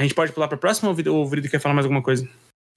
A 0.00 0.02
gente 0.02 0.14
pode 0.14 0.32
pular 0.32 0.48
pra 0.48 0.56
próxima 0.56 0.88
ou 0.88 0.94
o 0.94 1.26
Vrido- 1.28 1.46
quer 1.50 1.60
falar 1.60 1.74
mais 1.74 1.84
alguma 1.84 2.02
coisa? 2.02 2.26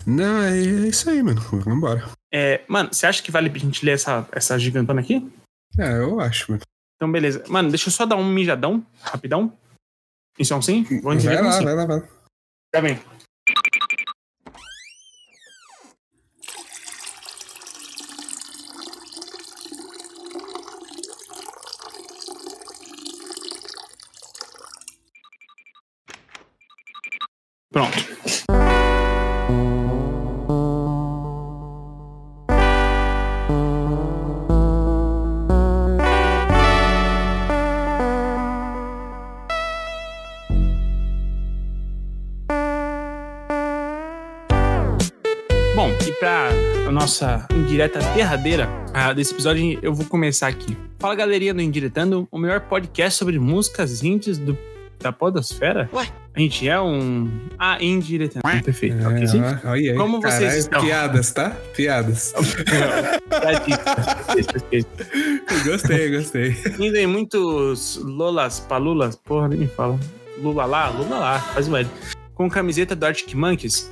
Não, 0.06 0.42
é, 0.44 0.58
é 0.58 0.62
isso 0.90 1.10
aí, 1.10 1.24
mano. 1.24 1.40
Vambora. 1.40 2.10
É, 2.34 2.66
mano, 2.68 2.94
você 2.94 3.06
acha 3.08 3.24
que 3.24 3.32
vale 3.32 3.50
a 3.50 3.58
gente 3.58 3.86
ler 3.86 3.94
essa, 3.94 4.28
essa 4.34 4.60
gigantona 4.60 5.00
aqui? 5.00 5.26
É, 5.80 6.00
eu 6.00 6.20
acho, 6.20 6.52
mano. 6.52 6.62
Então, 6.98 7.10
beleza. 7.10 7.42
Mano, 7.48 7.70
deixa 7.70 7.88
eu 7.88 7.94
só 7.94 8.06
dar 8.06 8.18
um 8.18 8.28
mijadão, 8.28 8.86
rapidão. 9.00 9.58
Isso 10.38 10.54
é 10.54 10.58
um 10.58 10.62
sim? 10.62 10.84
Vou 11.02 11.18
Vai 11.18 11.42
lá, 11.42 11.52
sim. 11.54 11.64
vai 11.64 11.76
lá, 11.76 11.86
vai 11.86 12.00
lá. 12.02 12.08
Tá 12.74 12.82
bem. 12.82 13.00
Indireta 47.84 48.00
derradeira 48.14 48.70
ah, 48.94 49.12
desse 49.12 49.34
episódio, 49.34 49.78
eu 49.82 49.94
vou 49.94 50.06
começar 50.06 50.48
aqui. 50.48 50.78
Fala 51.00 51.16
galerinha 51.16 51.54
do 51.54 51.62
Indiretando, 51.62 52.28
o 52.32 52.38
melhor 52.38 52.62
podcast 52.62 53.20
sobre 53.20 53.38
músicas 53.38 54.02
indies 54.04 54.38
do, 54.38 54.58
da 55.02 55.12
Podosfera. 55.12 55.90
Ué? 55.92 56.08
A 56.34 56.40
gente 56.40 56.68
é 56.68 56.80
um. 56.80 57.30
Ah, 57.60 57.78
indiretando. 57.84 58.42
Perfeito. 58.64 58.96
É, 58.98 59.08
ok. 59.08 59.26
ó, 59.66 59.70
olha 59.72 59.92
aí. 59.92 59.98
Como 59.98 60.22
vocês 60.22 60.56
estão? 60.56 60.82
Piadas, 60.82 61.32
tá? 61.32 61.50
Piadas. 61.76 62.34
gostei, 65.66 66.10
gostei. 66.10 66.56
Indo 66.80 66.98
em 66.98 67.06
muitos 67.06 67.98
Lolas, 68.02 68.62
Palulas, 68.62 69.16
porra, 69.18 69.50
nem 69.50 69.60
me 69.60 69.68
fala. 69.68 70.00
Lula 70.42 70.66
lá, 70.66 70.90
Lula 70.90 71.20
lá, 71.20 71.40
faz 71.40 71.68
o 71.68 71.76
L. 71.76 71.88
Com 72.34 72.50
camiseta 72.50 72.96
do 72.96 73.06
Arctic 73.06 73.36
Monkeys. 73.36 73.92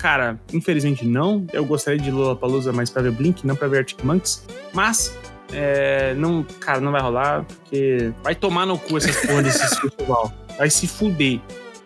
Cara, 0.00 0.40
infelizmente 0.52 1.04
não. 1.06 1.46
Eu 1.52 1.64
gostaria 1.64 2.00
de 2.00 2.10
Lula 2.10 2.34
Palusa, 2.34 2.72
mas 2.72 2.88
pra 2.88 3.02
ver 3.02 3.12
Blink, 3.12 3.46
não 3.46 3.54
pra 3.54 3.68
ver 3.68 3.78
Arctic 3.78 4.02
Monkeys. 4.02 4.42
Mas, 4.72 5.14
é, 5.52 6.14
não, 6.14 6.42
cara, 6.58 6.80
não 6.80 6.90
vai 6.90 7.02
rolar, 7.02 7.44
porque 7.44 8.10
vai 8.22 8.34
tomar 8.34 8.64
no 8.64 8.78
cu 8.78 8.96
essas 8.96 9.16
porra 9.26 9.42
desses 9.42 9.76
festival. 9.78 10.32
Vai 10.56 10.70
se 10.70 10.86
fuder. 10.88 11.38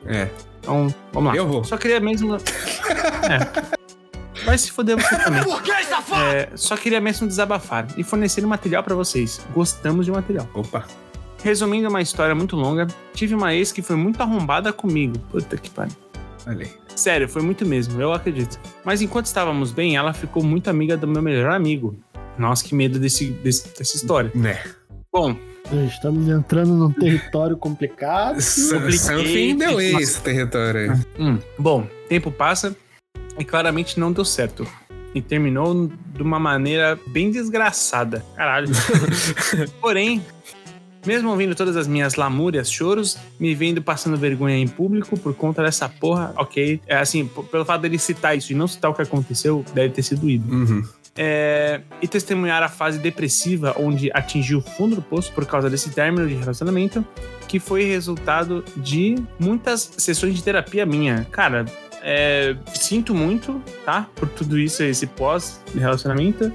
É, 0.06 0.28
Então, 0.60 0.94
vamos 1.12 1.32
lá. 1.32 1.36
eu 1.36 1.46
vou. 1.48 1.64
Só 1.64 1.76
queria 1.76 1.98
mesmo. 2.00 2.36
É. 3.24 3.74
Vai 4.44 4.58
se 4.58 4.70
foder 4.70 4.96
você 5.00 5.16
também. 5.16 5.42
Por 5.42 5.62
que, 5.62 5.84
safado? 5.84 6.22
É, 6.22 6.50
só 6.54 6.76
queria 6.76 7.00
mesmo 7.00 7.26
desabafar 7.26 7.86
e 7.96 8.04
fornecer 8.04 8.44
material 8.46 8.82
pra 8.82 8.94
vocês. 8.94 9.40
Gostamos 9.54 10.04
de 10.04 10.12
material. 10.12 10.46
Opa. 10.52 10.84
Resumindo 11.42 11.88
uma 11.88 12.02
história 12.02 12.34
muito 12.34 12.54
longa, 12.54 12.86
tive 13.14 13.34
uma 13.34 13.54
ex 13.54 13.72
que 13.72 13.80
foi 13.80 13.96
muito 13.96 14.20
arrombada 14.22 14.72
comigo. 14.72 15.18
Puta 15.30 15.56
que 15.56 15.70
pariu. 15.70 15.94
Olha 16.46 16.64
aí. 16.66 16.83
Sério, 16.96 17.28
foi 17.28 17.42
muito 17.42 17.66
mesmo, 17.66 18.00
eu 18.00 18.12
acredito. 18.12 18.58
Mas 18.84 19.02
enquanto 19.02 19.26
estávamos 19.26 19.72
bem, 19.72 19.96
ela 19.96 20.12
ficou 20.12 20.42
muito 20.42 20.68
amiga 20.70 20.96
do 20.96 21.06
meu 21.06 21.20
melhor 21.22 21.50
amigo. 21.52 21.96
Nossa, 22.38 22.64
que 22.64 22.74
medo 22.74 22.98
desse, 22.98 23.26
desse- 23.30 23.68
dessa 23.76 23.96
história. 23.96 24.30
Né. 24.34 24.58
Bom, 25.12 25.36
Estamos 25.88 26.28
entrando 26.28 26.74
num 26.74 26.90
território 26.92 27.56
complicado. 27.56 28.36
Something 28.42 29.54
uma- 29.94 30.02
esse 30.02 30.20
território 30.20 30.92
aí. 30.92 31.00
hum, 31.18 31.38
bom, 31.58 31.86
tempo 32.06 32.30
passa 32.30 32.76
e 33.38 33.44
claramente 33.46 33.98
não 33.98 34.12
deu 34.12 34.26
certo. 34.26 34.66
E 35.14 35.22
terminou 35.22 35.90
de 36.14 36.22
uma 36.22 36.38
maneira 36.38 36.98
bem 37.06 37.30
desgraçada. 37.30 38.22
Caralho. 38.36 38.68
Porém, 39.80 40.22
mesmo 41.06 41.30
ouvindo 41.30 41.54
todas 41.54 41.76
as 41.76 41.86
minhas 41.86 42.14
lamúrias, 42.14 42.70
choros, 42.70 43.18
me 43.38 43.54
vendo 43.54 43.82
passando 43.82 44.16
vergonha 44.16 44.56
em 44.56 44.68
público 44.68 45.18
por 45.18 45.34
conta 45.34 45.62
dessa 45.62 45.88
porra, 45.88 46.32
ok. 46.36 46.80
É 46.86 46.96
assim, 46.96 47.26
pelo 47.50 47.64
fato 47.64 47.82
dele 47.82 47.98
citar 47.98 48.36
isso 48.36 48.52
e 48.52 48.54
não 48.54 48.66
citar 48.66 48.90
o 48.90 48.94
que 48.94 49.02
aconteceu, 49.02 49.64
deve 49.74 49.94
ter 49.94 50.02
sido 50.02 50.28
ídolo. 50.28 50.54
Uhum. 50.54 50.84
É, 51.16 51.80
e 52.02 52.08
testemunhar 52.08 52.60
a 52.62 52.68
fase 52.68 52.98
depressiva 52.98 53.72
onde 53.78 54.10
atingiu 54.12 54.58
o 54.58 54.60
fundo 54.60 54.96
do 54.96 55.02
poço 55.02 55.32
por 55.32 55.46
causa 55.46 55.70
desse 55.70 55.90
término 55.90 56.26
de 56.26 56.34
relacionamento, 56.34 57.04
que 57.46 57.60
foi 57.60 57.84
resultado 57.84 58.64
de 58.76 59.16
muitas 59.38 59.92
sessões 59.96 60.34
de 60.34 60.42
terapia 60.42 60.84
minha. 60.84 61.24
Cara, 61.30 61.66
é, 62.02 62.56
sinto 62.74 63.14
muito, 63.14 63.62
tá? 63.84 64.08
Por 64.14 64.28
tudo 64.28 64.58
isso, 64.58 64.82
esse 64.82 65.06
pós-relacionamento. 65.06 66.52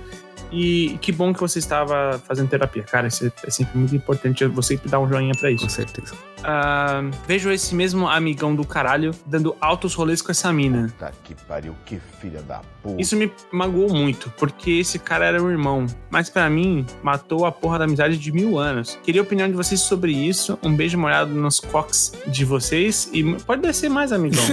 E 0.51 0.97
que 1.01 1.11
bom 1.11 1.33
que 1.33 1.39
você 1.39 1.59
estava 1.59 2.19
fazendo 2.27 2.49
terapia. 2.49 2.83
Cara, 2.83 3.07
isso 3.07 3.25
é, 3.25 3.31
é 3.45 3.49
sempre 3.49 3.77
muito 3.77 3.95
importante. 3.95 4.45
Você 4.45 4.75
sempre 4.75 4.89
dar 4.89 4.99
um 4.99 5.07
joinha 5.07 5.33
pra 5.39 5.51
isso. 5.51 5.63
Com 5.63 5.69
certeza. 5.69 6.15
Ah, 6.43 7.01
vejo 7.27 7.51
esse 7.51 7.75
mesmo 7.75 8.07
amigão 8.07 8.55
do 8.55 8.65
caralho 8.65 9.11
dando 9.25 9.55
altos 9.59 9.93
rolês 9.93 10.21
com 10.21 10.31
essa 10.31 10.51
mina. 10.53 10.87
Puta 10.87 11.13
que 11.23 11.35
pariu, 11.35 11.75
que 11.85 11.99
filha 12.19 12.41
da 12.41 12.61
puta. 12.81 13.01
Isso 13.01 13.15
me 13.15 13.31
magoou 13.51 13.93
muito, 13.93 14.31
porque 14.37 14.71
esse 14.71 14.97
cara 14.99 15.25
era 15.25 15.41
um 15.41 15.49
irmão. 15.49 15.85
Mas 16.09 16.29
pra 16.29 16.49
mim, 16.49 16.85
matou 17.03 17.45
a 17.45 17.51
porra 17.51 17.79
da 17.79 17.85
amizade 17.85 18.17
de 18.17 18.31
mil 18.31 18.57
anos. 18.57 18.97
Queria 19.03 19.21
a 19.21 19.23
opinião 19.23 19.47
de 19.47 19.53
vocês 19.53 19.81
sobre 19.81 20.11
isso. 20.11 20.57
Um 20.63 20.73
beijo 20.73 20.97
molhado 20.97 21.33
nos 21.33 21.59
cox 21.59 22.13
de 22.27 22.45
vocês. 22.45 23.09
E 23.13 23.23
pode 23.41 23.61
descer 23.61 23.89
mais, 23.89 24.11
amigão. 24.11 24.43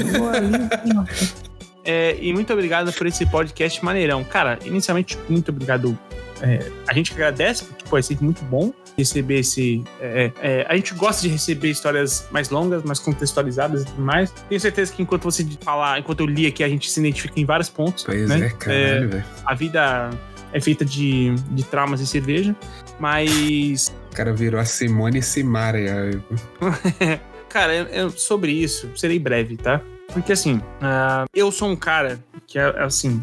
É, 1.87 2.17
e 2.21 2.33
muito 2.33 2.53
obrigado 2.53 2.93
por 2.93 3.07
esse 3.07 3.25
podcast 3.25 3.83
maneirão. 3.85 4.25
Cara, 4.25 4.59
inicialmente, 4.65 5.17
muito 5.29 5.51
obrigado. 5.51 5.97
É, 6.43 6.71
a 6.87 6.93
gente 6.93 7.13
que 7.13 7.17
agradece, 7.17 7.65
porque 7.65 7.85
pô, 7.89 7.97
é 7.97 8.03
sempre 8.03 8.25
muito 8.25 8.45
bom 8.45 8.73
receber 8.97 9.41
esse. 9.41 9.85
é, 10.01 10.33
é, 10.43 10.67
a 10.69 10.75
gente 10.75 10.95
gosta 10.95 11.23
de 11.23 11.29
receber 11.29 11.71
histórias 11.71 12.27
mais 12.31 12.51
longas, 12.51 12.83
mais 12.83 12.99
contextualizadas 12.99 13.83
e 13.83 13.87
tudo 13.87 14.03
mais. 14.03 14.31
Tenho 14.49 14.61
certeza 14.61 14.93
que 14.93 15.03
enquanto 15.03 15.23
você 15.23 15.47
falar, 15.61 15.99
enquanto 15.99 16.21
eu 16.21 16.27
li 16.27 16.47
aqui, 16.47 16.65
a 16.65 16.69
gente 16.69 16.91
se 16.91 16.99
identifica 17.01 17.39
em 17.39 17.45
vários 17.45 17.69
pontos. 17.69 18.05
Pois 18.05 18.29
né? 18.29 18.47
é, 18.47 18.51
caralho, 18.51 19.09
velho. 19.11 19.25
a 19.45 19.55
vida 19.55 20.11
é 20.53 20.61
feita 20.61 20.85
de, 20.85 21.35
de 21.51 21.63
traumas 21.65 22.01
e 22.01 22.07
cerveja, 22.07 22.57
mas. 22.99 23.95
O 24.13 24.17
cara 24.17 24.33
virou 24.33 24.59
a 24.59 24.65
Simone 24.65 25.23
Simaria. 25.23 26.23
Cara, 27.49 27.75
eu, 27.75 27.87
eu- 27.87 28.11
sobre 28.11 28.53
isso, 28.53 28.91
serei 28.97 29.19
breve, 29.19 29.57
tá? 29.57 29.81
Porque 30.13 30.33
assim, 30.33 30.61
ah, 30.81 31.25
eu 31.35 31.51
sou 31.53 31.69
um 31.69 31.77
cara 31.77 32.19
que 32.47 32.59
é 32.59 32.65
assim, 32.83 33.21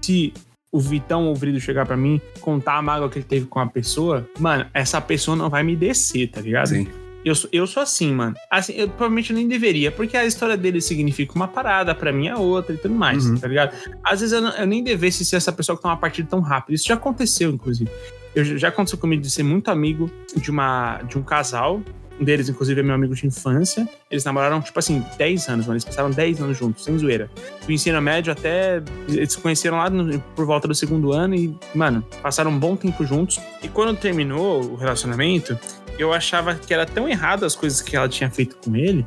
se 0.00 0.32
o 0.72 0.80
Vitão 0.80 1.24
ou 1.26 1.32
o 1.32 1.34
Vrido 1.34 1.60
chegar 1.60 1.86
pra 1.86 1.96
mim, 1.96 2.20
contar 2.40 2.76
a 2.78 2.82
mágoa 2.82 3.08
que 3.08 3.18
ele 3.18 3.26
teve 3.26 3.46
com 3.46 3.58
a 3.60 3.66
pessoa, 3.66 4.26
mano, 4.38 4.66
essa 4.72 5.00
pessoa 5.00 5.36
não 5.36 5.50
vai 5.50 5.62
me 5.62 5.76
descer, 5.76 6.28
tá 6.30 6.40
ligado? 6.40 6.68
Sim. 6.68 6.88
Eu, 7.24 7.36
sou- 7.36 7.48
eu 7.52 7.66
sou 7.68 7.80
assim, 7.82 8.12
mano. 8.12 8.34
Assim, 8.50 8.72
eu 8.72 8.88
provavelmente 8.88 9.32
nem 9.32 9.46
deveria, 9.46 9.92
porque 9.92 10.16
a 10.16 10.24
história 10.24 10.56
dele 10.56 10.80
significa 10.80 11.34
uma 11.36 11.46
parada, 11.46 11.94
pra 11.94 12.10
mim 12.12 12.26
é 12.26 12.34
outra 12.34 12.74
e 12.74 12.78
tudo 12.78 12.94
mais, 12.94 13.24
Uhum. 13.26 13.36
tá 13.36 13.46
ligado? 13.46 13.76
Às 14.02 14.20
vezes 14.20 14.32
eu, 14.32 14.40
não- 14.40 14.50
eu 14.56 14.66
nem 14.66 14.82
devesse 14.82 15.24
ser 15.24 15.36
essa 15.36 15.52
pessoa 15.52 15.76
que 15.76 15.82
toma 15.82 15.94
uma 15.94 16.00
partida 16.00 16.26
tão 16.28 16.40
rápido. 16.40 16.74
Isso 16.74 16.88
já 16.88 16.94
aconteceu, 16.94 17.50
inclusive. 17.50 17.88
Eu, 18.34 18.44
já 18.58 18.68
aconteceu 18.68 18.98
comigo 18.98 19.22
de 19.22 19.30
ser 19.30 19.42
muito 19.44 19.70
amigo 19.70 20.10
de, 20.34 20.50
uma, 20.50 21.00
de 21.02 21.16
um 21.16 21.22
casal. 21.22 21.80
Um 22.22 22.24
deles, 22.24 22.48
inclusive, 22.48 22.78
é 22.78 22.82
meu 22.84 22.94
amigo 22.94 23.14
de 23.16 23.26
infância. 23.26 23.88
Eles 24.08 24.22
namoraram, 24.22 24.60
tipo 24.60 24.78
assim, 24.78 25.04
10 25.18 25.48
anos, 25.48 25.66
mano. 25.66 25.74
Eles 25.74 25.84
passaram 25.84 26.08
10 26.08 26.40
anos 26.40 26.56
juntos, 26.56 26.84
sem 26.84 26.96
zoeira. 26.96 27.28
Do 27.66 27.72
ensino 27.72 28.00
médio 28.00 28.32
até. 28.32 28.80
Eles 29.08 29.32
se 29.32 29.38
conheceram 29.40 29.78
lá 29.78 29.90
no- 29.90 30.20
por 30.36 30.46
volta 30.46 30.68
do 30.68 30.74
segundo 30.74 31.12
ano 31.12 31.34
e, 31.34 31.52
mano, 31.74 32.04
passaram 32.22 32.52
um 32.52 32.58
bom 32.58 32.76
tempo 32.76 33.04
juntos. 33.04 33.40
E 33.60 33.66
quando 33.68 33.96
terminou 33.98 34.62
o 34.62 34.76
relacionamento, 34.76 35.58
eu 35.98 36.12
achava 36.12 36.54
que 36.54 36.72
era 36.72 36.86
tão 36.86 37.08
errado 37.08 37.44
as 37.44 37.56
coisas 37.56 37.80
que 37.80 37.96
ela 37.96 38.08
tinha 38.08 38.30
feito 38.30 38.56
com 38.64 38.76
ele 38.76 39.04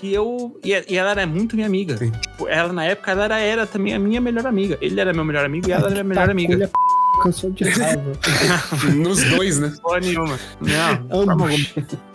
que 0.00 0.14
eu. 0.14 0.58
E, 0.64 0.72
ela 0.96 1.10
era 1.10 1.26
muito 1.26 1.54
minha 1.54 1.66
amiga. 1.66 1.96
Tipo, 1.96 2.48
ela, 2.48 2.72
na 2.72 2.84
época, 2.84 3.10
ela 3.10 3.24
era, 3.24 3.38
era 3.40 3.66
também 3.66 3.92
a 3.94 3.98
minha 3.98 4.20
melhor 4.22 4.46
amiga. 4.46 4.78
Ele 4.80 4.98
era 4.98 5.12
meu 5.12 5.24
melhor 5.24 5.44
amigo 5.44 5.68
e 5.68 5.72
ela 5.72 5.84
era 5.90 5.90
minha 5.90 6.04
melhor 6.04 6.24
Tá, 6.26 6.32
amiga. 6.32 6.70
Cansou 7.22 7.50
de 7.50 7.64
raiva. 7.64 8.12
Nos 8.94 9.22
dois, 9.24 9.58
né? 9.58 9.72
Porra 9.82 10.00
nenhuma. 10.00 10.38
Não, 10.60 11.08
forma 11.26 11.32
alguma. 11.32 11.58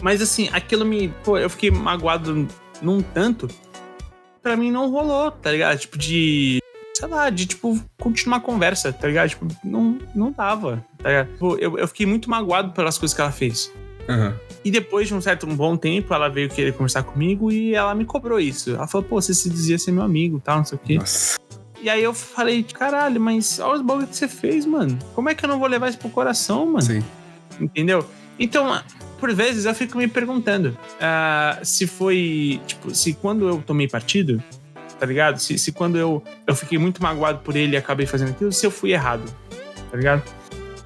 Mas 0.02 0.22
assim, 0.22 0.50
aquilo 0.52 0.86
me. 0.86 1.10
Pô, 1.24 1.38
eu 1.38 1.50
fiquei 1.50 1.72
magoado 1.72 2.48
num 2.82 3.02
tanto. 3.02 3.48
Pra 4.42 4.58
mim 4.58 4.72
não 4.72 4.90
rolou, 4.90 5.32
tá 5.32 5.52
ligado? 5.52 5.80
Tipo, 5.80 5.98
de. 5.98 6.60
Sei 6.96 7.08
lá, 7.08 7.30
de 7.30 7.48
tipo, 7.48 7.80
continuar 8.00 8.38
a 8.38 8.42
conversa, 8.42 8.94
tá 8.94 9.08
ligado? 9.08 9.30
Tipo, 9.30 9.48
não, 9.64 9.98
não 10.14 10.32
dava, 10.32 10.86
tá 10.98 11.10
ligado? 11.10 11.32
Tipo, 11.32 11.58
eu, 11.58 11.78
eu 11.78 11.88
fiquei 11.88 12.06
muito 12.06 12.30
magoado 12.30 12.72
pelas 12.72 12.98
coisas 12.98 13.16
que 13.16 13.22
ela 13.22 13.32
fez. 13.32 13.72
Aham. 14.08 14.36
E 14.64 14.72
depois 14.72 15.08
de 15.08 15.14
um 15.14 15.20
certo 15.20 15.46
um 15.46 15.56
bom 15.56 15.76
tempo, 15.76 16.14
ela 16.14 16.30
veio 16.30 16.50
querer 16.50 16.72
conversar 16.74 17.04
comigo 17.04 17.52
e 17.52 17.74
ela 17.76 17.94
me 17.94 18.06
cobrou 18.06 18.40
isso. 18.40 18.72
Ela 18.72 18.88
falou, 18.88 19.06
pô, 19.06 19.22
você 19.22 19.34
se 19.34 19.50
dizia 19.50 19.78
ser 19.78 19.92
meu 19.92 20.04
amigo 20.04 20.42
tal, 20.44 20.58
não 20.58 20.66
sei 20.66 20.78
o 20.78 20.82
quê. 20.82 20.96
Nossa. 20.98 21.38
E 21.84 21.90
aí 21.90 22.02
eu 22.02 22.14
falei, 22.14 22.64
caralho, 22.64 23.20
mas 23.20 23.60
olha 23.60 23.76
os 23.76 23.82
bagulho 23.82 24.08
que 24.08 24.16
você 24.16 24.26
fez, 24.26 24.66
mano. 24.66 24.98
Como 25.14 25.28
é 25.28 25.36
que 25.36 25.44
eu 25.44 25.50
não 25.50 25.60
vou 25.60 25.68
levar 25.68 25.90
isso 25.90 25.98
pro 25.98 26.10
coração, 26.10 26.66
mano? 26.66 26.82
Sim. 26.82 27.04
Entendeu? 27.60 28.08
Então, 28.40 28.82
por 29.20 29.34
vezes 29.34 29.66
eu 29.66 29.76
fico 29.76 29.98
me 29.98 30.08
perguntando 30.08 30.78
ah, 31.02 31.60
se 31.62 31.86
foi, 31.86 32.62
tipo, 32.66 32.96
se 32.96 33.14
quando 33.14 33.50
eu 33.50 33.62
tomei 33.62 33.90
partido, 33.90 34.42
tá 34.98 35.06
ligado? 35.06 35.40
Se, 35.40 35.58
se 35.58 35.74
quando 35.74 35.98
eu, 35.98 36.24
eu 36.48 36.56
fiquei 36.56 36.78
muito 36.78 37.04
magoado 37.04 37.40
por 37.40 37.54
ele 37.54 37.74
e 37.74 37.78
acabei 37.78 38.06
fazendo 38.06 38.30
aquilo, 38.30 38.54
se 38.54 38.66
eu 38.66 38.72
fui 38.72 38.94
errado, 38.94 39.24
tá 39.92 39.98
ligado? 39.98 40.24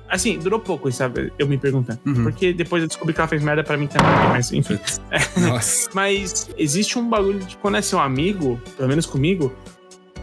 Assim, 0.10 0.40
durou 0.40 0.60
pouco, 0.60 0.92
sabe? 0.92 1.32
Eu 1.38 1.48
me 1.48 1.60
perguntando. 1.60 2.00
Uhum. 2.08 2.24
Porque 2.24 2.54
depois 2.54 2.82
eu 2.82 2.88
descobri 2.88 3.14
que 3.14 3.20
ela 3.20 3.28
fez 3.28 3.44
merda 3.44 3.64
pra 3.64 3.78
mim 3.78 3.86
também, 3.86 4.30
mas 4.30 4.52
enfim. 4.52 4.80
Nossa. 5.38 5.90
Mas 5.94 6.50
existe 6.58 6.98
um 6.98 7.08
bagulho 7.08 7.40
de 7.40 7.56
quando 7.58 7.78
é 7.78 7.82
seu 7.84 8.00
amigo, 8.00 8.60
pelo 8.76 8.90
menos 8.90 9.06
comigo, 9.06 9.54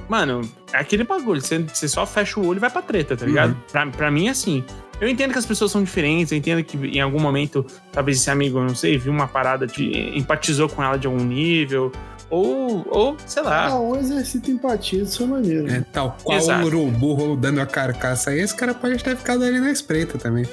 mano, 0.08 0.42
é 0.72 0.78
aquele 0.78 1.04
bagulho. 1.04 1.40
Você, 1.40 1.58
você 1.58 1.88
só 1.88 2.06
fecha 2.06 2.38
o 2.40 2.46
olho 2.46 2.58
e 2.58 2.60
vai 2.60 2.70
pra 2.70 2.82
treta, 2.82 3.16
tá 3.16 3.24
ligado? 3.26 3.50
Uhum. 3.50 3.56
Pra, 3.70 3.86
pra 3.86 4.10
mim, 4.10 4.28
assim. 4.28 4.64
Eu 5.00 5.08
entendo 5.08 5.32
que 5.32 5.38
as 5.38 5.46
pessoas 5.46 5.70
são 5.72 5.82
diferentes, 5.82 6.30
eu 6.30 6.38
entendo 6.38 6.62
que 6.62 6.76
em 6.76 7.00
algum 7.00 7.20
momento, 7.20 7.66
talvez 7.90 8.18
esse 8.18 8.30
amigo, 8.30 8.58
eu 8.58 8.62
não 8.62 8.74
sei, 8.76 8.96
viu 8.96 9.12
uma 9.12 9.26
parada 9.26 9.66
de. 9.66 10.16
empatizou 10.16 10.68
com 10.68 10.82
ela 10.82 10.96
de 10.96 11.06
algum 11.06 11.24
nível. 11.24 11.90
Ou, 12.30 12.84
ou 12.88 13.16
sei 13.26 13.42
lá. 13.42 13.66
Ah, 13.68 13.78
um 13.78 13.96
exercício 13.96 14.52
empatia, 14.52 15.02
isso 15.02 15.22
é 15.22 15.26
maneiro. 15.26 15.70
É, 15.70 15.80
tal 15.92 16.16
qual 16.22 16.38
Exato. 16.38 16.62
o 16.64 16.66
urubu 16.66 17.12
rodando 17.12 17.60
a 17.60 17.66
carcaça 17.66 18.30
aí, 18.30 18.40
esse 18.40 18.54
cara 18.56 18.72
pode 18.74 19.02
ter 19.04 19.16
ficado 19.16 19.44
ali 19.44 19.60
na 19.60 19.70
espreita 19.70 20.16
também. 20.18 20.44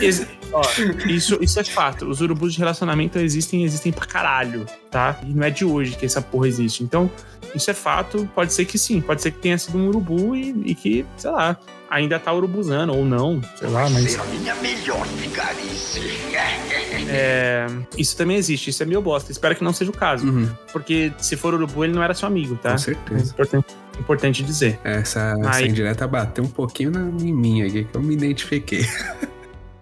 Ex- 0.00 0.26
ó, 0.52 0.62
isso, 1.06 1.38
isso 1.40 1.58
é 1.60 1.64
fato. 1.64 2.06
Os 2.08 2.20
urubus 2.20 2.52
de 2.52 2.58
relacionamento 2.58 3.18
existem 3.18 3.64
existem 3.64 3.92
pra 3.92 4.06
caralho, 4.06 4.66
tá? 4.90 5.18
E 5.26 5.32
não 5.32 5.44
é 5.44 5.50
de 5.50 5.64
hoje 5.64 5.96
que 5.96 6.06
essa 6.06 6.20
porra 6.22 6.48
existe. 6.48 6.82
Então, 6.84 7.10
isso 7.54 7.70
é 7.70 7.74
fato. 7.74 8.28
Pode 8.34 8.52
ser 8.52 8.64
que 8.64 8.78
sim. 8.78 9.00
Pode 9.00 9.22
ser 9.22 9.30
que 9.32 9.38
tenha 9.38 9.58
sido 9.58 9.78
um 9.78 9.88
urubu 9.88 10.34
e, 10.36 10.50
e 10.66 10.74
que, 10.74 11.04
sei 11.16 11.30
lá, 11.30 11.56
ainda 11.90 12.18
tá 12.18 12.32
urubuzando 12.32 12.94
ou 12.94 13.04
não. 13.04 13.40
Sei 13.56 13.68
lá, 13.68 13.88
mas. 13.90 14.18
a 14.18 14.24
minha 14.24 14.54
melhor 14.56 15.06
vigarice. 15.06 16.00
É, 17.14 17.66
isso 17.98 18.16
também 18.16 18.36
existe. 18.36 18.70
Isso 18.70 18.82
é 18.82 18.86
meio 18.86 19.02
bosta. 19.02 19.30
Espero 19.30 19.54
que 19.54 19.62
não 19.62 19.72
seja 19.72 19.90
o 19.90 19.94
caso. 19.94 20.26
Uhum, 20.26 20.48
Porque 20.72 21.12
se 21.18 21.36
for 21.36 21.52
urubu, 21.52 21.84
ele 21.84 21.92
não 21.92 22.02
era 22.02 22.14
seu 22.14 22.26
amigo, 22.26 22.56
tá? 22.56 22.70
com 22.70 22.74
É 22.74 22.78
certeza. 22.78 23.32
importante, 23.32 23.66
importante 24.00 24.42
dizer. 24.42 24.78
Essa, 24.84 25.34
essa 25.44 25.62
indireta 25.62 26.06
bateu 26.06 26.42
um 26.44 26.48
pouquinho 26.48 26.90
na, 26.90 27.00
em 27.00 27.32
mim 27.34 27.62
aqui, 27.62 27.84
que 27.84 27.94
eu 27.94 28.00
me 28.00 28.14
identifiquei. 28.14 28.86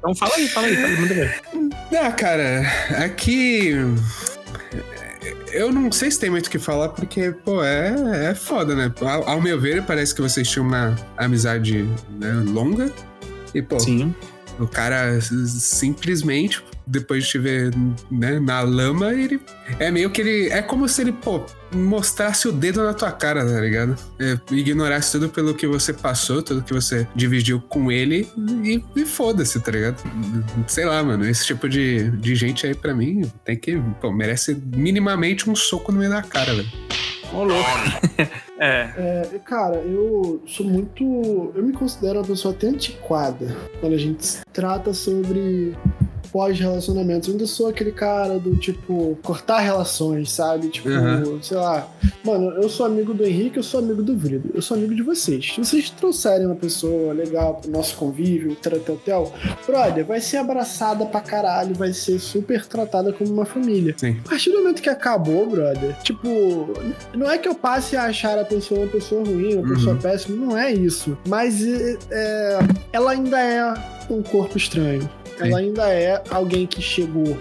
Então 0.00 0.14
fala 0.14 0.34
aí, 0.34 0.48
fala 0.48 0.66
aí, 0.66 0.96
manda 0.98 1.14
ver. 1.14 1.42
Ah, 2.02 2.10
cara, 2.10 2.62
aqui. 3.04 3.74
Eu 5.52 5.70
não 5.70 5.92
sei 5.92 6.10
se 6.10 6.18
tem 6.18 6.30
muito 6.30 6.46
o 6.46 6.50
que 6.50 6.58
falar, 6.58 6.88
porque, 6.90 7.32
pô, 7.44 7.62
é, 7.62 8.30
é 8.30 8.34
foda, 8.34 8.74
né? 8.74 8.90
Ao, 9.02 9.28
ao 9.28 9.40
meu 9.42 9.60
ver, 9.60 9.82
parece 9.82 10.14
que 10.14 10.22
vocês 10.22 10.48
tinham 10.48 10.66
uma 10.66 10.96
amizade 11.18 11.86
né, 12.18 12.32
longa. 12.46 12.90
E, 13.54 13.60
pô, 13.60 13.78
Sim. 13.78 14.14
o 14.58 14.66
cara 14.66 15.20
simplesmente, 15.20 16.64
depois 16.86 17.24
de 17.24 17.30
te 17.30 17.38
ver 17.38 17.74
né, 18.10 18.40
na 18.40 18.62
lama, 18.62 19.12
ele. 19.12 19.38
É 19.78 19.90
meio 19.90 20.08
que 20.08 20.22
ele. 20.22 20.48
É 20.48 20.62
como 20.62 20.88
se 20.88 21.02
ele, 21.02 21.12
pô, 21.12 21.44
mostrasse 21.72 22.48
o 22.48 22.52
dedo 22.52 22.82
na 22.82 22.94
tua 22.94 23.12
cara, 23.12 23.44
tá 23.44 23.60
ligado? 23.60 23.96
É, 24.18 24.38
ignorasse 24.50 25.12
tudo 25.12 25.28
pelo 25.28 25.54
que 25.54 25.66
você 25.66 25.92
passou, 25.92 26.42
tudo 26.42 26.62
que 26.62 26.72
você 26.72 27.06
dividiu 27.14 27.60
com 27.60 27.90
ele 27.90 28.28
e, 28.64 28.82
e 28.96 29.04
foda-se, 29.06 29.60
tá 29.60 29.70
ligado? 29.70 29.96
Sei 30.66 30.84
lá, 30.84 31.02
mano, 31.02 31.26
esse 31.28 31.46
tipo 31.46 31.68
de, 31.68 32.10
de 32.10 32.34
gente 32.34 32.66
aí, 32.66 32.74
pra 32.74 32.94
mim, 32.94 33.30
tem 33.44 33.56
que. 33.56 33.80
Pô, 34.00 34.12
merece 34.12 34.60
minimamente 34.74 35.48
um 35.48 35.54
soco 35.54 35.92
no 35.92 35.98
meio 35.98 36.10
da 36.10 36.22
cara, 36.22 36.54
velho. 36.54 36.70
Ô, 37.32 37.44
louco. 37.44 37.68
é. 38.58 39.28
É, 39.32 39.38
cara, 39.44 39.76
eu 39.76 40.42
sou 40.46 40.66
muito. 40.66 41.52
Eu 41.54 41.62
me 41.62 41.72
considero 41.72 42.18
uma 42.18 42.26
pessoa 42.26 42.52
até 42.52 42.66
antiquada 42.66 43.56
quando 43.80 43.94
a 43.94 43.98
gente 43.98 44.26
se 44.26 44.40
trata 44.52 44.92
sobre 44.92 45.76
pós-relacionamentos. 46.32 47.28
Ainda 47.28 47.46
sou 47.46 47.68
aquele 47.68 47.92
cara 47.92 48.38
do 48.38 48.56
tipo, 48.56 49.18
cortar 49.22 49.60
relações, 49.60 50.30
sabe? 50.32 50.68
Tipo, 50.68 50.88
Uhum. 50.88 51.42
sei 51.42 51.56
lá. 51.56 51.88
Mano, 52.24 52.50
eu 52.62 52.68
sou 52.68 52.86
amigo 52.86 53.14
do 53.14 53.24
Henrique, 53.24 53.56
eu 53.56 53.62
sou 53.62 53.80
amigo 53.80 54.02
do 54.02 54.16
Vrido. 54.16 54.50
Eu 54.54 54.62
sou 54.62 54.76
amigo 54.76 54.94
de 54.94 55.02
vocês. 55.02 55.52
Se 55.54 55.58
vocês 55.58 55.90
trouxerem 55.90 56.46
uma 56.46 56.54
pessoa 56.56 57.12
legal 57.12 57.54
pro 57.54 57.70
nosso 57.70 57.96
convívio, 57.96 58.56
tel, 59.04 59.32
brother, 59.66 60.04
vai 60.04 60.20
ser 60.20 60.38
abraçada 60.38 61.04
pra 61.06 61.20
caralho, 61.20 61.74
vai 61.74 61.92
ser 61.92 62.18
super 62.18 62.66
tratada 62.66 63.12
como 63.12 63.32
uma 63.32 63.44
família. 63.44 63.94
Sim. 63.96 64.16
A 64.24 64.28
partir 64.28 64.50
do 64.50 64.58
momento 64.58 64.82
que 64.82 64.88
acabou, 64.90 65.48
brother, 65.48 65.96
tipo, 66.02 66.28
não 67.14 67.30
é 67.30 67.38
que 67.38 67.48
eu 67.48 67.54
passe 67.54 67.96
a 67.96 68.04
achar 68.04 68.38
a 68.38 68.44
pessoa 68.44 68.80
uma 68.80 68.88
pessoa 68.88 69.24
ruim, 69.24 69.54
uma 69.54 69.62
Uhum. 69.68 69.74
pessoa 69.74 69.96
péssima, 69.96 70.46
não 70.46 70.56
é 70.58 70.72
isso. 70.72 71.16
Mas 71.26 71.62
é, 71.64 71.96
é, 72.10 72.58
ela 72.92 73.12
ainda 73.12 73.38
é 73.40 73.74
um 74.10 74.22
corpo 74.22 74.56
estranho. 74.56 75.08
Ela 75.46 75.58
ainda 75.58 75.88
é 75.92 76.22
alguém 76.30 76.66
que 76.66 76.80
chegou. 76.80 77.38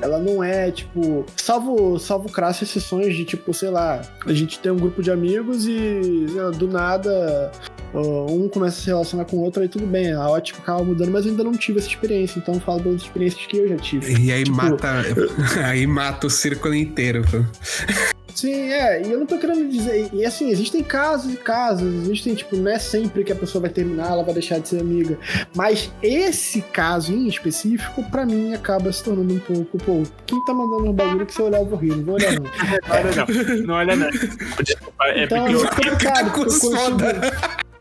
Ela 0.00 0.18
não 0.18 0.42
é, 0.42 0.70
tipo, 0.70 1.24
salvo, 1.36 1.98
salvo 1.98 2.30
crassas 2.30 2.68
exceções 2.68 3.14
de, 3.14 3.24
tipo, 3.24 3.52
sei 3.52 3.68
lá, 3.68 4.00
a 4.26 4.32
gente 4.32 4.58
tem 4.58 4.72
um 4.72 4.76
grupo 4.76 5.02
de 5.02 5.10
amigos 5.10 5.66
e 5.66 6.26
lá, 6.34 6.50
do 6.50 6.66
nada 6.66 7.52
um 7.94 8.48
começa 8.48 8.78
a 8.78 8.80
se 8.80 8.86
relacionar 8.86 9.24
com 9.26 9.36
o 9.36 9.40
outro, 9.40 9.62
aí 9.62 9.68
tudo 9.68 9.86
bem, 9.86 10.12
a 10.12 10.28
ótica 10.28 10.58
acaba 10.60 10.82
mudando, 10.82 11.10
mas 11.10 11.26
eu 11.26 11.32
ainda 11.32 11.44
não 11.44 11.52
tive 11.52 11.78
essa 11.78 11.88
experiência, 11.88 12.38
então 12.38 12.54
eu 12.54 12.60
falo 12.60 12.80
das 12.80 13.02
experiências 13.02 13.44
que 13.46 13.56
eu 13.56 13.68
já 13.68 13.76
tive. 13.76 14.18
E 14.18 14.32
aí 14.32 14.44
Tipo, 14.44 14.56
mata. 14.56 15.04
aí 15.64 15.86
mata 15.86 16.26
o 16.26 16.30
círculo 16.30 16.74
inteiro, 16.74 17.22
pô. 17.30 17.44
Sim, 18.34 18.70
é, 18.72 19.02
e 19.02 19.12
eu 19.12 19.18
não 19.18 19.26
tô 19.26 19.38
querendo 19.38 19.68
dizer. 19.68 20.10
E 20.12 20.24
assim, 20.24 20.50
existem 20.50 20.82
casos 20.82 21.34
e 21.34 21.36
casos, 21.36 22.02
existem, 22.02 22.34
tipo, 22.34 22.56
não 22.56 22.70
é 22.70 22.78
sempre 22.78 23.24
que 23.24 23.32
a 23.32 23.36
pessoa 23.36 23.62
vai 23.62 23.70
terminar, 23.70 24.10
ela 24.12 24.22
vai 24.22 24.34
deixar 24.34 24.58
de 24.58 24.68
ser 24.68 24.80
amiga. 24.80 25.18
Mas 25.54 25.90
esse 26.02 26.62
caso 26.62 27.12
em 27.12 27.28
específico, 27.28 28.02
pra 28.10 28.24
mim, 28.24 28.54
acaba 28.54 28.92
se 28.92 29.02
tornando 29.02 29.34
um 29.34 29.38
pouco, 29.38 29.78
pô, 29.78 30.02
quem 30.26 30.44
tá 30.44 30.54
mandando 30.54 30.90
um 30.90 30.92
bagulho 30.92 31.26
que 31.26 31.38
eu 31.38 31.46
olhar 31.46 31.58
eu 31.58 31.66
vou 31.66 31.78
rir, 31.78 31.96
não 31.96 32.04
vou 32.04 32.14
olhar 32.14 32.32
não. 32.32 32.42
Não 32.42 32.94
olha 32.94 33.14
não. 33.16 33.66
Não 33.66 33.74
olha 33.74 33.96
não. 33.96 34.10
Desculpa, 34.62 35.04
é 35.04 35.24
Então 35.24 35.44
porque 35.44 35.88
eu, 35.88 36.30
consigo. 36.30 36.72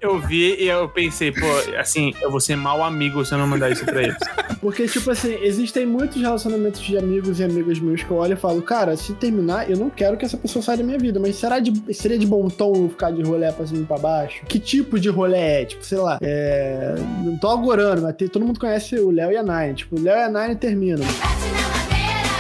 Eu 0.01 0.19
vi 0.19 0.56
e 0.59 0.68
eu 0.68 0.89
pensei, 0.89 1.31
pô, 1.31 1.45
assim, 1.80 2.13
eu 2.21 2.31
vou 2.31 2.39
ser 2.39 2.56
mau 2.56 2.83
amigo 2.83 3.24
se 3.24 3.33
eu 3.33 3.38
não 3.38 3.48
mandar 3.48 3.69
isso 3.71 3.86
pra 3.86 4.01
eles. 4.03 4.18
Porque, 4.59 4.88
tipo 4.88 5.09
assim, 5.12 5.33
existem 5.42 5.86
muitos 5.86 6.21
relacionamentos 6.21 6.81
de 6.81 6.98
amigos 6.98 7.39
e 7.39 7.44
amigas 7.44 7.80
meus 7.80 8.03
que 8.03 8.09
eu 8.12 8.18
olho 8.18 8.33
e 8.33 8.38
falo, 8.38 8.62
cara, 8.62 8.95
se 8.98 9.13
terminar, 9.13 9.69
eu 9.69 9.77
não 9.77 9.89
quero 9.89 10.18
que 10.18 10.25
essa 10.25 10.38
pessoa 10.38 10.62
saia 10.63 10.80
da 10.80 10.83
minha 10.83 10.98
vida, 11.00 11.19
mas 11.19 11.36
será 11.36 11.59
de, 11.59 11.71
seria 11.94 12.18
de 12.18 12.25
bom 12.25 12.48
tom 12.48 12.74
eu 12.75 12.89
ficar 12.89 13.12
de 13.12 13.21
rolé 13.21 13.51
pra 13.51 13.65
cima 13.65 13.81
e 13.81 13.86
pra 13.86 13.98
baixo? 13.98 14.44
Que 14.48 14.59
tipo 14.59 15.00
de 15.00 15.09
rolé 15.09 15.62
é? 15.62 15.65
Tipo, 15.65 15.83
sei 15.86 15.98
lá, 15.98 16.18
é... 16.21 16.95
Não 17.24 17.38
tô 17.38 17.47
agorando, 17.50 18.01
mas 18.01 18.15
tem- 18.15 18.27
todo 18.27 18.45
mundo 18.45 18.59
conhece 18.59 18.95
o 19.00 19.12
Léo 19.12 19.31
e 19.31 19.38
a 19.38 19.44
Nine. 19.44 19.75
Tipo, 19.75 19.97
o 20.00 20.01
Léo 20.01 20.18
e 20.18 20.24
a 20.24 20.30
Nine 20.30 20.56
terminam. 20.56 21.06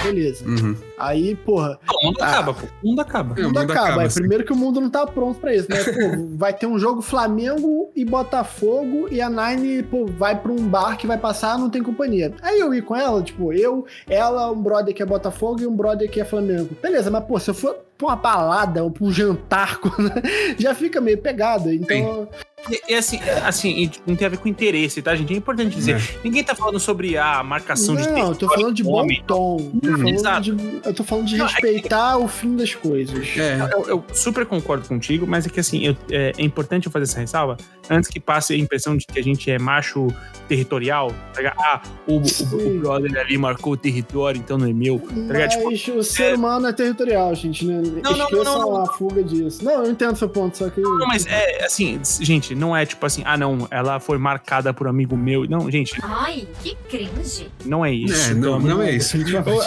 Beleza. 0.03 0.45
Uhum. 0.45 0.75
Aí, 0.97 1.35
porra, 1.35 1.79
O 2.01 2.05
mundo 2.07 2.17
Ah. 2.21 2.27
acaba, 2.29 2.53
pô. 2.53 2.67
O 2.83 2.87
mundo 2.87 2.99
acaba. 3.01 3.35
É, 3.39 3.41
o 3.41 3.45
o 3.45 3.47
mundo 3.47 3.57
acaba. 3.59 3.79
acaba, 3.87 4.03
É, 4.03 4.05
assim. 4.05 4.19
primeiro 4.19 4.43
que 4.43 4.53
o 4.53 4.55
mundo 4.55 4.79
não 4.81 4.89
tá 4.89 5.05
pronto 5.05 5.39
pra 5.39 5.53
isso, 5.55 5.67
né? 5.69 5.77
Pô, 5.83 6.27
vai 6.37 6.53
ter 6.53 6.65
um 6.67 6.77
jogo 6.79 7.01
Flamengo 7.01 7.91
e 7.95 8.03
Botafogo 8.05 9.07
e 9.11 9.21
a 9.21 9.29
Nine, 9.29 9.83
pô, 9.83 10.05
vai 10.05 10.35
pra 10.39 10.51
um 10.51 10.67
bar 10.67 10.97
que 10.97 11.05
vai 11.07 11.17
passar, 11.17 11.57
não 11.57 11.69
tem 11.69 11.81
companhia. 11.83 12.33
Aí 12.41 12.59
eu 12.59 12.73
ir 12.73 12.81
com 12.83 12.95
ela, 12.95 13.21
tipo, 13.21 13.51
eu, 13.53 13.85
ela, 14.09 14.51
um 14.51 14.61
brother 14.61 14.93
que 14.93 15.01
é 15.03 15.05
Botafogo 15.05 15.61
e 15.61 15.67
um 15.67 15.75
brother 15.75 16.09
que 16.09 16.19
é 16.21 16.25
Flamengo. 16.25 16.69
Beleza, 16.81 17.09
mas 17.11 17.23
pô, 17.25 17.39
se 17.39 17.49
eu 17.49 17.53
for 17.53 17.75
pra 17.97 18.07
uma 18.07 18.15
balada 18.15 18.83
ou 18.83 18.89
pra 18.89 19.03
um 19.05 19.11
jantar, 19.11 19.79
já 20.57 20.73
fica 20.73 20.99
meio 20.99 21.17
pegado. 21.19 21.71
Então, 21.71 22.27
E, 22.69 22.81
e 22.89 22.95
assim, 22.95 23.19
assim, 23.43 23.69
e 23.69 23.91
não 24.05 24.15
tem 24.15 24.25
a 24.25 24.29
ver 24.29 24.37
com 24.37 24.47
interesse, 24.47 25.01
tá, 25.01 25.15
gente? 25.15 25.33
É 25.33 25.37
importante 25.37 25.75
dizer. 25.75 25.99
Ninguém 26.23 26.43
tá 26.43 26.53
falando 26.55 26.79
sobre 26.79 27.17
a 27.17 27.41
marcação 27.43 27.95
de 27.95 28.07
não, 28.09 28.29
eu 28.29 28.35
tô 28.35 28.47
falando 28.47 28.73
de 28.73 28.83
bom 28.83 29.07
tom. 29.25 29.57
Tô 29.57 29.87
Hum, 29.87 29.91
falando 29.97 30.09
exato. 30.09 30.55
de, 30.55 30.81
eu 30.85 30.93
tô 30.93 31.03
falando 31.03 31.25
de 31.25 31.37
Não, 31.37 31.45
é 31.45 31.49
que- 31.49 31.53
respeitar 31.53 32.17
o 32.17 32.27
fim 32.27 32.55
das 32.55 32.75
coisas. 32.75 33.27
É. 33.37 33.57
Eu, 33.73 33.87
eu 33.89 34.03
super 34.13 34.45
concordo 34.45 34.87
contigo, 34.87 35.25
mas 35.27 35.45
é 35.45 35.49
que 35.49 35.59
assim, 35.59 35.85
eu- 35.85 35.97
é, 36.11 36.33
é 36.37 36.43
importante 36.43 36.85
eu 36.85 36.91
fazer 36.91 37.03
essa 37.05 37.19
ressalva 37.19 37.57
antes 37.89 38.09
que 38.09 38.19
passe 38.19 38.53
a 38.53 38.57
impressão 38.57 38.95
de 38.95 39.05
que 39.07 39.19
a 39.19 39.23
gente 39.23 39.49
é 39.49 39.57
macho 39.57 40.07
territorial. 40.47 41.11
tá 41.33 41.41
ligado? 41.41 41.55
Ah, 41.59 41.81
o, 42.07 42.17
o, 42.17 42.67
o 42.77 42.79
brother 42.79 43.17
ali 43.19 43.37
marcou 43.37 43.73
o 43.73 43.77
território, 43.77 44.39
então 44.39 44.57
não 44.57 44.67
é 44.67 44.73
meu. 44.73 44.99
Tá? 44.99 45.13
Mas 45.15 45.53
Tipo, 45.81 45.97
o 45.99 46.03
ser 46.03 46.35
humano 46.35 46.67
é 46.67 46.73
territorial, 46.73 47.33
gente, 47.35 47.65
né? 47.65 47.81
Não, 48.03 48.11
não, 48.17 48.25
Esqueçam 48.25 48.43
não, 48.43 48.59
não, 48.71 48.81
a 48.83 48.85
fuga 48.93 49.23
disso. 49.23 49.63
Não, 49.63 49.85
eu 49.85 49.91
entendo 49.91 50.15
seu 50.17 50.29
ponto, 50.29 50.57
só 50.57 50.69
que. 50.69 50.81
Não, 50.81 51.07
mas 51.07 51.25
é 51.25 51.65
assim, 51.65 51.99
gente, 52.21 52.50
não 52.55 52.75
é 52.75 52.85
tipo 52.85 53.05
assim, 53.05 53.21
ah, 53.25 53.37
não, 53.37 53.67
ela 53.71 53.99
foi 53.99 54.17
marcada 54.17 54.73
por 54.73 54.87
amigo 54.87 55.15
meu. 55.17 55.45
Não, 55.49 55.69
gente, 55.71 55.93
Ai, 56.03 56.47
que 56.61 56.75
cringe. 56.89 57.49
não 57.65 57.85
é 57.85 57.91
isso. 57.93 58.31
É, 58.31 58.33
não, 58.33 58.55
amor 58.55 58.69
não 58.69 58.81
é 58.81 58.91
isso. 58.95 59.17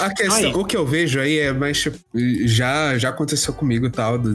a 0.00 0.14
questão, 0.14 0.36
Aí. 0.36 0.52
o 0.54 0.64
que 0.64 0.76
eu 0.76 0.84
vejo 0.86 1.20
aí 1.20 1.38
é 1.38 1.52
mais 1.52 1.80
tipo, 1.80 1.98
já, 2.44 2.96
já 2.98 3.08
aconteceu 3.10 3.52
comigo 3.54 3.86
e 3.86 3.90
tal, 3.90 4.18
do, 4.18 4.34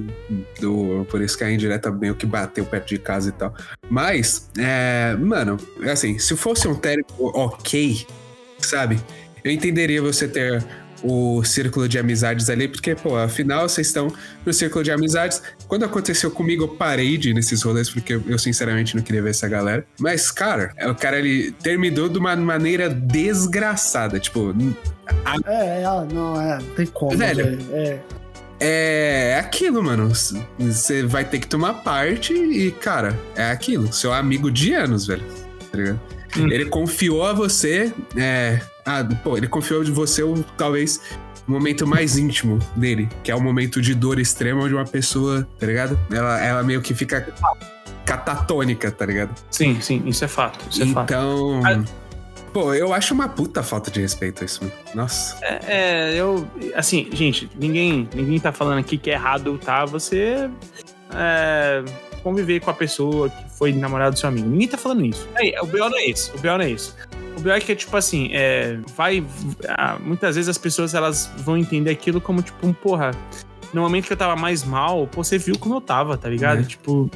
do- 0.59 1.05
por 1.09 1.21
isso 1.21 1.37
que 1.37 1.43
a 1.43 1.51
indireta 1.51 1.91
meio 1.91 2.15
que 2.15 2.25
bateu 2.25 2.65
perto 2.65 2.87
de 2.89 2.97
casa 2.99 3.29
e 3.29 3.31
tal. 3.31 3.53
Mas, 3.89 4.49
é, 4.57 5.15
mano, 5.19 5.57
assim, 5.91 6.17
se 6.19 6.35
fosse 6.35 6.67
um 6.67 6.75
término 6.75 7.05
ok, 7.19 8.05
sabe? 8.59 8.99
Eu 9.43 9.51
entenderia 9.51 10.01
você 10.01 10.27
ter 10.27 10.63
o 11.03 11.43
círculo 11.43 11.87
de 11.87 11.97
amizades 11.97 12.49
ali, 12.49 12.67
porque, 12.67 12.95
pô, 12.95 13.15
afinal 13.15 13.67
vocês 13.67 13.87
estão 13.87 14.11
no 14.45 14.53
círculo 14.53 14.83
de 14.83 14.91
amizades. 14.91 15.41
Quando 15.67 15.85
aconteceu 15.85 16.31
comigo, 16.31 16.63
eu 16.63 16.67
parei 16.67 17.17
de 17.17 17.29
ir 17.29 17.33
nesses 17.33 17.61
rolês, 17.61 17.89
porque 17.89 18.13
eu, 18.13 18.23
eu, 18.27 18.39
sinceramente 18.39 18.95
não 18.95 19.03
queria 19.03 19.21
ver 19.21 19.29
essa 19.29 19.47
galera. 19.47 19.85
Mas, 19.99 20.31
cara, 20.31 20.73
o 20.89 20.95
cara 20.95 21.19
ele 21.19 21.51
terminou 21.51 22.09
de 22.09 22.17
uma 22.17 22.35
maneira 22.35 22.89
desgraçada. 22.89 24.19
Tipo. 24.19 24.53
A... 25.25 25.35
É, 25.51 25.81
ela 25.81 26.05
não, 26.05 26.41
é, 26.41 26.57
não 26.57 26.75
tem 26.75 26.85
como. 26.85 27.17
Velho, 27.17 27.57
é. 27.71 27.99
É 28.61 29.37
aquilo, 29.39 29.81
mano. 29.81 30.11
Você 30.59 31.03
vai 31.03 31.23
ter 31.23 31.39
que 31.39 31.47
tomar 31.47 31.75
parte 31.75 32.33
e, 32.33 32.71
cara, 32.71 33.17
é 33.33 33.51
aquilo. 33.51 33.91
Seu 33.93 34.11
amigo 34.11 34.51
de 34.51 34.73
anos, 34.73 35.07
velho. 35.07 35.23
Tá 35.71 35.77
ligado? 35.77 36.01
Hum. 36.37 36.51
Ele 36.51 36.65
confiou 36.65 37.25
a 37.25 37.33
você. 37.33 37.93
É, 38.17 38.59
ah, 38.89 39.05
pô, 39.23 39.37
ele 39.37 39.47
confiou 39.47 39.83
de 39.83 39.91
você 39.91 40.23
o 40.23 40.43
talvez 40.57 40.99
o 41.47 41.51
momento 41.51 41.85
mais 41.85 42.17
íntimo 42.17 42.57
dele, 42.75 43.07
que 43.23 43.29
é 43.29 43.35
o 43.35 43.41
momento 43.41 43.79
de 43.81 43.93
dor 43.93 44.19
extrema 44.19 44.63
onde 44.63 44.73
uma 44.73 44.85
pessoa, 44.85 45.47
tá 45.59 45.67
ligado? 45.67 45.99
Ela, 46.11 46.43
ela 46.43 46.63
meio 46.63 46.81
que 46.81 46.95
fica 46.95 47.31
catatônica, 48.03 48.91
tá 48.91 49.05
ligado? 49.05 49.29
Sim, 49.51 49.79
sim, 49.79 50.01
isso 50.07 50.25
é 50.25 50.27
fato. 50.27 50.65
Isso 50.71 50.81
então, 50.83 51.59
é 51.59 51.61
fato. 51.61 51.81
Então, 51.81 52.09
Pô, 52.51 52.73
eu 52.73 52.91
acho 52.91 53.13
uma 53.13 53.29
puta 53.29 53.61
falta 53.61 53.91
de 53.91 54.01
respeito 54.01 54.43
isso, 54.43 54.63
mano. 54.63 54.75
Nossa. 54.95 55.37
É, 55.43 55.59
é, 55.67 56.15
eu. 56.15 56.47
Assim, 56.73 57.07
gente, 57.13 57.47
ninguém, 57.55 58.09
ninguém 58.11 58.39
tá 58.39 58.51
falando 58.51 58.79
aqui 58.79 58.97
que 58.97 59.11
é 59.11 59.13
errado, 59.13 59.55
tá? 59.63 59.85
Você. 59.85 60.49
É, 61.13 61.83
conviver 62.23 62.59
com 62.59 62.71
a 62.71 62.73
pessoa 62.73 63.29
que 63.29 63.49
foi 63.51 63.71
namorada 63.71 64.11
do 64.11 64.19
seu 64.19 64.29
amigo. 64.29 64.47
Ninguém 64.47 64.67
tá 64.67 64.77
falando 64.77 65.05
isso. 65.05 65.27
Aí, 65.35 65.53
o 65.61 65.65
B.O. 65.67 65.89
não 65.89 65.97
é 65.97 66.05
esse. 66.07 66.31
O 66.35 66.39
B.O. 66.39 66.57
não 66.57 66.65
é 66.65 66.71
esse. 66.71 66.91
O 67.39 67.41
B.O. 67.41 67.53
é 67.53 67.59
que, 67.61 67.73
tipo 67.73 67.95
assim, 67.95 68.29
é, 68.33 68.77
vai. 68.95 69.25
Muitas 70.01 70.35
vezes 70.35 70.49
as 70.49 70.57
pessoas 70.57 70.93
elas 70.93 71.31
vão 71.37 71.57
entender 71.57 71.89
aquilo 71.89 72.19
como, 72.19 72.41
tipo, 72.41 72.67
um 72.67 72.73
porra. 72.73 73.11
No 73.73 73.81
momento 73.81 74.07
que 74.07 74.13
eu 74.13 74.17
tava 74.17 74.35
mais 74.35 74.63
mal, 74.63 75.07
pô, 75.07 75.23
você 75.23 75.37
viu 75.37 75.57
como 75.57 75.75
eu 75.75 75.81
tava, 75.81 76.17
tá 76.17 76.27
ligado? 76.29 76.59
Uhum. 76.59 76.65
Tipo. 76.65 77.11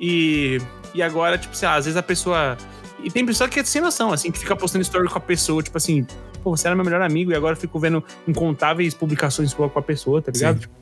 E. 0.00 0.58
E 0.94 1.02
agora, 1.02 1.36
tipo, 1.36 1.54
sei 1.54 1.68
lá, 1.68 1.74
às 1.74 1.84
vezes 1.84 1.96
a 1.96 2.02
pessoa. 2.02 2.56
E 3.04 3.10
tem 3.10 3.24
pessoa 3.24 3.48
que 3.48 3.60
é 3.60 3.64
sem 3.64 3.82
noção, 3.82 4.12
assim, 4.12 4.30
que 4.30 4.38
fica 4.38 4.56
postando 4.56 4.82
story 4.82 5.08
com 5.08 5.18
a 5.18 5.20
pessoa, 5.20 5.62
tipo 5.62 5.76
assim, 5.76 6.06
pô, 6.42 6.56
você 6.56 6.66
era 6.66 6.76
meu 6.76 6.84
melhor 6.84 7.00
amigo 7.00 7.30
e 7.30 7.34
agora 7.34 7.54
eu 7.54 7.60
fico 7.60 7.78
vendo 7.78 8.04
incontáveis 8.26 8.92
publicações 8.92 9.54
com 9.54 9.64
a 9.64 9.82
pessoa, 9.82 10.20
tá 10.20 10.30
ligado? 10.30 10.60
Tipo, 10.60 10.74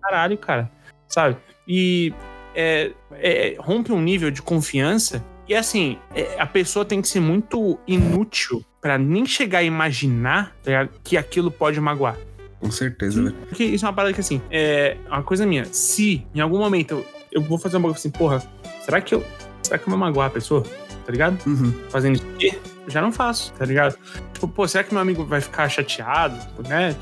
caralho, 0.00 0.38
cara. 0.38 0.70
Sabe? 1.06 1.36
E 1.68 2.14
é, 2.54 2.92
é, 3.12 3.56
rompe 3.58 3.92
um 3.92 4.00
nível 4.00 4.30
de 4.30 4.40
confiança 4.40 5.22
e 5.48 5.54
assim, 5.54 5.98
é, 6.14 6.40
a 6.40 6.46
pessoa 6.46 6.84
tem 6.84 7.00
que 7.00 7.08
ser 7.08 7.20
muito 7.20 7.78
inútil 7.86 8.64
para 8.80 8.98
nem 8.98 9.24
chegar 9.24 9.60
a 9.60 9.62
imaginar 9.62 10.56
tá 10.62 10.88
que 11.02 11.16
aquilo 11.16 11.50
pode 11.50 11.80
magoar. 11.80 12.16
Com 12.60 12.70
certeza, 12.70 13.22
velho. 13.22 13.34
Porque 13.48 13.64
isso 13.64 13.84
é 13.84 13.88
uma 13.88 13.94
parada 13.94 14.14
que, 14.14 14.20
assim, 14.20 14.40
é 14.50 14.96
uma 15.08 15.22
coisa 15.22 15.46
minha. 15.46 15.64
Se 15.66 16.26
em 16.34 16.40
algum 16.40 16.58
momento 16.58 16.92
eu, 16.92 17.06
eu 17.32 17.42
vou 17.42 17.58
fazer 17.58 17.76
um 17.76 17.80
bagulho 17.80 17.98
assim, 17.98 18.10
porra, 18.10 18.42
será 18.84 19.00
que 19.00 19.14
eu. 19.14 19.24
Será 19.62 19.78
que 19.78 19.84
eu 19.86 19.90
vou 19.90 19.98
magoar 19.98 20.28
a 20.28 20.30
pessoa? 20.30 20.62
Tá 21.04 21.12
ligado? 21.12 21.38
Uhum. 21.46 21.72
Fazendo 21.90 22.16
isso 22.16 22.26
aqui, 22.34 22.58
já 22.88 23.00
não 23.00 23.12
faço, 23.12 23.52
tá 23.52 23.64
ligado? 23.64 23.96
Tipo, 24.32 24.48
pô, 24.48 24.66
será 24.66 24.82
que 24.84 24.92
meu 24.92 25.00
amigo 25.00 25.24
vai 25.24 25.40
ficar 25.40 25.68
chateado? 25.68 26.36
Né? 26.68 26.94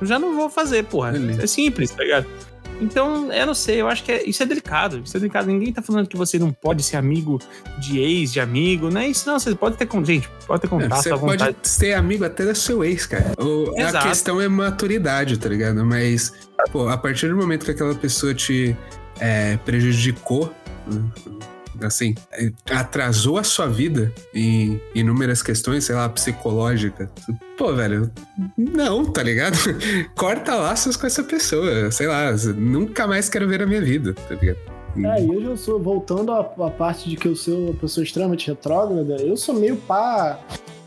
Eu 0.00 0.06
já 0.06 0.18
não 0.18 0.34
vou 0.34 0.50
fazer, 0.50 0.84
porra. 0.84 1.12
Beleza. 1.12 1.44
É 1.44 1.46
simples, 1.46 1.90
tá 1.90 2.02
ligado? 2.02 2.26
Então, 2.80 3.32
eu 3.32 3.46
não 3.46 3.54
sei, 3.54 3.80
eu 3.80 3.88
acho 3.88 4.04
que 4.04 4.12
é, 4.12 4.28
isso 4.28 4.42
é 4.42 4.46
delicado. 4.46 5.02
Isso 5.04 5.16
é 5.16 5.20
delicado. 5.20 5.46
Ninguém 5.46 5.72
tá 5.72 5.80
falando 5.82 6.06
que 6.06 6.16
você 6.16 6.38
não 6.38 6.52
pode 6.52 6.82
ser 6.82 6.96
amigo 6.96 7.40
de 7.78 7.98
ex, 7.98 8.32
de 8.32 8.40
amigo, 8.40 8.90
não 8.90 9.00
é 9.00 9.08
isso, 9.08 9.28
não. 9.28 9.38
Você 9.38 9.54
pode 9.54 9.76
ter, 9.76 9.88
gente, 10.04 10.28
pode 10.46 10.62
ter 10.62 10.68
contato 10.68 11.02
você 11.02 11.16
pode 11.16 11.56
ser 11.62 11.94
amigo 11.94 12.24
até 12.24 12.44
do 12.44 12.54
seu 12.54 12.84
ex, 12.84 13.06
cara. 13.06 13.32
A 13.88 14.02
questão 14.08 14.40
é 14.40 14.48
maturidade, 14.48 15.38
tá 15.38 15.48
ligado? 15.48 15.84
Mas, 15.84 16.32
pô, 16.70 16.88
a 16.88 16.96
partir 16.96 17.28
do 17.28 17.36
momento 17.36 17.64
que 17.64 17.70
aquela 17.70 17.94
pessoa 17.94 18.34
te 18.34 18.76
é, 19.20 19.56
prejudicou, 19.58 20.52
assim, 21.82 22.14
atrasou 22.70 23.38
a 23.38 23.44
sua 23.44 23.66
vida 23.66 24.12
em 24.34 24.80
inúmeras 24.94 25.42
questões, 25.42 25.84
sei 25.84 25.94
lá, 25.94 26.08
psicológica. 26.08 27.10
Pô, 27.56 27.72
velho, 27.74 28.10
não, 28.56 29.04
tá 29.04 29.22
ligado? 29.22 29.56
Corta 30.14 30.54
laços 30.54 30.96
com 30.96 31.06
essa 31.06 31.22
pessoa, 31.22 31.90
sei 31.90 32.06
lá, 32.06 32.32
nunca 32.56 33.06
mais 33.06 33.28
quero 33.28 33.48
ver 33.48 33.62
a 33.62 33.66
minha 33.66 33.80
vida, 33.80 34.14
tá 34.14 34.34
ligado? 34.34 34.58
É, 35.04 35.22
e 35.22 35.28
eu 35.28 35.42
já 35.42 35.56
sou, 35.56 35.78
voltando 35.78 36.32
à 36.32 36.44
parte 36.44 37.08
de 37.08 37.16
que 37.16 37.28
eu 37.28 37.36
sou 37.36 37.66
uma 37.66 37.74
pessoa 37.74 38.02
extremamente 38.02 38.48
retrógrada, 38.48 39.16
eu 39.16 39.36
sou 39.36 39.54
meio 39.54 39.76
pá 39.76 40.40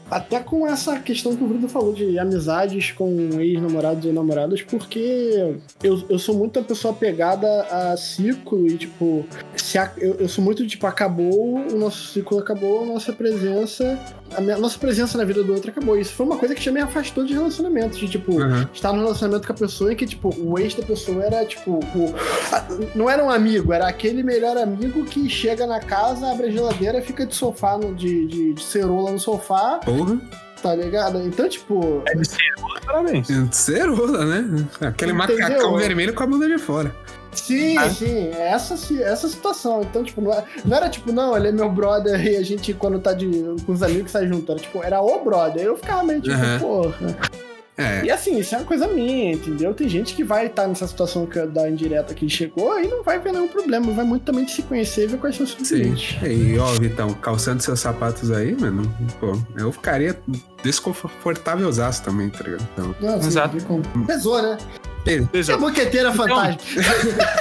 até 0.09 0.39
com 0.39 0.67
essa 0.67 0.99
questão 0.99 1.35
que 1.35 1.43
o 1.43 1.47
Bruno 1.47 1.67
falou 1.67 1.93
de 1.93 2.17
amizades 2.17 2.91
com 2.91 3.39
ex-namorados 3.39 4.05
e 4.05 4.11
namoradas, 4.11 4.61
porque 4.61 5.55
eu, 5.83 6.03
eu 6.09 6.19
sou 6.19 6.35
muito 6.35 6.59
a 6.59 6.63
pessoa 6.63 6.93
pegada 6.93 7.47
a 7.63 7.97
ciclo 7.97 8.67
e, 8.67 8.77
tipo, 8.77 9.25
se 9.55 9.77
a, 9.77 9.91
eu, 9.97 10.15
eu 10.15 10.29
sou 10.29 10.43
muito, 10.43 10.65
tipo, 10.65 10.85
acabou, 10.87 11.55
o 11.55 11.77
nosso 11.77 12.07
ciclo 12.13 12.39
acabou, 12.39 12.83
a 12.83 12.85
nossa 12.85 13.13
presença, 13.13 13.99
a 14.35 14.41
minha, 14.41 14.57
nossa 14.57 14.77
presença 14.77 15.17
na 15.17 15.23
vida 15.23 15.43
do 15.43 15.53
outro 15.53 15.69
acabou. 15.71 15.97
Isso 15.97 16.13
foi 16.13 16.25
uma 16.25 16.37
coisa 16.37 16.55
que 16.55 16.63
já 16.63 16.71
me 16.71 16.81
afastou 16.81 17.23
de 17.23 17.33
relacionamentos, 17.33 17.99
de, 17.99 18.07
tipo, 18.07 18.33
uhum. 18.33 18.65
estar 18.73 18.91
no 18.93 19.01
relacionamento 19.01 19.45
com 19.45 19.53
a 19.53 19.55
pessoa 19.55 19.91
e 19.91 19.95
que, 19.95 20.05
tipo, 20.05 20.33
o 20.39 20.57
ex 20.57 20.73
da 20.73 20.83
pessoa 20.83 21.23
era, 21.23 21.45
tipo, 21.45 21.71
o, 21.71 22.15
a, 22.51 22.65
não 22.95 23.09
era 23.09 23.23
um 23.23 23.29
amigo, 23.29 23.73
era 23.73 23.87
aquele 23.87 24.23
melhor 24.23 24.57
amigo 24.57 25.05
que 25.05 25.29
chega 25.29 25.67
na 25.67 25.79
casa, 25.79 26.31
abre 26.31 26.47
a 26.47 26.51
geladeira, 26.51 27.01
fica 27.01 27.25
de 27.25 27.35
sofá, 27.35 27.77
no, 27.77 27.93
de, 27.93 28.27
de, 28.27 28.53
de 28.53 28.63
cerola 28.63 29.11
no 29.11 29.19
sofá. 29.19 29.79
Porra. 29.99 30.19
Tá 30.61 30.75
ligado? 30.75 31.21
Então, 31.21 31.47
tipo. 31.47 32.03
É 32.07 32.15
de 32.15 32.27
cerola, 32.27 32.81
parabéns. 32.85 33.29
É 33.29 33.47
cerola, 33.51 34.25
né? 34.25 34.67
Aquele 34.81 35.13
Entendeu? 35.13 35.15
macacão 35.15 35.77
vermelho 35.77 36.13
com 36.13 36.23
a 36.23 36.27
bunda 36.27 36.47
de 36.47 36.57
fora. 36.57 36.93
Sim, 37.31 37.77
ah. 37.77 37.89
sim, 37.89 38.29
é 38.33 38.49
essa, 38.49 38.73
essa 39.03 39.27
situação. 39.29 39.81
Então, 39.81 40.03
tipo, 40.03 40.19
não 40.19 40.33
era, 40.33 40.41
é, 40.41 40.45
não 40.65 40.77
era, 40.77 40.89
tipo, 40.89 41.11
não, 41.11 41.37
ele 41.37 41.49
é 41.49 41.51
meu 41.51 41.69
brother 41.69 42.19
e 42.25 42.35
a 42.35 42.43
gente, 42.43 42.73
quando 42.73 42.99
tá 42.99 43.13
de, 43.13 43.29
com 43.65 43.71
os 43.71 43.83
amigos, 43.83 44.11
sai 44.11 44.27
junto. 44.27 44.51
Era 44.51 44.59
tipo, 44.59 44.83
era 44.83 45.01
o 45.01 45.23
brother. 45.23 45.63
Eu 45.63 45.77
ficava 45.77 46.03
meio 46.03 46.21
tipo, 46.21 46.35
uhum. 46.35 46.59
porra. 46.59 47.17
É. 47.79 48.05
E 48.05 48.11
assim, 48.11 48.37
isso 48.37 48.53
é 48.53 48.57
uma 48.57 48.65
coisa 48.65 48.87
minha, 48.87 49.31
entendeu? 49.31 49.73
Tem 49.73 49.87
gente 49.87 50.13
que 50.13 50.23
vai 50.23 50.47
estar 50.47 50.63
tá 50.63 50.67
nessa 50.67 50.85
situação 50.85 51.25
que 51.25 51.39
da 51.45 51.69
indireta 51.69 52.13
que 52.13 52.27
chegou 52.27 52.77
e 52.77 52.87
não 52.87 53.03
vai 53.03 53.17
ver 53.19 53.31
nenhum 53.31 53.47
problema. 53.47 53.91
Vai 53.93 54.03
muito 54.03 54.23
também 54.23 54.43
de 54.43 54.51
se 54.51 54.61
conhecer 54.63 55.05
e 55.05 55.07
ver 55.07 55.17
quais 55.17 55.35
são 55.37 55.45
os 55.45 55.71
limites. 55.71 56.17
E 56.21 56.57
ó, 56.59 56.65
Vitão, 56.73 57.13
calçando 57.13 57.63
seus 57.63 57.79
sapatos 57.79 58.31
aí, 58.31 58.53
mano, 58.59 58.83
pô, 59.19 59.39
eu 59.57 59.71
ficaria 59.71 60.19
desconfortável 60.61 61.69
também, 62.03 62.29
tá 62.29 62.43
ligado? 62.43 62.67
Então, 62.73 62.95
não, 62.99 63.15
assim, 63.15 63.27
Exato. 63.27 63.57
Pesou, 64.05 64.41
né? 64.41 64.57
Pesou. 65.31 65.55
É 65.55 65.57
boqueteira 65.57 66.09
então... 66.09 66.27
fantástica. 66.27 66.81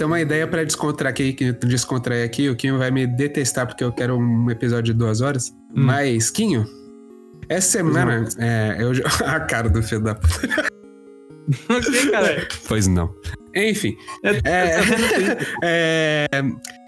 tenho 0.00 0.08
uma 0.08 0.20
ideia 0.20 0.46
para 0.46 0.64
descontrair 0.64 1.12
aqui, 1.12 1.52
descontrair 1.52 2.24
aqui. 2.24 2.48
O 2.48 2.56
Quinho 2.56 2.78
vai 2.78 2.90
me 2.90 3.06
detestar 3.06 3.66
porque 3.66 3.84
eu 3.84 3.92
quero 3.92 4.16
um 4.16 4.50
episódio 4.50 4.94
de 4.94 4.98
duas 4.98 5.20
horas. 5.20 5.50
Hum. 5.76 5.84
Mas, 5.84 6.30
Quinho, 6.30 6.66
essa 7.50 7.68
semana. 7.68 8.26
É, 8.38 8.78
eu, 8.80 8.92
a 9.26 9.40
cara 9.40 9.68
do 9.68 9.82
filho 9.82 10.00
da 10.00 10.14
puta. 10.14 10.70
Não 11.68 11.82
sei, 11.82 12.10
cara. 12.10 12.48
Pois 12.66 12.86
não. 12.86 13.14
Enfim. 13.54 13.94
É, 14.22 14.76
é, 15.64 16.26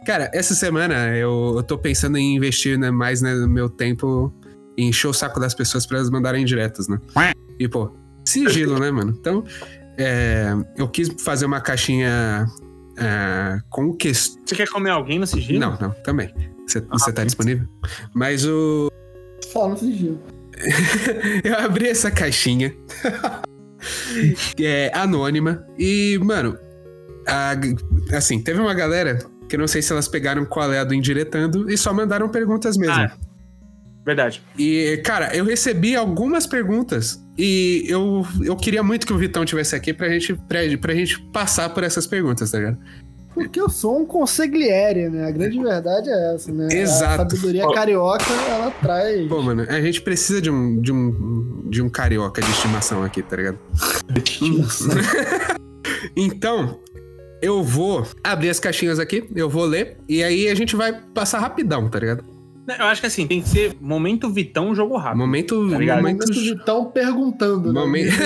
cara, 0.06 0.30
essa 0.32 0.54
semana 0.54 1.14
eu, 1.16 1.54
eu 1.56 1.62
tô 1.64 1.76
pensando 1.76 2.16
em 2.16 2.36
investir 2.36 2.78
né, 2.78 2.90
mais 2.90 3.20
né, 3.20 3.34
no 3.34 3.48
meu 3.48 3.68
tempo 3.68 4.32
em 4.78 4.88
encher 4.88 5.08
o 5.08 5.12
saco 5.12 5.38
das 5.40 5.52
pessoas 5.52 5.84
para 5.84 5.98
elas 5.98 6.08
mandarem 6.08 6.44
diretas, 6.44 6.86
né? 6.88 6.98
E, 7.58 7.68
pô, 7.68 7.92
sigilo, 8.24 8.78
né, 8.78 8.90
mano? 8.90 9.14
Então, 9.18 9.44
é, 9.98 10.54
eu 10.78 10.88
quis 10.88 11.10
fazer 11.22 11.44
uma 11.44 11.60
caixinha 11.60 12.46
é, 13.02 13.60
com 13.68 13.92
que... 13.94 14.12
Você 14.14 14.54
quer 14.54 14.68
comer 14.68 14.90
alguém 14.90 15.18
no 15.18 15.26
sigilo? 15.26 15.60
Não, 15.60 15.78
não, 15.80 15.90
também. 16.02 16.32
Você, 16.66 16.78
ah, 16.78 16.98
você 16.98 17.12
tá 17.12 17.24
disponível? 17.24 17.66
Mas 18.14 18.46
o. 18.46 18.90
Só 19.40 19.68
no 19.68 19.76
sigilo. 19.76 20.20
eu 21.44 21.58
abri 21.58 21.88
essa 21.88 22.10
caixinha. 22.10 22.74
é 24.60 24.90
anônima. 24.94 25.66
E, 25.78 26.18
mano, 26.22 26.56
a, 27.26 27.52
assim, 28.16 28.42
teve 28.42 28.60
uma 28.60 28.74
galera 28.74 29.18
que 29.48 29.56
eu 29.56 29.60
não 29.60 29.68
sei 29.68 29.82
se 29.82 29.92
elas 29.92 30.08
pegaram 30.08 30.44
qual 30.44 30.72
é 30.72 30.78
a 30.78 30.84
do 30.84 30.94
indiretando 30.94 31.70
e 31.70 31.76
só 31.76 31.92
mandaram 31.92 32.28
perguntas 32.28 32.76
mesmo. 32.76 32.94
Ah, 32.94 33.12
verdade. 34.04 34.42
E, 34.56 35.00
cara, 35.04 35.34
eu 35.36 35.44
recebi 35.44 35.94
algumas 35.94 36.46
perguntas 36.46 37.21
e 37.36 37.84
eu, 37.86 38.26
eu 38.44 38.56
queria 38.56 38.82
muito 38.82 39.06
que 39.06 39.12
o 39.12 39.18
Vitão 39.18 39.44
tivesse 39.44 39.74
aqui 39.74 39.92
pra 39.92 40.08
gente, 40.08 40.34
pra, 40.34 40.60
pra 40.80 40.94
gente 40.94 41.20
passar 41.32 41.70
por 41.70 41.82
essas 41.82 42.06
perguntas, 42.06 42.50
tá 42.50 42.58
ligado? 42.58 42.78
Porque 43.34 43.58
eu 43.58 43.70
sou 43.70 43.98
um 43.98 44.04
consigliere, 44.04 45.08
né? 45.08 45.26
A 45.26 45.30
grande 45.30 45.58
verdade 45.58 46.10
é 46.10 46.34
essa, 46.34 46.52
né? 46.52 46.68
Exato. 46.70 47.22
A 47.22 47.30
sabedoria 47.30 47.66
carioca, 47.72 48.30
ela 48.48 48.70
traz. 48.70 49.26
Pô, 49.26 49.40
mano, 49.40 49.64
a 49.66 49.80
gente 49.80 50.02
precisa 50.02 50.40
de 50.40 50.50
um, 50.50 50.80
de 50.80 50.92
um, 50.92 51.64
de 51.70 51.80
um 51.80 51.88
carioca 51.88 52.42
de 52.42 52.50
estimação 52.50 53.02
aqui, 53.02 53.22
tá 53.22 53.36
ligado? 53.36 53.58
Então, 56.16 56.80
eu 57.40 57.62
vou 57.62 58.06
abrir 58.22 58.50
as 58.50 58.60
caixinhas 58.60 58.98
aqui, 58.98 59.28
eu 59.34 59.48
vou 59.48 59.64
ler, 59.64 59.98
e 60.08 60.22
aí 60.22 60.48
a 60.48 60.54
gente 60.54 60.76
vai 60.76 60.92
passar 61.14 61.38
rapidão, 61.38 61.88
tá 61.88 61.98
ligado? 61.98 62.24
Eu 62.78 62.86
acho 62.86 63.00
que 63.00 63.06
assim, 63.08 63.26
tem 63.26 63.42
que 63.42 63.48
ser 63.48 63.76
momento 63.80 64.30
Vitão, 64.30 64.74
jogo 64.74 64.96
rápido. 64.96 65.18
Momento. 65.18 65.68
Tá 65.70 65.78
ligado? 65.78 65.96
momento 65.98 66.20
Momentos 66.20 66.42
de 66.42 66.64
tão 66.64 66.84
perguntando, 66.86 67.72
né? 67.72 67.80
Momento- 67.80 68.12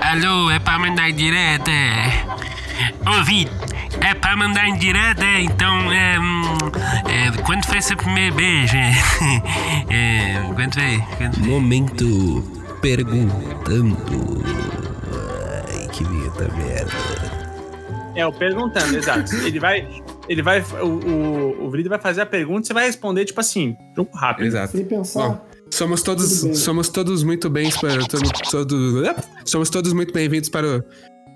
Alô, 0.00 0.50
é 0.50 0.58
pra 0.58 0.78
mandar 0.78 1.10
direta? 1.12 1.70
Ô, 3.06 3.24
Vitor, 3.24 3.52
é 4.00 4.14
pra 4.14 4.36
mandar 4.36 4.68
em 4.68 4.76
direta? 4.76 5.24
Então, 5.40 5.92
é, 5.92 6.18
hum, 6.18 6.42
é, 7.08 7.42
Quando 7.42 7.64
foi 7.66 7.80
seu 7.82 7.96
primeiro 7.96 8.34
beijo? 8.36 8.76
É, 9.90 10.42
quando 10.54 10.74
foi? 10.74 11.02
Quando 11.16 11.34
foi? 11.38 11.48
Momento 11.48 12.44
perguntando. 12.80 13.96
Ai, 15.68 15.88
que 15.88 16.04
vinheta 16.04 16.48
merda. 16.56 17.35
É, 18.16 18.26
o 18.26 18.32
perguntando, 18.32 18.96
exato. 18.96 19.34
Ele 19.44 19.60
vai. 19.60 20.02
Ele 20.28 20.42
vai. 20.42 20.60
O, 20.82 20.86
o, 20.86 21.64
o 21.66 21.70
Vrido 21.70 21.88
vai 21.88 21.98
fazer 22.00 22.22
a 22.22 22.26
pergunta 22.26 22.62
e 22.62 22.66
você 22.68 22.72
vai 22.74 22.86
responder, 22.86 23.24
tipo 23.26 23.38
assim, 23.40 23.76
jogo 23.94 24.10
rápido. 24.16 24.46
Exato. 24.46 24.76
Sem 24.76 24.84
pensar. 24.86 25.28
Bom, 25.28 25.46
somos 25.70 26.02
todos, 26.02 26.58
somos 26.58 26.88
todos 26.88 27.22
muito 27.22 27.50
bem 27.50 27.68
para 27.70 27.90
somos 28.00 28.30
todos, 28.50 29.06
somos 29.44 29.70
todos 29.70 29.92
muito 29.92 30.12
bem-vindos 30.12 30.48
para 30.48 30.66
o- 30.78 30.84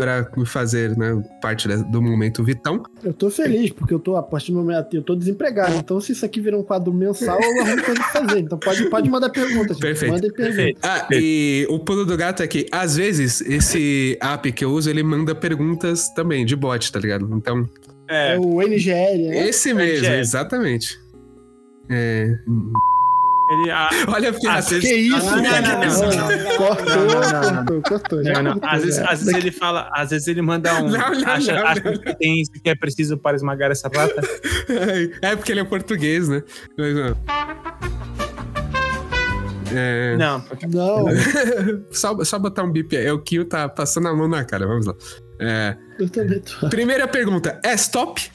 para 0.01 0.27
fazer, 0.47 0.97
né, 0.97 1.23
parte 1.43 1.69
do 1.69 2.01
momento 2.01 2.43
Vitão. 2.43 2.83
Eu 3.05 3.13
tô 3.13 3.31
feliz, 3.31 3.71
porque 3.71 3.93
eu 3.93 3.99
tô, 3.99 4.17
a 4.17 4.23
partir 4.23 4.51
do 4.51 4.59
momento, 4.59 4.97
eu 4.97 5.03
tô 5.03 5.15
desempregado. 5.15 5.77
Então, 5.77 6.01
se 6.01 6.13
isso 6.13 6.25
aqui 6.25 6.41
virar 6.41 6.57
um 6.57 6.63
quadro 6.63 6.91
mensal, 6.91 7.39
eu 7.39 7.61
arrumo 7.61 7.83
coisa 7.85 8.01
pra 8.01 8.23
fazer. 8.23 8.39
Então, 8.39 8.59
pode, 8.59 8.89
pode 8.89 9.11
mandar 9.11 9.29
perguntas. 9.29 9.79
Perfeito. 9.79 10.13
Mandem 10.13 10.33
perguntas. 10.33 10.57
Perfeito. 10.57 10.81
Ah, 10.83 11.07
e 11.13 11.67
o 11.69 11.79
pulo 11.79 12.07
do 12.07 12.17
gato 12.17 12.43
é 12.43 12.47
que, 12.47 12.67
às 12.73 12.97
vezes, 12.97 13.43
esse 13.43 14.17
app 14.23 14.51
que 14.53 14.65
eu 14.65 14.71
uso, 14.71 14.89
ele 14.89 15.03
manda 15.03 15.35
perguntas 15.35 16.09
também, 16.15 16.47
de 16.47 16.57
bot, 16.57 16.91
tá 16.91 16.99
ligado? 16.99 17.29
Então, 17.35 17.69
É. 18.09 18.37
É 18.37 18.39
o 18.39 18.63
NGL, 18.63 19.29
né? 19.29 19.49
esse 19.49 19.75
mesmo, 19.75 20.07
é. 20.07 20.19
exatamente. 20.19 20.99
É... 21.91 22.39
Ele, 23.51 23.71
ah, 23.71 23.89
Olha 24.09 24.31
a 24.31 24.57
às 24.59 24.69
vezes- 24.71 24.89
Que 24.89 24.95
isso, 24.95 25.27
não, 25.27 25.37
não, 25.37 25.43
cara? 25.51 25.61
não, 25.63 26.01
não, 26.01 26.29
não. 26.29 26.57
Cortou, 26.57 27.83
cortou, 27.83 28.19
Às 28.63 28.83
vezes, 28.83 28.97
já. 28.97 29.11
às 29.11 29.19
vezes 29.25 29.35
ele 29.35 29.51
fala, 29.51 29.91
às 29.93 30.11
vezes 30.11 30.29
ele 30.29 30.41
manda 30.41 30.73
um. 30.75 30.89
Não, 30.89 30.99
não, 30.99 31.29
acha, 31.29 31.53
não, 31.55 31.67
acha 31.67 31.83
não. 31.83 31.99
que 31.99 32.15
tem 32.15 32.41
isso 32.41 32.53
que 32.53 32.71
é 32.71 32.77
preciso 32.77 33.19
para 33.19 33.37
esmagar 33.37 33.71
essa 33.73 33.89
rata. 33.93 34.21
É 35.23 35.35
porque 35.35 35.51
ele 35.53 35.61
é 35.61 35.65
português, 35.65 36.29
né? 36.29 36.43
Mas, 36.79 36.95
não. 36.95 37.17
É... 39.73 40.17
Não, 40.17 40.45
Não, 40.69 41.07
Só, 41.91 42.23
só 42.25 42.39
botar 42.39 42.63
um 42.65 42.71
bip 42.73 42.97
aí. 42.97 43.07
É 43.07 43.13
o 43.13 43.21
Kio 43.21 43.45
tá 43.45 43.69
passando 43.69 44.09
a 44.09 44.15
mão 44.15 44.29
na 44.29 44.45
cara. 44.45 44.67
Vamos 44.67 44.87
lá. 44.87 44.95
É, 45.41 45.77
eu 45.99 46.09
também 46.09 46.41
tô. 46.41 46.69
Primeira 46.69 47.07
pergunta. 47.09 47.61
É 47.65 47.75
stop? 47.75 48.31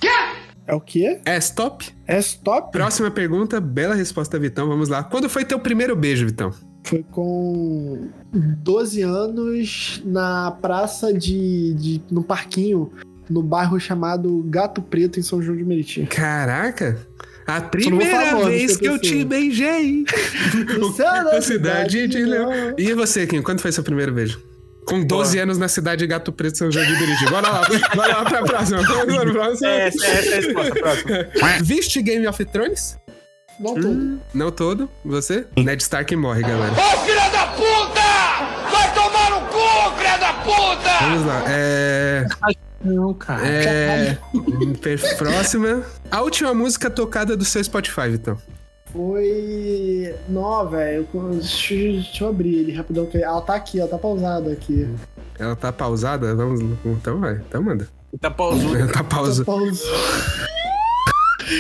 É 0.67 0.73
o 0.73 0.81
quê? 0.81 1.19
É 1.25 1.37
stop? 1.37 1.85
É 2.07 2.17
stop? 2.19 2.71
Próxima 2.71 3.11
pergunta. 3.11 3.61
Bela 3.61 3.93
resposta, 3.93 4.39
Vitão. 4.39 4.67
Vamos 4.67 4.89
lá. 4.89 5.03
Quando 5.03 5.29
foi 5.29 5.45
teu 5.45 5.59
primeiro 5.59 5.95
beijo, 5.95 6.25
Vitão? 6.25 6.51
Foi 6.83 7.03
com 7.11 8.09
12 8.31 9.01
anos 9.01 10.01
na 10.05 10.51
praça 10.51 11.13
de, 11.13 11.73
de. 11.75 12.01
no 12.11 12.23
parquinho, 12.23 12.91
no 13.29 13.41
bairro 13.41 13.79
chamado 13.79 14.43
Gato 14.47 14.81
Preto, 14.81 15.19
em 15.19 15.23
São 15.23 15.41
João 15.41 15.57
de 15.57 15.63
Meriti. 15.63 16.05
Caraca. 16.05 16.97
A 17.45 17.61
primeira 17.61 18.43
vez 18.45 18.77
que 18.77 18.87
eu 18.87 18.97
te 18.97 19.23
beijei. 19.23 20.03
Na 21.31 21.41
cidade 21.41 22.07
de 22.07 22.25
Leão. 22.25 22.51
E 22.75 22.91
você, 22.93 23.27
Kim? 23.27 23.41
Quando 23.41 23.59
foi 23.59 23.71
seu 23.71 23.83
primeiro 23.83 24.11
beijo? 24.11 24.41
Com 24.85 25.03
12 25.03 25.39
anos 25.39 25.57
na 25.57 25.67
cidade 25.67 25.99
de 25.99 26.07
Gato 26.07 26.31
Preto, 26.31 26.57
São 26.57 26.71
João 26.71 26.85
de 26.85 26.93
Meriti. 26.93 27.25
Bora 27.29 27.49
lá. 27.49 27.61
Bora 27.95 28.17
lá 28.17 28.25
pra 28.25 28.43
próxima. 28.43 28.81
Vamos 28.83 29.15
pra 29.15 29.31
próxima. 29.31 29.67
é, 29.69 29.87
essa, 29.87 30.05
essa 30.05 30.29
é 30.29 30.33
a 30.33 30.35
resposta. 30.41 30.75
Próxima. 30.75 31.17
Viste 31.63 32.01
Game 32.01 32.27
of 32.27 32.45
Thrones? 32.45 32.97
Não 33.59 33.73
todo. 33.73 34.19
Não 34.33 34.51
todo. 34.51 34.89
Você? 35.05 35.45
Ned 35.57 35.81
Stark 35.81 36.15
morre, 36.15 36.41
galera. 36.41 36.73
Ô 36.73 36.97
filha 37.05 37.29
da 37.29 37.47
puta! 37.47 38.71
Vai 38.71 38.93
tomar 38.93 39.29
no 39.31 39.41
cu, 39.47 39.97
filha 39.97 40.17
da 40.17 40.33
puta! 40.33 40.89
Vamos 41.01 41.25
lá. 41.25 41.43
É. 41.47 42.25
Não, 42.83 43.13
cara. 43.13 43.47
É. 43.47 44.17
Próxima. 45.17 45.83
A 46.11 46.21
última 46.21 46.53
música 46.53 46.89
tocada 46.89 47.35
do 47.35 47.45
seu 47.45 47.63
Spotify, 47.63 48.09
Vitão. 48.09 48.37
Foi. 48.95 50.15
Não, 50.29 50.69
velho. 50.69 51.07
eu- 51.13 51.29
Deixa, 51.31 51.73
eu- 51.73 51.93
deixa 51.93 52.23
eu 52.23 52.29
abrir 52.29 52.55
ele 52.55 52.71
rapidão. 52.73 53.05
que 53.05 53.17
Ela 53.17 53.41
tá 53.41 53.55
aqui, 53.55 53.79
ela 53.79 53.89
tá 53.89 53.97
pausada 53.97 54.51
aqui. 54.51 54.87
Ela 55.37 55.55
tá 55.55 55.71
pausada? 55.73 56.33
Vamos. 56.33 56.61
Então 56.85 57.19
vai. 57.19 57.33
Então 57.47 57.61
manda. 57.61 57.87
Tá 58.21 58.31
pausudo. 58.31 58.77
Ela 58.77 58.87
tá 58.93 59.03
pausa. 59.03 59.43
Tá 59.43 59.51
pausa. 59.51 59.83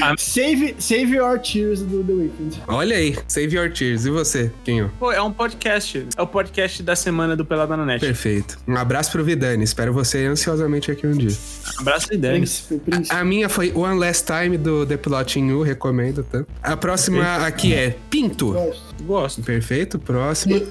Ah. 0.01 0.15
Save, 0.17 0.75
save 0.79 1.15
Your 1.15 1.39
Tears 1.39 1.81
do 1.81 2.03
The 2.03 2.13
Weeknd. 2.13 2.61
Olha 2.67 2.95
aí. 2.95 3.17
Save 3.27 3.55
Your 3.55 3.71
Tears. 3.71 4.05
E 4.05 4.09
você, 4.09 4.51
Quinho? 4.63 4.91
Pô, 4.99 5.11
é 5.11 5.21
um 5.21 5.31
podcast. 5.31 6.07
É 6.17 6.21
o 6.21 6.27
podcast 6.27 6.81
da 6.83 6.95
semana 6.95 7.35
do 7.35 7.45
Pelada 7.45 7.77
na 7.77 7.85
Net. 7.85 7.99
Perfeito. 7.99 8.57
Um 8.67 8.75
abraço 8.75 9.11
pro 9.11 9.23
Vidani. 9.23 9.63
Espero 9.63 9.93
você 9.93 10.25
ansiosamente 10.25 10.91
aqui 10.91 11.05
um 11.05 11.11
dia. 11.11 11.35
Abraço 11.79 12.07
Dani. 12.17 12.39
Príncipe, 12.39 12.79
príncipe. 12.79 13.15
A 13.15 13.23
minha 13.23 13.49
foi 13.49 13.71
One 13.73 13.99
Last 13.99 14.25
Time 14.25 14.57
do 14.57 14.85
The 14.85 14.97
Plotting 14.97 15.49
You. 15.49 15.61
Recomendo, 15.61 16.23
tá? 16.23 16.43
A 16.63 16.75
próxima 16.75 17.45
aqui 17.45 17.73
é 17.73 17.95
Pinto. 18.09 18.53
Gosto. 18.53 19.03
Gosto. 19.03 19.43
Perfeito. 19.43 19.99
Próxima. 19.99 20.61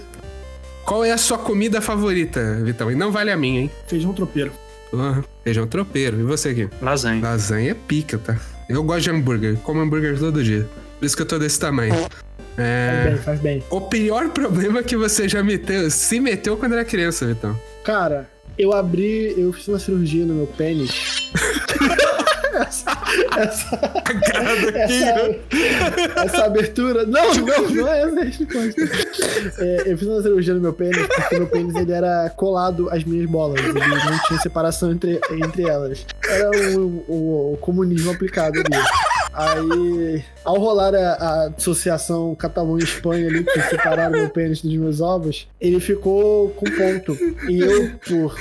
Qual 0.85 1.05
é 1.05 1.13
a 1.13 1.19
sua 1.19 1.39
comida 1.39 1.81
favorita, 1.81 2.61
Vitão? 2.63 2.91
E 2.91 2.95
não 2.95 3.11
vale 3.11 3.31
a 3.31 3.37
minha, 3.37 3.63
hein? 3.63 3.71
Feijão 3.87 4.13
tropeiro. 4.13 4.53
Aham. 4.93 5.25
Feijão 5.43 5.67
tropeiro. 5.67 6.21
E 6.21 6.23
você 6.23 6.51
aqui? 6.51 6.69
Lasanha. 6.81 7.23
Lasanha 7.23 7.71
é 7.71 7.75
pica, 7.75 8.19
tá? 8.19 8.39
Eu 8.69 8.83
gosto 8.83 9.03
de 9.03 9.11
hambúrguer. 9.11 9.57
Como 9.63 9.81
hambúrguer 9.81 10.19
todo 10.19 10.43
dia. 10.43 10.67
Por 10.99 11.05
isso 11.07 11.17
que 11.17 11.23
eu 11.23 11.27
tô 11.27 11.39
desse 11.39 11.59
tamanho. 11.59 11.95
Faz 11.95 12.09
É... 12.57 13.09
bem, 13.11 13.19
faz 13.19 13.41
bem. 13.41 13.65
O 13.71 13.81
pior 13.83 14.31
problema 14.31 14.83
que 14.83 14.97
você 14.97 15.29
já 15.29 15.43
meteu, 15.43 15.91
se 15.91 16.21
meteu 16.21 16.57
quando 16.57 16.73
era 16.75 16.85
criança, 16.85 17.27
Vitão. 17.27 17.59
Cara, 17.85 18.29
eu 18.59 18.73
abri. 18.73 19.35
Eu 19.37 19.53
fiz 19.53 19.69
uma 19.69 19.79
cirurgia 19.79 20.25
no 20.25 20.35
meu 20.35 20.47
pênis. 20.47 21.31
essa, 22.63 22.91
essa, 23.37 23.93
essa, 24.75 26.21
essa 26.25 26.45
abertura. 26.45 27.05
Não, 27.07 27.35
não, 27.35 27.71
não 27.71 27.89
é 27.89 28.03
essa 28.03 28.25
resposta. 28.25 28.83
É, 29.59 29.83
eu 29.93 29.99
fiz 29.99 30.09
uma 30.09 30.23
cirurgia 30.23 30.55
no 30.55 30.61
meu 30.61 30.73
pênis 30.73 31.07
porque 31.07 31.39
meu 31.39 31.47
pênis 31.49 31.75
ele 31.75 31.93
era 31.93 32.31
colado 32.31 32.89
às 32.91 33.05
minhas 33.05 33.29
bolas. 33.31 33.61
Ele 33.65 33.73
não 33.79 34.19
tinha 34.27 34.39
separação 34.41 34.91
entre, 34.93 35.21
entre 35.31 35.63
elas. 35.69 36.05
Era 36.29 36.51
o, 36.79 37.05
o- 37.09 37.53
o 37.55 37.57
comunismo 37.59 38.11
aplicado 38.13 38.59
ali. 38.59 38.85
Aí, 39.35 40.25
ao 40.45 40.59
rolar 40.59 40.95
a, 40.95 41.13
a 41.13 41.47
associação 41.49 42.35
Catalunha-Espanha 42.37 43.27
ali, 43.27 43.45
que 43.45 43.61
separaram 43.63 44.13
meu 44.13 44.31
pênis 44.31 44.63
dos 44.63 44.75
meus 44.77 45.01
ovos, 45.01 45.49
ele 45.61 45.81
ficou 45.81 46.51
com 46.51 46.67
ponto. 46.71 47.17
E 47.49 47.61
eu, 47.61 47.91
por, 48.07 48.39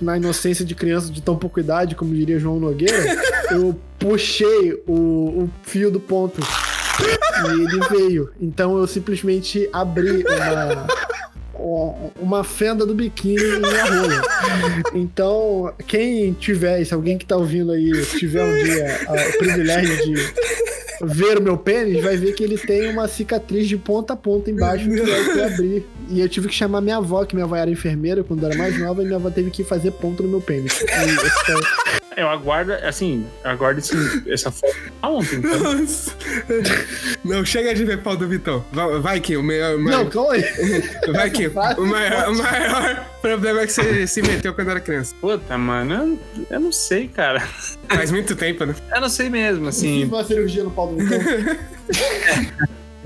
na 0.00 0.16
inocência 0.16 0.64
de 0.64 0.74
criança 0.74 1.12
de 1.12 1.20
tão 1.20 1.36
pouca 1.36 1.60
idade, 1.60 1.96
como 1.96 2.14
diria 2.14 2.38
João 2.38 2.60
Nogueira, 2.60 3.16
eu 3.50 3.76
puxei 3.98 4.82
o, 4.86 5.42
o 5.44 5.50
fio 5.62 5.90
do 5.90 5.98
ponto. 5.98 6.40
E 6.40 7.62
ele 7.62 7.80
veio. 7.90 8.30
Então 8.40 8.78
eu 8.78 8.86
simplesmente 8.86 9.68
abri 9.72 10.24
uma, 10.24 10.86
uma 12.20 12.44
fenda 12.44 12.86
do 12.86 12.94
biquíni 12.94 13.42
minha 13.42 13.84
rola. 13.84 14.22
Então, 14.94 15.72
quem 15.86 16.32
tiver, 16.32 16.84
se 16.84 16.94
alguém 16.94 17.18
que 17.18 17.26
tá 17.26 17.36
ouvindo 17.36 17.72
aí 17.72 17.90
tiver 18.18 18.44
um 18.44 18.64
dia 18.64 19.00
ah, 19.08 19.28
o 19.34 19.38
privilégio 19.38 19.96
de 20.04 20.14
ver 21.02 21.38
o 21.38 21.42
meu 21.42 21.58
pênis, 21.58 22.02
vai 22.02 22.16
ver 22.16 22.32
que 22.34 22.44
ele 22.44 22.56
tem 22.56 22.90
uma 22.90 23.08
cicatriz 23.08 23.68
de 23.68 23.76
ponta 23.76 24.12
a 24.12 24.16
ponta 24.16 24.50
embaixo 24.50 24.88
que 24.88 24.98
é 24.98 25.02
o 25.02 25.24
que 25.24 25.38
eu 25.38 25.44
abri 25.44 25.86
E 26.08 26.20
eu 26.20 26.28
tive 26.28 26.48
que 26.48 26.54
chamar 26.54 26.80
minha 26.80 26.96
avó, 26.96 27.24
que 27.24 27.34
minha 27.34 27.44
avó 27.44 27.56
era 27.56 27.70
enfermeira 27.70 28.22
quando 28.22 28.42
eu 28.42 28.50
era 28.50 28.58
mais 28.58 28.78
nova, 28.78 29.02
e 29.02 29.06
minha 29.06 29.16
avó 29.16 29.30
teve 29.30 29.50
que 29.50 29.64
fazer 29.64 29.90
ponto 29.92 30.22
no 30.22 30.28
meu 30.28 30.40
pênis. 30.40 30.80
Esse 30.80 30.86
Eu 32.16 32.30
aguardo, 32.30 32.72
assim, 32.72 33.26
eu 33.44 33.50
aguardo 33.50 33.78
esse, 33.78 33.94
essa 34.26 34.50
foto 34.50 34.74
há 35.02 35.10
ontem. 35.10 35.36
Então. 35.36 35.74
Nossa. 35.74 36.16
Não, 37.22 37.44
chega 37.44 37.74
de 37.74 37.84
ver 37.84 38.02
pau 38.02 38.16
do 38.16 38.26
Vitão. 38.26 38.64
Vai, 38.72 39.00
vai 39.00 39.20
que 39.20 39.36
o 39.36 39.42
maior. 39.42 39.78
Não, 39.78 40.08
calma 40.08 40.32
aí. 40.32 40.42
vai 41.12 41.28
que 41.28 41.48
o 41.76 41.86
maior, 41.86 42.30
o 42.30 42.38
maior 42.38 43.06
problema 43.20 43.60
é 43.60 43.66
que 43.66 43.72
você 43.74 44.06
se 44.06 44.22
meteu 44.22 44.54
quando 44.54 44.70
era 44.70 44.80
criança. 44.80 45.14
Puta, 45.20 45.58
mano, 45.58 46.18
eu, 46.38 46.46
eu 46.48 46.60
não 46.60 46.72
sei, 46.72 47.06
cara. 47.06 47.40
Faz 47.86 48.10
muito 48.10 48.34
tempo, 48.34 48.64
né? 48.64 48.74
Eu 48.94 49.00
não 49.02 49.10
sei 49.10 49.28
mesmo, 49.28 49.66
Fiz 49.66 49.76
assim. 49.76 50.04
uma 50.04 50.24
cirurgia 50.24 50.64
no 50.64 50.70
pau 50.70 50.88
do 50.88 50.96
Vitão. 50.96 51.18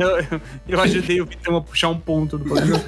Eu, 0.01 0.41
eu, 0.69 0.81
ajudei 0.81 1.21
o 1.21 1.27
Vitão 1.27 1.57
a 1.57 1.61
puxar 1.61 1.89
um 1.91 1.99
ponto 1.99 2.39
do 2.39 2.45
programa. 2.45 2.83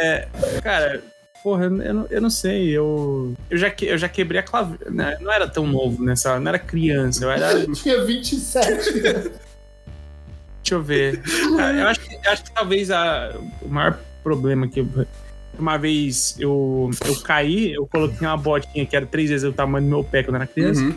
É, 0.00 0.28
cara, 0.62 1.02
porra, 1.42 1.64
eu, 1.64 1.82
eu 1.82 1.94
não, 1.94 2.06
eu 2.10 2.20
não 2.20 2.30
sei. 2.30 2.68
Eu, 2.70 3.34
eu, 3.50 3.56
já, 3.58 3.70
que- 3.70 3.86
eu 3.86 3.96
já 3.98 4.08
quebrei 4.08 4.40
a 4.40 4.42
clavícula. 4.42 4.90
Né? 4.90 5.16
Não 5.20 5.32
era 5.32 5.48
tão 5.48 5.66
novo 5.66 6.02
nessa. 6.04 6.38
Não 6.38 6.48
era 6.48 6.58
criança, 6.58 7.24
eu 7.24 7.30
era. 7.30 7.52
Eu 7.64 7.72
tinha 7.72 8.04
27. 8.04 8.92
Deixa 8.92 10.74
eu 10.76 10.82
ver. 10.82 11.20
Cara, 11.56 11.76
eu 11.76 11.86
acho, 11.88 12.00
que- 12.00 12.14
eu 12.14 12.30
acho 12.32 12.44
que 12.44 12.52
talvez 12.52 12.90
a, 12.90 13.34
o 13.62 13.68
maior 13.68 13.98
problema 14.22 14.66
que 14.68 14.80
eu. 14.80 14.88
Uma 15.58 15.76
vez 15.76 16.34
eu, 16.40 16.90
eu 17.06 17.14
caí, 17.20 17.72
eu 17.74 17.86
coloquei 17.86 18.26
uma 18.26 18.36
botinha 18.36 18.84
que 18.84 18.96
era 18.96 19.06
três 19.06 19.30
vezes 19.30 19.48
o 19.48 19.52
tamanho 19.52 19.84
do 19.86 19.88
meu 19.90 20.02
pé 20.02 20.22
quando 20.24 20.34
eu 20.36 20.42
era 20.42 20.46
criança. 20.50 20.80
Uhum. 20.80 20.96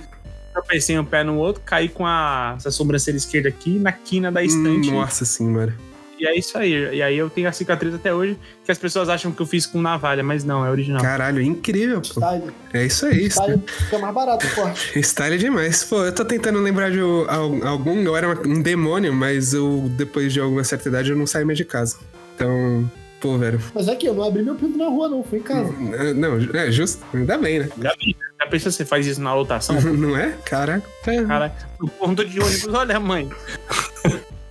Tropecei 0.58 0.98
um 0.98 1.06
pé 1.06 1.24
no 1.24 1.38
outro, 1.38 1.62
caí 1.64 1.88
com 1.88 2.06
a, 2.06 2.56
essa 2.58 2.72
sobrancelha 2.72 3.18
esquerda 3.18 3.48
aqui 3.50 3.78
na 3.78 3.92
quina 3.92 4.32
da 4.32 4.44
estante. 4.44 4.90
Nossa 4.90 5.24
senhora. 5.24 5.74
E 6.20 6.26
é 6.26 6.36
isso 6.36 6.58
aí. 6.58 6.96
E 6.96 7.02
aí 7.04 7.16
eu 7.16 7.30
tenho 7.30 7.48
a 7.48 7.52
cicatriz 7.52 7.94
até 7.94 8.12
hoje, 8.12 8.36
que 8.66 8.72
as 8.72 8.78
pessoas 8.80 9.08
acham 9.08 9.32
que 9.32 9.40
eu 9.40 9.46
fiz 9.46 9.68
com 9.68 9.80
navalha, 9.80 10.24
mas 10.24 10.44
não, 10.44 10.66
é 10.66 10.72
original. 10.72 11.00
Caralho, 11.00 11.40
incrível, 11.44 12.02
pô. 12.02 12.08
Style. 12.08 12.52
É 12.74 12.86
isso 12.88 13.06
aí. 13.06 13.30
Style 13.30 13.62
fica 13.68 14.00
mais 14.00 14.16
barato 14.16 14.48
corte. 14.56 15.00
Style 15.04 15.36
é 15.36 15.38
demais. 15.38 15.84
Pô, 15.84 16.04
eu 16.04 16.12
tô 16.12 16.26
tentando 16.26 16.58
lembrar 16.60 16.90
de 16.90 17.00
al- 17.00 17.28
algum. 17.68 18.02
Eu 18.02 18.18
era 18.18 18.28
um 18.48 18.60
demônio, 18.64 19.14
mas 19.14 19.54
eu, 19.54 19.86
depois 19.96 20.34
de 20.34 20.40
alguma 20.40 20.64
certa 20.64 20.90
idade, 20.90 21.12
eu 21.12 21.16
não 21.16 21.28
saí 21.28 21.46
mais 21.46 21.58
de 21.60 21.66
casa. 21.66 21.98
Então, 22.36 22.90
pô, 23.22 23.38
velho. 23.38 23.62
Mas 23.76 23.88
aqui, 23.88 24.08
eu 24.08 24.16
não 24.16 24.24
abri 24.24 24.42
meu 24.42 24.56
pinto 24.56 24.76
na 24.76 24.88
rua, 24.88 25.08
não. 25.08 25.24
Foi 25.24 25.38
em 25.38 25.44
casa. 25.44 25.72
é, 26.00 26.14
Não, 26.16 26.36
é 26.56 26.72
justo. 26.72 27.06
Ainda 27.14 27.38
bem, 27.38 27.60
né? 27.60 27.70
Já, 27.80 27.90
já 27.90 28.27
pensou 28.48 28.72
se 28.72 28.78
você 28.78 28.86
faz 28.86 29.06
isso 29.06 29.22
na 29.22 29.34
lotação? 29.34 29.80
Não 29.82 30.16
é? 30.18 30.34
Caraca. 30.46 30.88
É. 31.06 31.24
Cara, 31.26 31.54
no 31.80 31.88
ponto 31.88 32.26
de 32.26 32.40
ônibus, 32.40 32.74
olha, 32.74 33.00
mãe, 33.00 33.30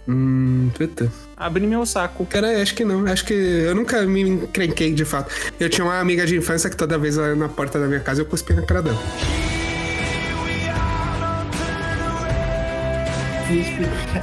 Hum, 0.08 0.70
puta. 0.76 1.10
abri 1.36 1.66
meu 1.66 1.84
saco. 1.84 2.24
Cara, 2.26 2.62
acho 2.62 2.76
que 2.76 2.84
não. 2.84 3.06
Acho 3.06 3.24
que 3.24 3.32
eu 3.34 3.74
nunca 3.74 4.02
me 4.02 4.20
encrenquei 4.22 4.92
de 4.92 5.04
fato. 5.04 5.34
Eu 5.58 5.68
tinha 5.68 5.84
uma 5.84 5.98
amiga 5.98 6.24
de 6.24 6.36
infância 6.36 6.70
que 6.70 6.76
toda 6.76 6.96
vez 6.96 7.16
na 7.16 7.48
porta 7.48 7.80
da 7.80 7.86
minha 7.86 7.98
casa 7.98 8.20
eu 8.20 8.26
cuspia 8.26 8.54
na 8.54 8.62
cara 8.62 8.82
dela. 8.82 8.98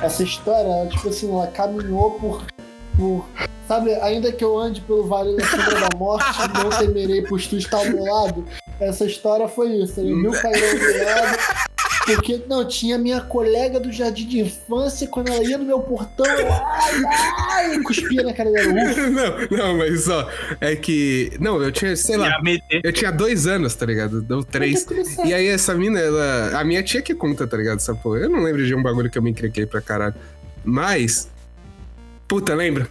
Essa 0.02 0.24
história, 0.24 0.68
ela, 0.68 0.88
tipo 0.88 1.10
assim, 1.10 1.32
ela 1.32 1.48
caminhou 1.48 2.12
por. 2.12 2.44
por 2.98 3.26
sabe, 3.68 3.94
ainda 3.96 4.32
que 4.32 4.44
eu 4.44 4.58
ande 4.58 4.82
pelo 4.82 5.08
vale 5.08 5.36
da 5.38 5.46
sombra 5.46 5.80
da 5.90 5.98
morte, 5.98 6.26
não 6.54 6.70
temerei, 6.70 7.22
pois 7.24 7.48
tu 7.48 7.56
está 7.56 7.78
ao 7.78 7.86
meu 7.86 8.04
lado. 8.04 8.46
Essa 8.80 9.06
história 9.06 9.48
foi 9.48 9.70
isso. 9.78 10.00
Ele 10.00 10.14
viu 10.16 10.32
cair 10.32 10.64
ao 10.64 10.80
meu 10.80 11.06
lado. 11.06 11.38
Porque, 12.06 12.42
não, 12.50 12.68
tinha 12.68 12.98
minha 12.98 13.22
colega 13.22 13.80
do 13.80 13.92
jardim 13.92 14.28
de 14.28 14.40
infância, 14.42 15.08
quando 15.08 15.30
ela 15.30 15.42
ia 15.44 15.58
no 15.58 15.64
meu 15.64 15.80
portão, 15.80 16.26
ai, 16.26 17.02
ai, 17.50 17.80
cuspia 17.82 18.24
na 18.24 18.34
cara 18.34 18.52
dela. 18.52 18.74
Não, 19.14 19.58
não, 19.58 19.78
mas 19.78 20.10
ó, 20.10 20.28
é 20.60 20.76
que. 20.76 21.32
Não, 21.40 21.62
eu 21.62 21.72
tinha, 21.72 21.96
sei 21.96 22.18
lá. 22.18 22.42
Eu 22.84 22.92
tinha 22.92 23.12
dois 23.12 23.48
anos, 23.48 23.74
tá 23.76 23.86
ligado? 23.86 24.22
Deu 24.22 24.44
três. 24.44 24.82
certo. 24.82 25.26
E 25.26 25.34
aí 25.34 25.48
essa 25.48 25.74
mina, 25.74 26.00
ela. 26.00 26.60
A 26.60 26.64
minha 26.64 26.84
tia 26.84 27.02
que 27.02 27.14
conta, 27.16 27.48
tá 27.48 27.56
ligado? 27.56 27.78
Essa 27.78 27.96
porra. 27.96 28.20
Eu 28.20 28.30
não 28.30 28.42
lembro 28.42 28.66
de 28.66 28.76
um 28.76 28.82
bagulho 28.82 29.10
que 29.10 29.18
eu 29.18 29.22
me 29.22 29.32
encrenquei 29.32 29.66
pra 29.66 29.82
caralho. 29.82 30.16
Mas. 30.64 31.30
Puta, 32.28 32.54
lembra? 32.54 32.88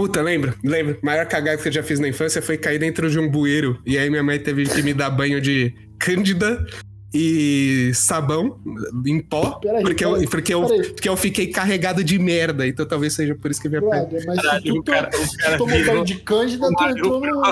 Puta, 0.00 0.22
lembra? 0.22 0.54
Lembra? 0.64 0.96
Maior 1.02 1.26
cagada 1.26 1.58
que 1.60 1.68
eu 1.68 1.72
já 1.72 1.82
fiz 1.82 2.00
na 2.00 2.08
infância 2.08 2.40
foi 2.40 2.56
cair 2.56 2.78
dentro 2.78 3.10
de 3.10 3.18
um 3.18 3.28
bueiro. 3.28 3.78
E 3.84 3.98
aí 3.98 4.08
minha 4.08 4.22
mãe 4.22 4.38
teve 4.38 4.64
que 4.64 4.82
me 4.82 4.94
dar 4.94 5.10
banho 5.10 5.42
de 5.42 5.74
cândida 5.98 6.64
e 7.12 7.90
sabão 7.92 8.58
em 9.06 9.20
pó. 9.20 9.58
Peraí, 9.60 9.82
porque, 9.82 10.02
eu, 10.02 10.12
peraí, 10.12 10.26
porque, 10.26 10.54
eu, 10.54 10.62
porque 10.62 11.06
eu 11.06 11.16
fiquei 11.18 11.48
carregado 11.48 12.02
de 12.02 12.18
merda. 12.18 12.66
Então 12.66 12.86
talvez 12.86 13.12
seja 13.12 13.34
por 13.34 13.50
isso 13.50 13.60
que 13.60 13.68
minha 13.68 13.82
mãe. 13.82 13.90
brother, 13.90 14.24
mas 14.26 14.36
se 14.36 14.42
Caralho, 14.42 14.64
tu, 14.64 14.78
o 14.78 14.82
cara- 14.84 15.10
o 15.12 15.26
se 15.26 15.36
cara 15.36 15.52
tu 15.52 15.58
tomou 15.58 15.76
virou 15.76 15.92
banho 15.92 16.04
de 16.06 16.14
cândida, 16.14 16.66
tu 16.74 16.84
entrou 16.84 17.20
no. 17.20 17.42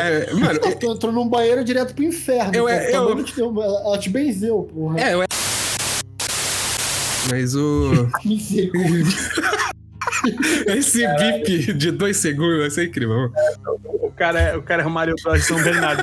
É, 0.00 0.32
mano, 0.32 0.60
Não, 0.64 0.72
tu 0.72 0.92
entrou 0.94 1.12
num 1.12 1.28
banheiro 1.28 1.62
direto 1.62 1.94
pro 1.94 2.04
inferno. 2.04 2.54
Eu- 2.54 2.64
pô. 2.64 2.70
eu- 2.70 2.90
Tua 2.90 3.04
mãe 3.04 3.14
não 3.16 3.22
te 3.24 3.36
deu- 3.36 3.62
ela 3.62 3.80
ela 3.84 3.98
te 3.98 4.08
benzeu, 4.08 4.62
porra. 4.72 4.98
é, 4.98 5.12
eu... 5.12 5.22
Mas 7.30 7.54
o. 7.54 8.08
Misericórdia. 8.24 9.04
Esse 10.66 11.06
bip 11.18 11.72
de 11.74 11.90
dois 11.90 12.16
segundos 12.16 12.58
vai 12.60 12.70
ser 12.70 12.86
incrível. 12.88 13.32
O 13.84 14.10
cara, 14.12 14.40
é- 14.40 14.56
o 14.56 14.62
cara 14.62 14.82
é 14.82 14.86
o 14.86 14.90
Mario 14.90 15.14
Bros 15.22 15.40
de 15.40 15.46
São 15.46 15.62
Bernardo. 15.62 16.02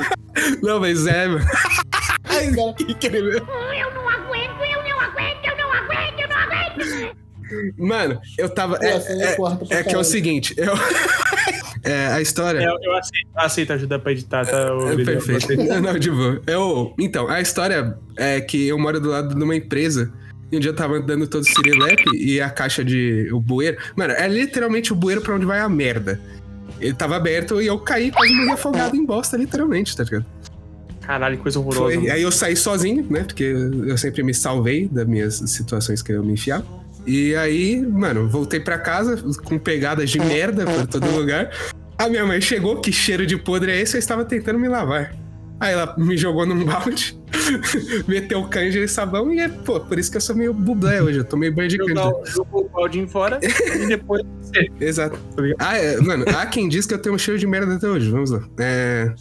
Não, 0.62 0.80
mas 0.80 1.06
é, 1.08 1.28
mano. 1.28 1.46
Ai, 2.26 2.54
cara, 2.54 2.76
Incrível. 2.92 3.32
Eu 3.32 3.46
não 3.94 4.10
aguento, 4.10 4.62
eu 4.64 4.84
não 4.84 5.00
aguento, 5.02 5.46
eu 5.46 5.58
não 5.58 5.74
aguento, 5.74 6.20
eu 6.20 6.28
não 6.28 6.38
aguento. 6.38 7.16
Mano, 7.78 8.22
eu 8.38 8.50
tava. 8.50 8.78
É, 8.82 8.94
aí 8.94 9.22
é- 9.22 9.36
pra 9.36 9.58
é 9.78 9.84
que 9.84 9.96
é 9.96 9.98
o 9.98 10.04
seguinte, 10.04 10.54
eu. 10.58 10.74
É, 11.82 12.08
a 12.08 12.20
história. 12.22 12.60
Eu, 12.60 12.76
eu 12.82 12.98
aceito, 12.98 13.28
aceito 13.36 13.74
ajuda 13.74 13.98
pra 14.00 14.12
editar, 14.12 14.46
tá? 14.46 14.76
ô, 14.76 14.90
É, 14.92 14.96
perfeito. 15.04 15.56
Não, 15.82 15.98
de 15.98 16.12
boa. 16.12 16.42
Eu, 16.46 16.94
então, 17.00 17.30
a 17.30 17.40
história 17.40 17.98
é 18.18 18.42
que 18.42 18.68
eu 18.68 18.78
moro 18.78 19.00
do 19.00 19.10
lado 19.10 19.34
de 19.34 19.42
uma 19.42 19.56
empresa. 19.56 20.12
E 20.52 20.58
um 20.58 20.60
dia 20.60 20.72
eu 20.72 20.76
tava 20.76 20.96
andando 20.96 21.28
todo 21.28 21.44
sirilepe 21.44 22.16
e 22.16 22.42
a 22.42 22.50
caixa 22.50 22.84
de. 22.84 23.30
o 23.32 23.40
bueiro. 23.40 23.78
Mano, 23.96 24.14
é 24.14 24.28
literalmente 24.28 24.92
o 24.92 24.96
bueiro 24.96 25.22
pra 25.22 25.36
onde 25.36 25.46
vai 25.46 25.60
a 25.60 25.70
merda. 25.70 26.20
Ele 26.80 26.94
tava 26.94 27.16
aberto 27.16 27.62
e 27.62 27.68
eu 27.68 27.78
caí 27.80 28.12
quase 28.12 28.34
morri 28.34 28.52
afogado 28.52 28.96
em 28.96 29.06
bosta, 29.06 29.36
literalmente, 29.38 29.96
tá 29.96 30.04
ligado? 30.04 30.26
Caralho, 31.02 31.38
que 31.38 31.44
coisa 31.44 31.60
horrorosa. 31.60 32.00
Foi. 32.00 32.10
Aí 32.10 32.22
eu 32.22 32.32
saí 32.32 32.56
sozinho, 32.56 33.06
né? 33.10 33.24
Porque 33.24 33.44
eu 33.44 33.98
sempre 33.98 34.24
me 34.24 34.34
salvei 34.34 34.88
das 34.88 35.08
minhas 35.08 35.36
situações 35.36 36.02
que 36.02 36.12
eu 36.12 36.24
me 36.24 36.34
enfiava. 36.34 36.66
E 37.06 37.36
aí, 37.36 37.82
mano, 37.82 38.30
voltei 38.30 38.60
pra 38.60 38.78
casa 38.78 39.18
com 39.44 39.58
pegadas 39.58 40.10
de 40.10 40.20
merda 40.20 40.66
por 40.66 40.88
todo 40.88 41.10
lugar. 41.10 41.52
A 41.98 42.08
minha 42.08 42.26
mãe 42.26 42.40
chegou, 42.40 42.80
que 42.80 42.92
cheiro 42.92 43.26
de 43.26 43.38
podre 43.38 43.72
é 43.72 43.82
esse? 43.82 43.98
Eu 43.98 44.00
estava 44.00 44.24
tentando 44.24 44.60
me 44.60 44.68
lavar. 44.68 45.16
Aí 45.60 45.74
ela 45.74 45.94
me 45.98 46.16
jogou 46.18 46.46
num 46.46 46.64
balde, 46.66 47.20
meteu 48.08 48.44
canja 48.48 48.80
e 48.80 48.88
sabão 48.88 49.32
e 49.34 49.40
é, 49.40 49.50
pô, 49.50 49.80
por 49.80 50.00
isso 50.00 50.10
que 50.10 50.18
eu 50.18 50.22
sou 50.22 50.36
meio 50.36 50.54
bublé 50.54 51.02
hoje. 51.02 51.20
Eu 51.20 51.24
tomei 51.26 51.52
banho 51.52 51.68
de 51.70 51.78
canja. 51.78 52.14
jogou 52.26 52.66
o 52.66 52.70
baldinho 52.70 53.08
fora 53.08 53.40
e 53.44 53.88
depois. 53.88 54.24
Exato. 54.80 55.20
Ah, 55.60 55.78
é, 55.78 55.98
mano, 56.00 56.26
há 56.30 56.46
quem 56.46 56.70
diz 56.70 56.86
que 56.86 56.94
eu 56.94 57.00
tenho 57.02 57.16
um 57.16 57.18
cheiro 57.18 57.40
de 57.40 57.46
merda 57.46 57.76
até 57.76 57.88
hoje. 57.88 58.10
Vamos 58.10 58.32
lá. 58.32 58.42
É... 58.60 59.14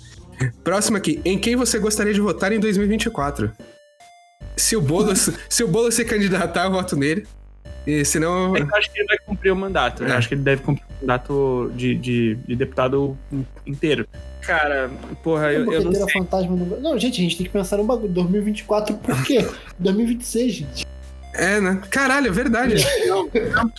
Próximo 0.63 0.97
aqui. 0.97 1.21
Em 1.25 1.37
quem 1.39 1.57
você 1.57 1.79
gostaria 1.81 2.15
de 2.15 2.21
votar 2.21 2.53
em 2.53 2.61
2024? 2.61 3.51
Se 4.57 4.77
o 4.77 4.81
Boulos, 4.81 5.31
se 5.51 5.65
o 5.65 5.69
Boulos 5.69 5.95
se 5.95 6.05
candidatar, 6.05 6.67
eu 6.67 6.71
voto 6.71 6.97
nele. 6.97 7.27
E 7.87 8.05
senão. 8.05 8.57
Eu 8.57 8.69
acho 8.77 8.93
que 8.93 9.01
ele 9.01 9.09
vai 9.09 9.19
cumprir 9.19 9.51
o 9.51 9.57
mandato. 9.57 10.05
Eu 10.05 10.09
É. 10.09 10.13
acho 10.17 10.29
que 10.29 10.35
ele 10.35 10.43
deve 10.43 10.63
cumprir 10.63 10.85
o 10.89 11.01
mandato 11.01 11.73
de, 11.75 11.95
de, 11.97 12.35
de 12.47 12.55
deputado 12.57 13.17
inteiro. 13.67 14.07
Cara, 14.49 14.91
porra, 15.23 15.53
eu, 15.53 15.71
eu 15.71 15.85
não 15.85 15.93
sei. 15.93 16.09
fantasma 16.11 16.57
no... 16.57 16.81
Não, 16.81 16.99
gente, 16.99 17.21
a 17.21 17.23
gente 17.23 17.37
tem 17.37 17.45
que 17.45 17.53
pensar 17.53 17.77
no 17.77 17.85
bagulho. 17.85 18.09
2024 18.09 18.97
por 18.97 19.23
quê? 19.23 19.47
2026, 19.79 20.53
gente. 20.53 20.87
É, 21.35 21.61
né? 21.61 21.83
Caralho, 21.91 22.29
é 22.29 22.31
verdade. 22.31 22.75
Não, 23.07 23.29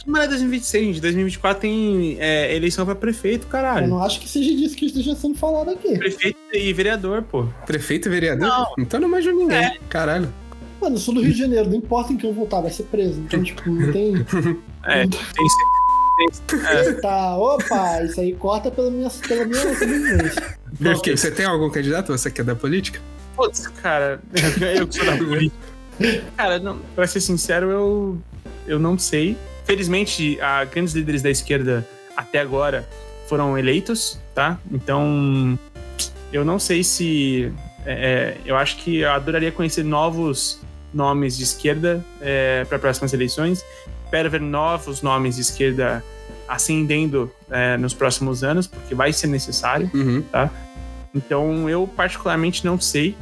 não 0.06 0.22
é 0.22 0.28
2026, 0.28 0.86
gente. 0.86 1.02
2024 1.02 1.62
tem 1.62 2.18
é, 2.20 2.56
eleição 2.56 2.86
pra 2.86 2.94
prefeito, 2.94 3.48
Eu 3.48 3.50
caralho. 3.50 3.88
não 3.88 4.04
acho 4.04 4.20
que 4.20 4.30
seja 4.30 4.56
disso 4.56 4.76
que 4.76 4.86
esteja 4.86 5.16
sendo 5.16 5.36
falado 5.36 5.72
aqui. 5.72 5.98
Prefeito 5.98 6.38
e 6.54 6.72
vereador, 6.72 7.24
pô. 7.24 7.48
Prefeito 7.66 8.08
e 8.08 8.12
vereador? 8.12 8.48
Não. 8.48 8.74
Então 8.78 9.00
não 9.00 9.10
manjo 9.10 9.32
ninguém. 9.32 9.80
Caralho. 9.90 10.32
Mano, 10.80 10.96
eu 10.96 11.00
sou 11.00 11.14
do 11.16 11.22
Rio 11.22 11.34
de 11.34 11.40
Janeiro, 11.40 11.68
não 11.68 11.76
importa 11.78 12.14
em 12.14 12.18
quem 12.18 12.30
eu 12.30 12.36
voltar, 12.36 12.62
vai 12.62 12.72
ser 12.72 12.84
preso. 12.84 13.20
Então, 13.22 13.42
tipo, 13.44 13.68
não 13.70 13.92
tem. 13.92 14.14
É, 14.86 15.06
tem, 15.06 15.20
é, 16.66 16.86
Eita, 16.86 17.36
opa, 17.38 18.04
isso 18.04 18.20
aí 18.20 18.34
corta 18.34 18.70
pela 18.70 18.90
minha, 18.92 19.10
pela 19.10 19.46
minha 19.46 19.62
sobrevivência. 19.62 20.59
Por 20.82 21.02
quê? 21.02 21.16
Você 21.16 21.30
tem 21.30 21.46
algum 21.46 21.70
candidato? 21.70 22.12
Você 22.12 22.32
que 22.32 22.42
é 22.42 22.44
da 22.44 22.56
política? 22.56 23.00
Putz, 23.36 23.68
cara, 23.68 24.20
eu 24.76 24.88
que 24.88 24.96
sou 24.96 25.06
da 25.06 25.18
política. 25.18 25.70
Cara, 26.38 26.60
não, 26.60 26.80
pra 26.96 27.06
ser 27.06 27.22
sincero, 27.22 27.70
eu, 27.70 28.22
eu 28.66 28.80
não 28.80 28.98
sei. 28.98 29.38
Felizmente, 29.66 30.40
a 30.42 30.64
grandes 30.66 30.94
líderes 30.94 31.22
da 31.22 31.30
esquerda 31.30 31.88
até 32.16 32.40
agora 32.40 32.88
foram 33.28 33.58
eleitos, 33.58 34.20
tá? 34.34 34.58
Então, 34.72 35.60
eu 36.32 36.44
não 36.46 36.58
sei 36.58 36.84
se. 36.84 37.52
é, 37.86 38.38
eu 38.46 38.56
acho 38.56 38.78
que 38.78 39.00
eu 39.00 39.12
adoraria 39.12 39.52
conhecer 39.52 39.84
novos 39.84 40.60
nomes 40.94 41.38
de 41.38 41.44
esquerda 41.44 42.04
para 42.68 42.80
próximas 42.80 43.14
eleições. 43.14 43.64
Espero 44.06 44.30
ver 44.30 44.42
novos 44.42 45.02
nomes 45.02 45.36
de 45.36 45.42
esquerda 45.42 46.04
ascendendo 46.48 47.32
é, 47.52 47.78
nos 47.78 47.94
próximos 47.94 48.44
anos, 48.44 48.66
porque 48.66 48.96
vai 48.96 49.14
ser 49.14 49.28
necessário. 49.28 49.90
Uhum. 49.94 50.24
Então, 51.14 51.70
eu 51.70 51.88
particularmente 51.88 52.66
não 52.66 52.80
sei. 52.80 53.16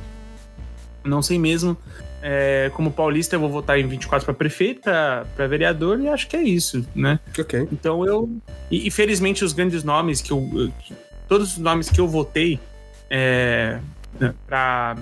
Não 1.03 1.21
sei 1.21 1.39
mesmo. 1.39 1.77
É, 2.21 2.69
como 2.73 2.91
paulista, 2.91 3.35
eu 3.35 3.39
vou 3.39 3.49
votar 3.49 3.79
em 3.79 3.87
24 3.87 4.25
para 4.25 4.33
prefeito, 4.33 4.81
para 4.81 5.47
vereador, 5.47 5.99
e 6.01 6.09
acho 6.09 6.27
que 6.27 6.35
é 6.35 6.41
isso, 6.41 6.85
né? 6.95 7.19
Ok. 7.39 7.67
Então 7.71 8.05
eu. 8.05 8.29
E, 8.69 8.87
e 8.87 8.91
felizmente 8.91 9.45
os 9.45 9.53
grandes 9.53 9.83
nomes 9.83 10.21
que 10.21 10.31
eu. 10.31 10.41
que- 10.79 10.93
todos 11.29 11.53
os 11.53 11.57
nomes 11.59 11.89
que 11.89 11.99
eu 12.01 12.07
votei 12.07 12.59
é, 13.09 13.79
para 14.47 14.97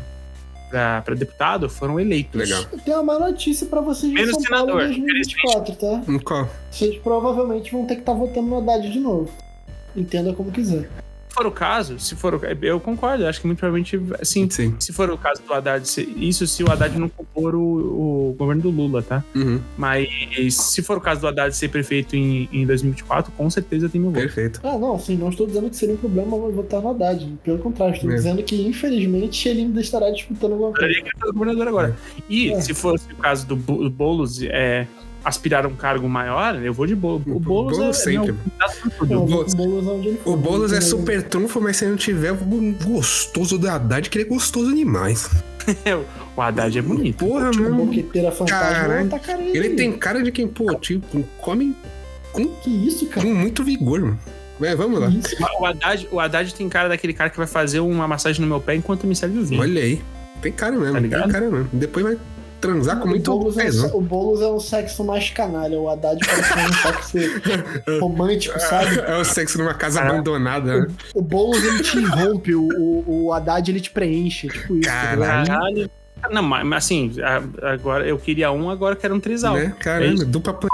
para 1.04 1.16
deputado 1.16 1.70
foram 1.70 1.98
eleitos. 2.00 2.38
Legal. 2.38 2.66
Tenho 2.84 2.98
uma 3.02 3.18
má 3.18 3.28
notícia 3.28 3.66
pra 3.66 3.80
vocês 3.80 4.12
de 4.12 4.18
Menos 4.18 4.32
São 4.34 4.44
Paulo 4.44 4.72
senador, 4.72 4.84
em 4.92 5.02
2024, 5.06 5.76
tá? 5.76 6.02
Qual? 6.26 6.50
Vocês 6.70 6.98
provavelmente 6.98 7.72
vão 7.72 7.86
ter 7.86 7.96
que 7.96 8.02
estar 8.02 8.14
votando 8.14 8.48
no 8.48 8.58
Haddad 8.58 8.92
de 8.92 9.00
novo. 9.00 9.32
Entenda 9.96 10.34
como 10.34 10.52
quiser. 10.52 10.90
Se 11.36 11.44
for 11.44 11.48
o 11.48 11.52
caso, 11.52 12.00
se 12.00 12.16
for 12.16 12.34
o, 12.34 12.40
eu 12.62 12.80
concordo, 12.80 13.28
acho 13.28 13.42
que 13.42 13.46
muito 13.46 13.60
provavelmente 13.60 14.00
assim, 14.22 14.50
Sim. 14.50 14.74
se 14.80 14.94
for 14.94 15.10
o 15.10 15.18
caso 15.18 15.42
do 15.46 15.54
Haddad, 15.54 15.86
se- 15.86 16.08
isso 16.16 16.48
se 16.48 16.64
o 16.64 16.72
Haddad 16.72 16.98
não 16.98 17.10
compor 17.10 17.54
o, 17.54 18.30
o 18.30 18.36
governo 18.40 18.62
do 18.62 18.70
Lula, 18.70 19.02
tá? 19.02 19.22
Uhum. 19.36 19.60
Mas 19.78 20.08
se 20.52 20.82
for 20.82 20.98
o 20.98 21.02
caso 21.02 21.20
do 21.20 21.28
Haddad 21.28 21.54
ser 21.54 21.68
prefeito 21.68 22.16
em, 22.16 22.48
em 22.54 22.66
2024, 22.66 23.34
com 23.34 23.50
certeza 23.50 23.90
tem 23.90 24.00
meu 24.00 24.12
voto. 24.12 24.22
Perfeito. 24.22 24.62
Ah, 24.64 24.78
não, 24.78 24.98
sim, 24.98 25.18
não 25.18 25.28
estou 25.28 25.46
dizendo 25.46 25.70
que 25.70 25.76
seria 25.76 25.96
um 25.96 25.98
problema 25.98 26.38
votar 26.38 26.82
no 26.82 26.92
Haddad. 26.92 27.38
Pelo 27.44 27.58
contrário, 27.60 27.96
estou 27.96 28.10
É. 28.12 28.16
dizendo 28.16 28.42
que, 28.42 28.66
infelizmente, 28.66 29.50
ele 29.50 29.60
ainda 29.64 29.82
estará 29.82 30.10
disputando 30.12 30.54
alguma 30.54 30.72
coisa. 30.72 30.86
Ele 30.86 31.04
fosse 31.20 31.34
governador 31.34 31.68
agora. 31.68 31.98
E 32.30 32.54
É. 32.54 32.62
se 32.62 32.74
fosse 32.74 33.12
o 33.12 33.18
caso 33.18 33.46
do, 33.46 33.56
do 33.58 33.90
Boulos 33.90 34.42
é, 34.42 34.88
aspirar 35.26 35.66
a 35.66 35.68
um 35.68 35.76
cargo 35.76 36.08
maior, 36.08 36.56
eu 36.64 36.72
vou 36.74 36.86
de 36.86 36.96
Boulos. 36.96 37.24
O 37.28 37.40
Boulos, 37.40 37.78
Boulos 37.78 37.98
é, 37.98 38.04
sempre. 38.04 38.36
é 38.62 38.90
tudo. 38.98 39.12
Não, 39.14 39.22
O 39.22 39.24
o 39.24 39.28
Boulos- 39.28 39.54
Boulos 39.56 39.88
onde 39.88 40.08
ele 40.10 40.18
for. 40.24 40.34
O 40.34 40.38
Boulos 40.38 40.72
é 40.72 40.76
Não 40.76 40.82
tem 40.82 40.90
super 40.90 41.24
trunfo, 41.24 41.60
mas 41.60 41.78
se 41.78 41.86
não 41.88 41.96
tiver 41.98 42.32
o 42.32 42.36
gostoso 42.86 43.58
do 43.58 43.68
Haddad, 43.68 44.10
que 44.10 44.18
ele 44.18 44.26
é 44.26 44.28
gostoso 44.30 44.74
demais. 44.74 45.30
o 46.38 46.42
Haddad 46.42 46.78
é 46.78 46.82
bonito. 46.82 47.18
Porra, 47.26 47.50
Uma 47.52 47.62
mano. 47.70 47.86
boqueteira 47.86 48.32
fantasma 48.32 48.60
Caralho. 48.72 49.10
tá 49.10 49.20
cara 49.20 49.42
Ele 49.42 49.70
tem 49.72 49.92
cara 49.98 50.22
de 50.22 50.32
quem, 50.32 50.48
pô, 50.48 50.74
tipo, 50.76 51.24
come 51.40 51.76
Que 52.64 52.70
isso, 52.70 53.08
cara? 53.08 53.26
com 53.26 53.34
muito 53.34 53.64
vigor, 53.64 54.00
mano. 54.02 54.20
É, 54.62 54.76
vamos 54.76 55.00
lá. 55.00 55.08
Isso? 55.10 55.36
O 55.60 55.66
Haddad, 55.66 56.08
o 56.12 56.20
Haddad 56.20 56.54
tem 56.56 56.70
cara 56.70 56.88
daquele 56.88 57.14
cara 57.14 57.30
que 57.30 57.38
vai 57.38 57.48
fazer 57.48 57.80
uma 57.82 58.08
massagem 58.08 58.42
no 58.42 58.48
meu 58.48 58.62
pé 58.62 58.76
enquanto 58.76 59.06
me 59.08 59.16
serve 59.16 59.40
o 59.40 59.44
vinho. 59.46 59.60
Olha 59.62 59.82
aí. 59.82 60.02
Tem 60.42 60.52
cara 60.52 60.74
mesmo, 60.78 60.94
Tá 61.10 61.22
tem 61.24 61.30
cara 61.30 61.50
mesmo. 61.50 61.68
Depois 61.74 62.06
vai 62.06 62.18
transar 62.68 63.00
com 63.00 63.06
O 63.06 63.10
muito 63.10 63.32
Boulos, 63.32 63.58
é 63.58 63.62
um, 63.62 63.66
peso. 63.66 63.98
o 63.98 64.02
Boulos 64.02 64.42
é 64.42 64.48
um 64.48 64.60
sexo 64.60 65.04
mais 65.04 65.30
canalha. 65.30 65.80
O 65.80 65.90
Haddad 65.90 66.20
parece 66.26 66.54
um 66.54 66.74
sexo 67.14 67.18
romântico, 68.02 68.60
sabe? 68.60 69.00
É 69.00 69.16
o 69.18 69.24
sexo 69.26 69.58
numa 69.58 69.74
casa 69.74 70.00
Caraca. 70.00 70.16
abandonada. 70.16 70.82
né? 70.82 70.88
O 71.14 71.22
Boulos 71.22 71.64
ele 71.64 71.84
te 71.84 71.98
irrompe, 72.00 72.56
o, 72.56 72.62
o, 72.64 73.26
o 73.28 73.34
Haddad 73.34 73.70
ele 73.70 73.80
te 73.82 73.90
preenche. 73.92 74.48
Tipo 74.48 74.76
isso. 74.78 74.90
tá? 74.90 75.02
Caralho. 75.16 75.48
Caralho. 75.48 75.92
Não, 76.32 76.42
mas 76.42 76.84
assim, 76.86 77.12
a- 77.22 77.70
agora 77.74 78.08
eu 78.08 78.18
queria 78.18 78.52
um, 78.52 78.70
agora 78.70 78.96
eu 78.96 79.00
quero 79.00 79.14
um 79.14 79.20
trisal. 79.20 79.54
Né? 79.56 79.76
É 79.80 79.84
Caramba, 79.84 80.14
isso. 80.16 80.26
dupla 80.26 80.54
p... 80.54 80.68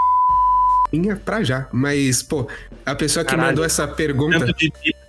minha 0.94 1.16
pra 1.18 1.44
já. 1.44 1.68
Mas, 1.74 2.24
pô, 2.24 2.48
a 2.86 2.96
pessoa 2.96 3.26
que 3.26 3.32
Caralho. 3.32 3.50
mandou 3.50 3.66
essa 3.66 3.86
pergunta, 3.88 4.46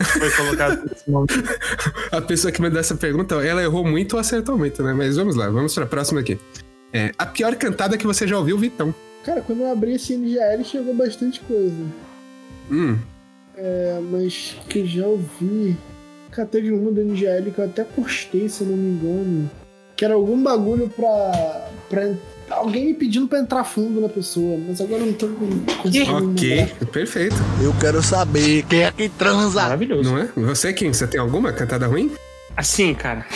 foi 0.00 0.30
colocado 0.32 0.82
nesse 0.84 1.08
nome. 1.08 1.28
a 2.10 2.20
pessoa 2.20 2.50
que 2.50 2.60
mandou 2.60 2.80
essa 2.80 2.96
pergunta, 2.96 3.36
ela 3.36 3.62
errou 3.62 3.84
muito 3.84 4.14
ou 4.14 4.18
acertou 4.20 4.58
muito, 4.58 4.82
né? 4.82 4.92
Mas 4.92 5.16
vamos 5.16 5.36
lá, 5.36 5.48
vamos 5.48 5.74
pra 5.74 5.86
próxima 5.86 6.20
aqui. 6.20 6.38
É, 6.92 7.12
a 7.18 7.26
pior 7.26 7.54
cantada 7.56 7.96
que 7.96 8.06
você 8.06 8.26
já 8.26 8.36
ouviu, 8.38 8.58
Vitão. 8.58 8.94
Cara, 9.24 9.40
quando 9.40 9.60
eu 9.62 9.70
abri 9.72 9.94
esse 9.94 10.14
NGL 10.14 10.64
chegou 10.64 10.94
bastante 10.94 11.40
coisa. 11.40 11.76
Hum, 12.70 12.98
É, 13.56 14.00
mas 14.10 14.56
que 14.68 14.86
já 14.86 15.06
ouvi. 15.06 15.76
Cara, 16.30 16.48
teve 16.48 16.70
uma 16.72 16.90
do 16.90 17.00
NGL 17.02 17.50
que 17.52 17.58
eu 17.58 17.64
até 17.66 17.84
postei, 17.84 18.48
se 18.48 18.62
eu 18.62 18.68
não 18.68 18.76
me 18.76 18.90
engano. 18.92 19.50
Que 19.96 20.04
era 20.04 20.14
algum 20.14 20.42
bagulho 20.42 20.88
pra. 20.88 21.68
pra 21.88 22.10
alguém 22.50 22.86
me 22.86 22.94
pedindo 22.94 23.28
pra 23.28 23.38
entrar 23.38 23.62
fundo 23.64 24.00
na 24.00 24.08
pessoa. 24.08 24.58
Mas 24.66 24.80
agora 24.80 25.02
eu 25.02 25.06
não 25.06 25.12
tô 25.12 25.28
conseguindo. 25.82 26.30
ok, 26.30 26.66
perfeito. 26.92 27.36
Eu 27.62 27.72
quero 27.78 28.02
saber 28.02 28.64
quem 28.64 28.82
é 28.84 28.90
que 28.90 29.08
transa. 29.10 29.62
Maravilhoso. 29.62 30.10
Não 30.10 30.18
é? 30.18 30.28
Você, 30.34 30.72
Kim, 30.72 30.92
você 30.92 31.06
tem 31.06 31.20
alguma 31.20 31.52
cantada 31.52 31.86
ruim? 31.86 32.10
Assim, 32.56 32.94
cara. 32.94 33.26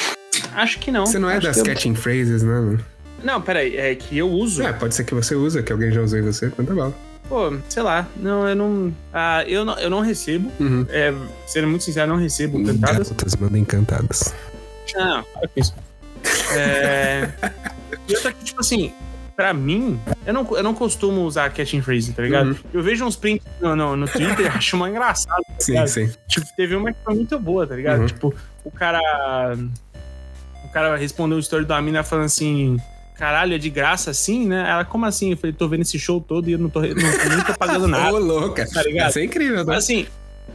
Acho 0.54 0.78
que 0.78 0.90
não. 0.90 1.04
Você 1.06 1.18
não 1.18 1.28
é 1.30 1.36
Acho 1.36 1.46
das 1.46 1.58
eu- 1.58 1.64
catching 1.64 1.94
phrases, 1.94 2.42
né? 2.42 2.78
Não, 3.22 3.40
peraí, 3.40 3.76
é 3.76 3.94
que 3.94 4.16
eu 4.18 4.29
uso. 4.29 4.62
É, 4.62 4.72
pode 4.72 4.94
ser 4.94 5.05
que 5.05 5.14
você 5.14 5.35
usa, 5.35 5.62
que 5.62 5.72
alguém 5.72 5.92
já 5.92 6.02
usou 6.02 6.18
em 6.18 6.22
você. 6.22 6.52
Manda 6.57 6.74
bala. 6.74 6.94
Pô, 7.29 7.57
sei 7.68 7.83
lá. 7.83 8.07
Não, 8.16 8.48
eu 8.48 8.55
não. 8.55 8.94
Ah, 9.12 9.44
eu 9.46 9.64
não, 9.64 9.79
eu 9.79 9.90
não 9.90 10.00
recebo. 10.00 10.50
Uhum. 10.61 10.87
É, 10.88 11.12
sendo 11.46 11.68
muito 11.68 11.85
sincero, 11.85 12.11
eu 12.11 12.14
não 12.14 12.22
recebo 12.22 12.62
cantadas. 12.64 13.09
Garotas 13.09 13.37
mandem 13.37 13.64
cantadas. 13.64 14.35
Não, 14.94 15.24
para 15.24 15.48
com 15.48 15.61
isso. 15.61 15.74
É. 16.52 17.31
E 18.09 18.14
outra 18.14 18.33
que, 18.33 18.44
tipo 18.44 18.61
assim, 18.61 18.92
pra 19.35 19.52
mim, 19.52 20.00
eu 20.24 20.33
não, 20.33 20.57
eu 20.57 20.62
não 20.62 20.74
costumo 20.74 21.22
usar 21.22 21.52
catching 21.52 21.83
phrase, 21.83 22.12
tá 22.12 22.22
ligado? 22.22 22.50
Uhum. 22.50 22.57
Eu 22.72 22.83
vejo 22.83 23.05
uns 23.05 23.16
prints 23.16 23.46
no, 23.61 23.74
no, 23.76 23.96
no 23.96 24.09
Twitter 24.09 24.46
e 24.46 24.48
acho 24.48 24.76
uma 24.76 24.88
engraçada. 24.88 25.42
Sim, 25.59 25.72
ligado? 25.72 25.88
sim. 25.88 26.11
Tipo, 26.29 26.46
teve 26.57 26.74
uma 26.74 26.92
que 26.92 26.98
foi 27.05 27.14
muito 27.14 27.38
boa, 27.38 27.66
tá 27.66 27.74
ligado? 27.74 28.00
Uhum. 28.00 28.07
Tipo, 28.07 28.35
o 28.64 28.70
cara. 28.70 29.00
O 30.64 30.68
cara 30.68 30.96
respondeu 30.96 31.37
o 31.37 31.40
story 31.40 31.64
da 31.64 31.81
mina 31.81 32.02
falando 32.02 32.26
assim. 32.26 32.76
Caralho, 33.18 33.55
é 33.55 33.59
de 33.59 33.70
graça 33.70 34.11
assim, 34.11 34.46
né? 34.46 34.68
Ela, 34.68 34.85
como 34.85 35.07
assim? 35.07 35.31
Eu 35.31 35.37
falei, 35.37 35.52
tô 35.55 35.66
vendo 35.68 35.83
esse 35.83 35.98
show 35.98 36.20
todo 36.20 36.48
e 36.48 36.52
eu 36.52 36.59
não 36.59 36.68
tô, 36.68 36.81
não, 36.81 36.88
nem 36.88 37.44
tô 37.46 37.55
pagando 37.59 37.88
nada. 37.88 38.12
Ô, 38.14 38.18
louca. 38.18 38.66
Tá 38.70 38.83
ligado? 38.83 39.11
Isso 39.11 39.18
é 39.18 39.24
incrível, 39.24 39.57
né? 39.59 39.64
Mas 39.66 39.79
assim, 39.85 40.07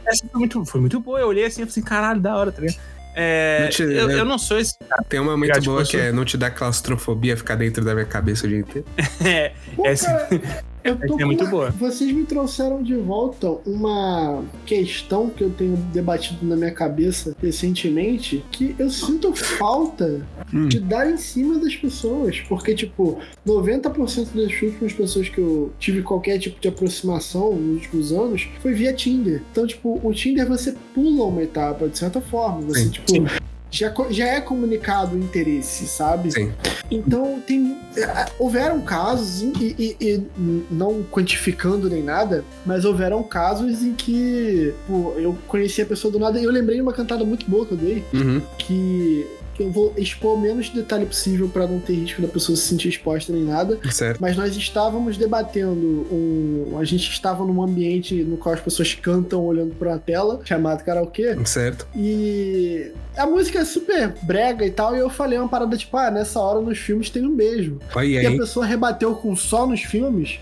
essa 0.06 0.24
foi 0.30 0.38
muito, 0.38 0.64
foi 0.64 0.80
muito 0.80 1.00
boa. 1.00 1.18
Eu 1.20 1.28
olhei 1.28 1.44
assim 1.44 1.62
e 1.62 1.64
falei 1.66 1.70
assim, 1.70 1.82
caralho, 1.82 2.20
da 2.20 2.36
hora, 2.36 2.52
tá 2.52 2.60
ligado? 2.60 2.78
É, 3.14 3.64
Não 3.64 3.68
te- 3.70 3.82
eu, 3.82 4.10
é- 4.10 4.20
eu 4.20 4.24
não 4.24 4.38
sou 4.38 4.58
esse 4.58 4.78
cara. 4.78 5.04
Tem 5.08 5.20
uma 5.20 5.36
muito 5.36 5.60
boa 5.62 5.82
tipo, 5.84 5.90
que 5.98 6.02
é 6.02 6.12
não 6.12 6.24
te 6.24 6.36
dá 6.38 6.50
claustrofobia 6.50 7.36
ficar 7.36 7.56
dentro 7.56 7.84
da 7.84 7.92
minha 7.94 8.06
cabeça 8.06 8.46
o 8.46 8.48
dia 8.48 8.58
inteiro. 8.60 8.86
É, 9.24 9.52
Pô, 9.76 9.86
essa, 9.86 10.06
cara, 10.06 10.64
eu 10.84 10.96
tô 10.96 11.18
é 11.20 11.24
muito 11.24 11.42
uma- 11.44 11.50
boa. 11.50 11.70
Vocês 11.70 12.10
me 12.12 12.24
trouxeram 12.24 12.82
de 12.82 12.94
volta 12.96 13.48
uma 13.66 14.42
questão 14.66 15.28
que 15.30 15.42
eu 15.44 15.50
tenho 15.50 15.76
debatido 15.92 16.44
na 16.46 16.56
minha 16.56 16.70
cabeça 16.72 17.34
recentemente, 17.40 18.44
que 18.50 18.74
eu 18.78 18.90
sinto 18.90 19.34
falta 19.34 20.26
Hum. 20.52 20.68
de 20.68 20.80
dar 20.80 21.10
em 21.10 21.16
cima 21.16 21.58
das 21.58 21.74
pessoas. 21.74 22.40
Porque, 22.48 22.74
tipo, 22.74 23.18
90% 23.46 24.34
das 24.34 24.52
últimas 24.62 24.92
pessoas 24.92 25.28
que 25.28 25.38
eu 25.38 25.72
tive 25.78 26.02
qualquer 26.02 26.38
tipo 26.38 26.60
de 26.60 26.68
aproximação 26.68 27.54
nos 27.54 27.76
últimos 27.76 28.12
anos 28.12 28.48
foi 28.60 28.72
via 28.74 28.92
Tinder. 28.92 29.42
Então, 29.50 29.66
tipo, 29.66 30.00
o 30.02 30.12
Tinder 30.12 30.46
você 30.46 30.74
pula 30.94 31.24
uma 31.26 31.42
etapa, 31.42 31.88
de 31.88 31.96
certa 31.98 32.20
forma. 32.20 32.60
Você, 32.62 32.84
Sim. 32.84 32.90
tipo, 32.90 33.10
Sim. 33.10 33.24
Já, 33.72 33.92
já 34.10 34.26
é 34.28 34.40
comunicado 34.40 35.16
o 35.16 35.18
interesse, 35.18 35.86
sabe? 35.86 36.30
Sim. 36.30 36.52
Então, 36.90 37.40
tem. 37.46 37.76
eh, 37.96 38.26
Houveram 38.38 38.80
casos, 38.82 39.42
e, 39.58 39.74
e- 39.78 39.96
e 40.00 40.22
não 40.70 41.02
quantificando 41.10 41.88
nem 41.88 42.02
nada, 42.02 42.44
mas 42.66 42.84
houveram 42.84 43.22
casos 43.22 43.82
em 43.82 43.94
que 43.94 44.72
pô, 44.86 45.14
eu 45.16 45.36
conheci 45.48 45.80
a 45.82 45.86
pessoa 45.86 46.12
do 46.12 46.18
nada 46.18 46.38
e 46.38 46.44
eu 46.44 46.50
lembrei 46.52 46.76
de 46.76 46.82
uma 46.82 46.92
cantada 46.92 47.24
muito 47.24 47.48
boa 47.50 47.64
que 47.66 47.72
eu 47.72 47.78
dei, 47.78 48.04
Uhum. 48.12 48.42
que 48.58 49.26
eu 49.62 49.70
vou 49.70 49.92
expor 49.96 50.34
o 50.36 50.40
menos 50.40 50.68
detalhe 50.68 51.06
possível 51.06 51.48
pra 51.48 51.66
não 51.66 51.78
ter 51.80 51.94
risco 51.94 52.20
da 52.22 52.28
pessoa 52.28 52.56
se 52.56 52.62
sentir 52.62 52.88
exposta 52.88 53.32
nem 53.32 53.44
nada. 53.44 53.78
Certo. 53.90 54.18
Mas 54.20 54.36
nós 54.36 54.56
estávamos 54.56 55.16
debatendo 55.16 56.06
um. 56.10 56.76
A 56.78 56.84
gente 56.84 57.10
estava 57.10 57.44
num 57.44 57.62
ambiente 57.62 58.14
no 58.22 58.36
qual 58.36 58.54
as 58.54 58.60
pessoas 58.60 58.94
cantam 58.94 59.44
olhando 59.44 59.74
pra 59.74 59.90
uma 59.90 59.98
tela, 59.98 60.40
chamado 60.44 60.82
karaokê. 60.84 61.36
Certo. 61.44 61.86
E 61.96 62.90
a 63.16 63.26
música 63.26 63.60
é 63.60 63.64
super 63.64 64.14
brega 64.22 64.64
e 64.66 64.70
tal, 64.70 64.94
e 64.96 64.98
eu 64.98 65.10
falei 65.10 65.38
uma 65.38 65.48
parada 65.48 65.76
tipo, 65.76 65.96
ah, 65.96 66.10
nessa 66.10 66.40
hora 66.40 66.60
nos 66.60 66.78
filmes 66.78 67.10
tem 67.10 67.24
um 67.26 67.34
beijo. 67.34 67.78
Olha 67.94 68.06
E 68.22 68.26
a 68.26 68.30
aí. 68.30 68.36
pessoa 68.38 68.64
rebateu 68.66 69.14
com 69.14 69.34
só 69.36 69.66
nos 69.66 69.82
filmes. 69.82 70.38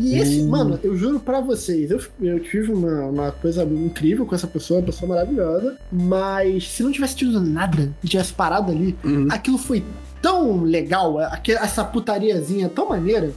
E 0.00 0.14
esse, 0.16 0.40
Hum. 0.42 0.48
mano, 0.48 0.78
eu 0.84 0.96
juro 0.96 1.18
pra 1.18 1.40
vocês, 1.40 1.90
eu, 1.90 2.00
eu 2.20 2.38
tive 2.38 2.72
uma, 2.72 3.06
uma 3.06 3.32
coisa 3.32 3.64
incrível 3.64 4.24
com 4.24 4.34
essa 4.34 4.46
pessoa, 4.46 4.78
uma 4.78 4.86
pessoa 4.86 5.08
maravilhosa, 5.08 5.76
mas 5.92 6.68
se 6.70 6.84
não 6.84 6.92
tivesse 6.92 7.16
tido 7.16 7.40
nada 7.40 7.92
e 8.02 8.06
tivesse 8.06 8.32
parado 8.32 8.70
ali, 8.70 8.96
Uhum. 9.04 9.26
aquilo 9.30 9.58
foi 9.58 9.82
tão 10.22 10.62
legal, 10.62 11.16
essa 11.20 11.84
putariazinha 11.84 12.68
tão 12.68 12.88
maneira, 12.88 13.32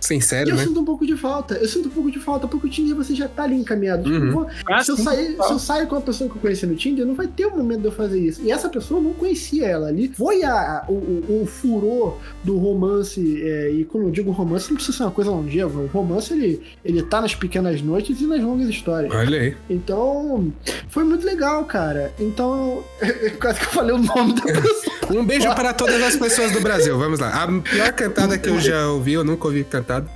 Sem 0.00 0.18
E 0.20 0.50
eu 0.50 0.56
né? 0.56 0.64
sinto 0.64 0.80
um 0.80 0.84
pouco 0.84 1.06
de 1.06 1.16
falta. 1.16 1.54
Eu 1.54 1.68
sinto 1.68 1.88
um 1.88 1.90
pouco 1.92 2.10
de 2.10 2.18
falta, 2.18 2.46
porque 2.46 2.66
o 2.66 2.70
Tinder 2.70 2.94
você 2.94 3.14
já 3.14 3.26
tá 3.28 3.42
ali 3.44 3.56
encaminhado. 3.56 4.04
Tipo, 4.04 4.16
Uhum. 4.16 4.26
eu 4.26 4.32
vou- 4.32 4.46
Ah, 4.70 4.82
se, 4.82 4.90
eu 4.92 4.96
sair, 4.96 5.36
se 5.42 5.52
eu 5.52 5.58
sair 5.58 5.86
com 5.86 5.96
uma 5.96 6.00
pessoa 6.02 6.28
que 6.30 6.36
eu 6.36 6.40
conheci 6.40 6.66
no 6.66 6.74
Tinder, 6.76 7.04
não 7.06 7.14
vai 7.14 7.26
ter 7.26 7.46
o 7.46 7.56
momento 7.56 7.80
de 7.80 7.86
eu 7.86 7.92
fazer 7.92 8.18
isso. 8.20 8.42
E 8.42 8.50
essa 8.50 8.68
pessoa 8.68 9.00
eu 9.00 9.04
não 9.04 9.12
conhecia 9.14 9.66
ela 9.66 9.88
ali. 9.88 10.08
Foi 10.14 10.42
a, 10.44 10.84
o, 10.88 10.92
o, 10.92 11.42
o 11.42 11.46
furor 11.46 12.18
do 12.44 12.56
romance. 12.58 13.42
é, 13.42 13.70
e 13.70 13.84
quando 13.84 14.04
eu 14.04 14.10
digo 14.10 14.30
romance, 14.30 14.68
não 14.68 14.76
precisa 14.76 14.96
ser 14.98 15.02
uma 15.04 15.10
coisa 15.10 15.30
longeva. 15.30 15.80
O 15.80 15.86
romance 15.86 16.32
ele, 16.32 16.62
ele 16.84 17.02
tá 17.02 17.20
nas 17.20 17.34
pequenas 17.34 17.80
noites 17.82 18.20
e 18.20 18.26
nas 18.26 18.40
longas 18.42 18.68
histórias. 18.68 19.12
Olha 19.12 19.40
aí. 19.40 19.56
Então, 19.68 20.52
foi 20.88 21.04
muito 21.04 21.24
legal, 21.26 21.64
cara. 21.64 22.12
Então, 22.18 22.82
quase 23.40 23.58
que 23.60 23.66
eu 23.66 23.70
falei 23.70 23.94
o 23.94 23.98
nome 23.98 24.34
da 24.34 24.42
pessoa. 24.42 24.96
Um 25.10 25.24
beijo 25.24 25.48
para 25.54 25.72
todas 25.72 26.02
as 26.02 26.16
pessoas 26.16 26.50
do 26.52 26.60
Brasil. 26.60 26.98
Vamos 26.98 27.18
lá. 27.20 27.28
A 27.44 27.46
pior 27.60 27.92
cantada 27.92 28.36
que 28.36 28.48
eu 28.48 28.58
já 28.60 28.88
ouvi, 28.88 29.12
eu 29.12 29.22
nunca 29.24 29.46
ouvi 29.46 29.62
cantada. 29.86 30.10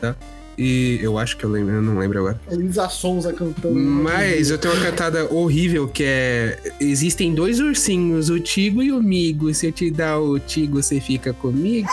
Tá? 0.00 0.16
E 0.56 0.98
eu 1.00 1.16
acho 1.16 1.36
que 1.36 1.44
eu 1.44 1.50
lembro, 1.50 1.74
eu 1.74 1.82
não 1.82 1.96
lembro 1.96 2.18
agora. 2.18 2.40
Luísa 2.50 2.88
Sonza 2.88 3.32
cantando. 3.32 3.78
Mas 3.78 4.50
eu 4.50 4.58
tenho 4.58 4.74
uma 4.74 4.84
cantada 4.84 5.32
horrível 5.32 5.86
que 5.86 6.02
é. 6.04 6.58
Existem 6.80 7.32
dois 7.32 7.60
ursinhos, 7.60 8.28
o 8.28 8.40
Tigo 8.40 8.82
e 8.82 8.90
o 8.90 9.00
Migo. 9.00 9.54
Se 9.54 9.68
eu 9.68 9.72
te 9.72 9.88
dar 9.88 10.18
o 10.18 10.36
Tigo, 10.40 10.82
você 10.82 11.00
fica 11.00 11.32
comigo. 11.32 11.88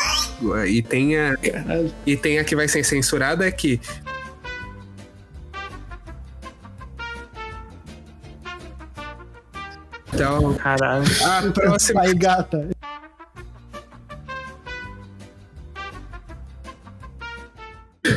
E 0.68 0.82
tem 0.82 1.16
a. 1.16 1.38
Caralho. 1.38 1.94
E 2.08 2.18
tem 2.18 2.40
a 2.40 2.44
que 2.44 2.56
vai 2.56 2.68
ser 2.68 2.84
censurada 2.84 3.50
que. 3.52 3.80
Então, 10.12 10.56
Caralho. 10.56 11.06
a 11.24 11.52
próxima. 11.52 12.02
Aí, 12.02 12.16
gata. 12.16 12.70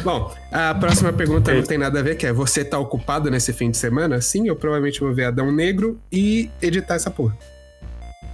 Bom, 0.09 0.33
a 0.51 0.75
próxima 0.75 1.13
pergunta 1.13 1.53
não 1.53 1.63
tem 1.63 1.77
nada 1.77 2.01
a 2.01 2.03
ver, 2.03 2.17
que 2.17 2.25
é: 2.27 2.33
você 2.33 2.65
tá 2.65 2.79
ocupado 2.79 3.31
nesse 3.31 3.53
fim 3.53 3.71
de 3.71 3.77
semana? 3.77 4.23
Sim, 4.23 4.49
eu 4.49 4.57
provavelmente 4.57 5.01
vou 5.01 5.13
ver 5.13 5.25
Adão 5.27 5.53
Negro 5.53 6.01
e 6.11 6.49
editar 6.63 6.95
essa 6.95 7.11
porra. 7.11 7.37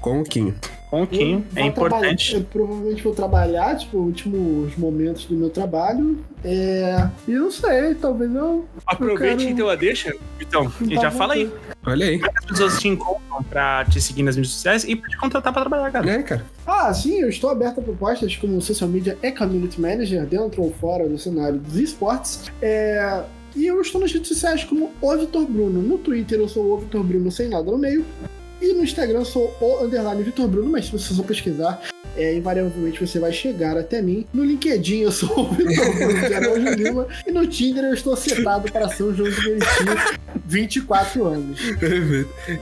Com 0.01 0.21
o 0.21 0.23
Quinho. 0.23 0.55
Com 0.89 1.03
o 1.03 1.07
Quinho, 1.09 1.45
Eu 1.57 1.63
é 1.65 1.67
importante. 1.67 2.37
Eu 2.37 2.45
provavelmente 2.45 3.03
vou 3.03 3.13
trabalhar, 3.13 3.77
tipo, 3.77 3.97
últimos 3.99 4.77
momentos 4.77 5.25
do 5.25 5.35
meu 5.35 5.51
trabalho. 5.51 6.25
É. 6.45 7.09
E 7.27 7.33
eu 7.33 7.43
não 7.43 7.51
sei, 7.51 7.97
talvez 7.97 8.33
eu. 8.33 8.69
Aproveite 8.87 9.39
quero- 9.39 9.51
então 9.51 9.69
a 9.69 9.75
deixa, 9.75 10.15
Vitão, 10.39 10.73
e 10.89 10.95
já 10.95 11.11
fala 11.11 11.35
aí. 11.35 11.51
Olha 11.85 12.07
aí. 12.07 12.21
As 12.39 12.45
pessoas 12.45 12.79
te 12.79 12.87
encontram 12.87 13.21
pra 13.43 13.85
te 13.85 14.01
seguir 14.01 14.23
nas 14.23 14.37
mídias 14.37 14.55
sociais 14.55 14.85
e 14.85 14.95
pra 14.97 15.09
te 15.09 15.17
contratar 15.17 15.53
pra 15.53 15.63
trabalhar, 15.63 15.91
cara. 15.91 16.07
Né, 16.07 16.23
cara? 16.23 16.45
Ah, 16.67 16.93
sim, 16.93 17.21
eu 17.21 17.29
estou 17.29 17.51
aberto 17.51 17.81
a 17.81 17.83
propostas 17.83 18.37
como 18.37 18.61
social 18.61 18.89
media 18.89 19.19
e 19.23 19.33
community 19.33 19.81
manager, 19.81 20.27
dentro 20.27 20.63
ou 20.63 20.73
fora 20.73 21.09
do 21.09 21.19
cenário 21.19 21.59
dos 21.59 21.77
esportes. 21.77 22.51
É. 22.61 23.25
E 23.57 23.67
eu 23.67 23.81
estou 23.81 24.01
nas 24.01 24.13
redes 24.13 24.29
sociais 24.29 24.65
como 24.65 24.91
o 25.01 25.17
Vitor 25.17 25.47
Bruno. 25.47 25.81
No 25.81 25.99
Twitter 25.99 26.41
eu 26.41 26.49
sou 26.49 26.73
o 26.73 26.79
Vitor 26.79 27.05
Bruno 27.05 27.31
sem 27.31 27.49
nada 27.49 27.71
no 27.71 27.79
meio. 27.79 28.05
E 28.61 28.73
no 28.73 28.83
Instagram 28.83 29.21
eu 29.21 29.25
sou 29.25 29.57
o 29.61 29.85
underline 29.85 30.23
Vitor 30.23 30.49
Bruno, 30.49 30.71
mas 30.71 30.87
se 30.87 30.93
você 30.93 31.15
só 31.15 31.23
pesquisar, 31.23 31.81
é, 32.17 32.37
invariavelmente 32.37 33.05
você 33.05 33.19
vai 33.19 33.33
chegar 33.33 33.77
até 33.77 34.01
mim. 34.01 34.27
No 34.33 34.45
LinkedIn 34.45 35.01
eu 35.01 35.13
sou 35.13 35.29
o 35.39 35.51
Vitor 35.53 36.29
de 36.29 36.35
Araújo 36.35 36.69
Lima. 36.71 37.07
E 37.27 37.33
no 37.33 37.47
Tinder 37.47 37.85
eu 37.85 37.95
estou 37.95 38.17
setado 38.17 38.71
para 38.71 38.89
São 38.89 39.15
João 39.15 39.31
de 39.31 39.41
Meriti, 39.41 40.21
24 40.47 41.25
anos. 41.25 41.59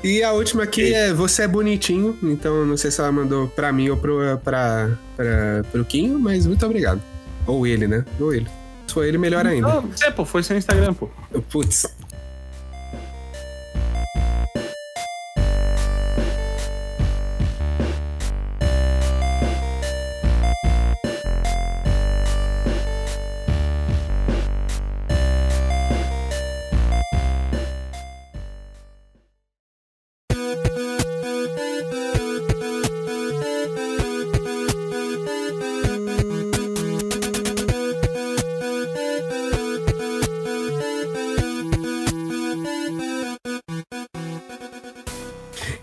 E 0.02 0.22
a 0.22 0.32
última 0.32 0.64
aqui 0.64 0.94
é 0.94 1.12
você 1.12 1.42
é 1.42 1.48
bonitinho, 1.48 2.16
então 2.22 2.64
não 2.64 2.76
sei 2.76 2.90
se 2.90 3.00
ela 3.00 3.12
mandou 3.12 3.48
pra 3.48 3.72
mim 3.72 3.88
ou 3.88 3.96
pro, 3.96 4.38
pra, 4.44 4.90
pra, 5.16 5.64
pro 5.70 5.84
Quinho, 5.84 6.18
mas 6.18 6.46
muito 6.46 6.64
obrigado. 6.64 7.02
Ou 7.46 7.66
ele, 7.66 7.86
né? 7.86 8.04
Ou 8.20 8.32
ele. 8.32 8.46
Se 8.86 8.94
for 8.94 9.04
ele, 9.04 9.18
melhor 9.18 9.46
ainda. 9.46 9.68
Não, 9.68 9.82
você, 9.82 10.10
pô, 10.10 10.24
foi 10.24 10.42
seu 10.42 10.56
Instagram, 10.56 10.94
pô. 10.94 11.08
Putz. 11.50 11.86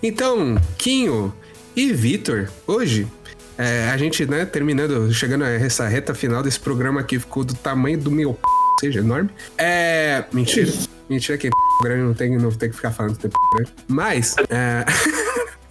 Então, 0.10 0.60
Quinho 0.76 1.32
e 1.76 1.94
Vitor, 1.94 2.50
hoje, 2.66 3.06
é, 3.56 3.92
a 3.92 3.96
gente, 3.96 4.26
né, 4.26 4.44
terminando, 4.44 5.14
chegando 5.14 5.44
a 5.44 5.50
essa 5.52 5.88
reta 5.88 6.16
final 6.16 6.42
desse 6.42 6.60
programa 6.60 7.00
aqui, 7.00 7.20
ficou 7.20 7.44
do 7.44 7.54
tamanho 7.54 8.00
do 8.00 8.10
meu 8.10 8.34
p, 8.34 8.40
ou 8.44 8.80
seja, 8.80 9.02
enorme. 9.02 9.30
É. 9.56 10.26
Mentira. 10.34 10.74
Mentira 11.08 11.38
que 11.38 11.48
p 11.48 11.56
grande 11.84 12.02
não 12.02 12.16
tem, 12.16 12.36
não 12.40 12.50
tem 12.50 12.72
que 12.72 12.76
ficar 12.76 12.90
falando 12.90 13.18
que 13.18 13.20
tem 13.20 13.30
p 13.30 13.38
grande. 13.54 13.72
Mas. 13.88 14.36
É... 14.50 14.84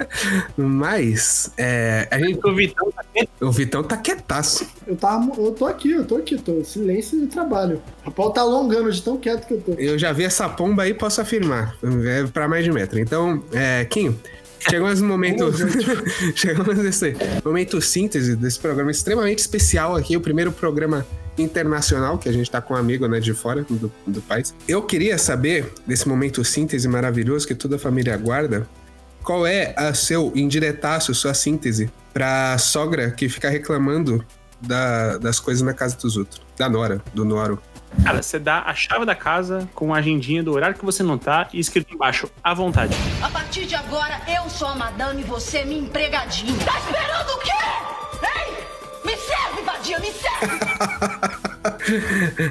Mas. 0.57 1.53
É, 1.59 2.07
a 2.09 2.19
gente, 2.21 2.39
O 2.47 2.55
Vitão. 2.55 2.93
O 3.41 3.51
Vitão 3.51 3.83
tá 3.83 3.97
quietaço. 3.97 4.67
Eu, 4.87 4.97
tava, 4.97 5.33
eu 5.41 5.53
tô 5.53 5.67
aqui, 5.67 5.91
eu 5.93 6.05
tô 6.05 6.17
aqui, 6.17 6.37
tô 6.37 6.63
silêncio 6.65 7.23
e 7.23 7.27
trabalho. 7.27 7.83
O 8.05 8.11
pau 8.11 8.31
tá 8.31 8.41
alongando 8.41 8.91
de 8.91 9.03
tão 9.03 9.17
quieto 9.17 9.47
que 9.47 9.55
eu 9.55 9.61
tô. 9.61 9.73
Eu 9.73 9.99
já 9.99 10.13
vi 10.13 10.25
essa 10.25 10.49
pomba 10.49 10.83
aí, 10.83 10.95
posso 10.95 11.21
afirmar. 11.21 11.77
É 11.83 12.25
pra 12.27 12.49
mais 12.49 12.65
de 12.65 12.73
metro. 12.73 12.99
Então, 12.99 13.43
é, 13.53 13.85
Quinho, 13.85 14.19
chegamos 14.59 15.01
no 15.01 15.09
momento. 15.09 15.51
chegamos 16.35 16.77
nesse 16.79 17.17
momento 17.45 17.81
síntese 17.81 18.37
desse 18.37 18.59
programa 18.59 18.91
extremamente 18.91 19.39
especial 19.39 19.97
aqui, 19.97 20.17
o 20.17 20.21
primeiro 20.21 20.53
programa 20.53 21.07
internacional 21.43 22.19
que 22.19 22.29
a 22.29 22.33
gente 22.33 22.51
tá 22.51 22.61
com 22.61 22.75
um 22.75 22.77
amigo 22.77 23.07
né, 23.07 23.21
de 23.21 23.33
fora 23.33 23.63
do, 23.63 23.93
do 24.07 24.21
país. 24.23 24.55
Eu 24.67 24.83
queria 24.83 25.17
saber, 25.19 25.73
desse 25.87 26.09
momento 26.09 26.45
síntese 26.45 26.89
maravilhoso 26.89 27.47
que 27.47 27.55
toda 27.55 27.77
a 27.77 27.79
família 27.79 28.15
aguarda, 28.15 28.69
qual 29.29 29.47
é 29.47 29.75
a 29.77 29.93
seu 29.93 30.33
indiretaço, 30.35 31.15
sua 31.15 31.35
síntese 31.35 31.91
pra 32.15 32.57
sogra 32.57 33.11
que 33.11 33.29
fica 33.29 33.51
reclamando 33.51 34.25
da- 34.59 35.19
das 35.19 35.39
coisas 35.39 35.61
na 35.63 35.75
casa 35.75 35.99
dos 35.99 36.17
outros? 36.17 36.41
Da 36.57 36.67
Nora, 36.67 37.03
do 37.13 37.27
Noro. 37.27 37.61
Cara, 38.03 38.23
você 38.23 38.39
dá 38.39 38.63
a 38.63 38.75
chave 38.75 39.05
da 39.05 39.15
casa 39.15 39.69
com 39.75 39.93
a 39.93 39.99
agendinha 39.99 40.43
do 40.43 40.51
horário 40.55 40.75
que 40.79 40.83
você 40.85 41.03
não 41.03 41.19
tá 41.19 41.47
e 41.53 41.61
escrito 41.61 41.93
embaixo, 41.95 42.31
à 42.43 42.55
vontade. 42.55 42.97
A 43.21 43.29
partir 43.29 43.67
de 43.67 43.75
agora, 43.75 44.19
eu 44.27 44.49
sou 44.49 44.67
a 44.69 44.75
madame 44.75 45.21
e 45.21 45.25
você 45.25 45.63
minha 45.63 45.83
empregadinha. 45.83 46.55
Tá 46.65 46.79
esperando 46.79 47.29
o 47.31 47.39
quê? 47.41 47.51
Hein? 48.25 48.55
Me 49.05 49.15
serve, 49.15 49.63
vadia, 49.63 49.99
me 49.99 50.11
serve! 50.11 50.59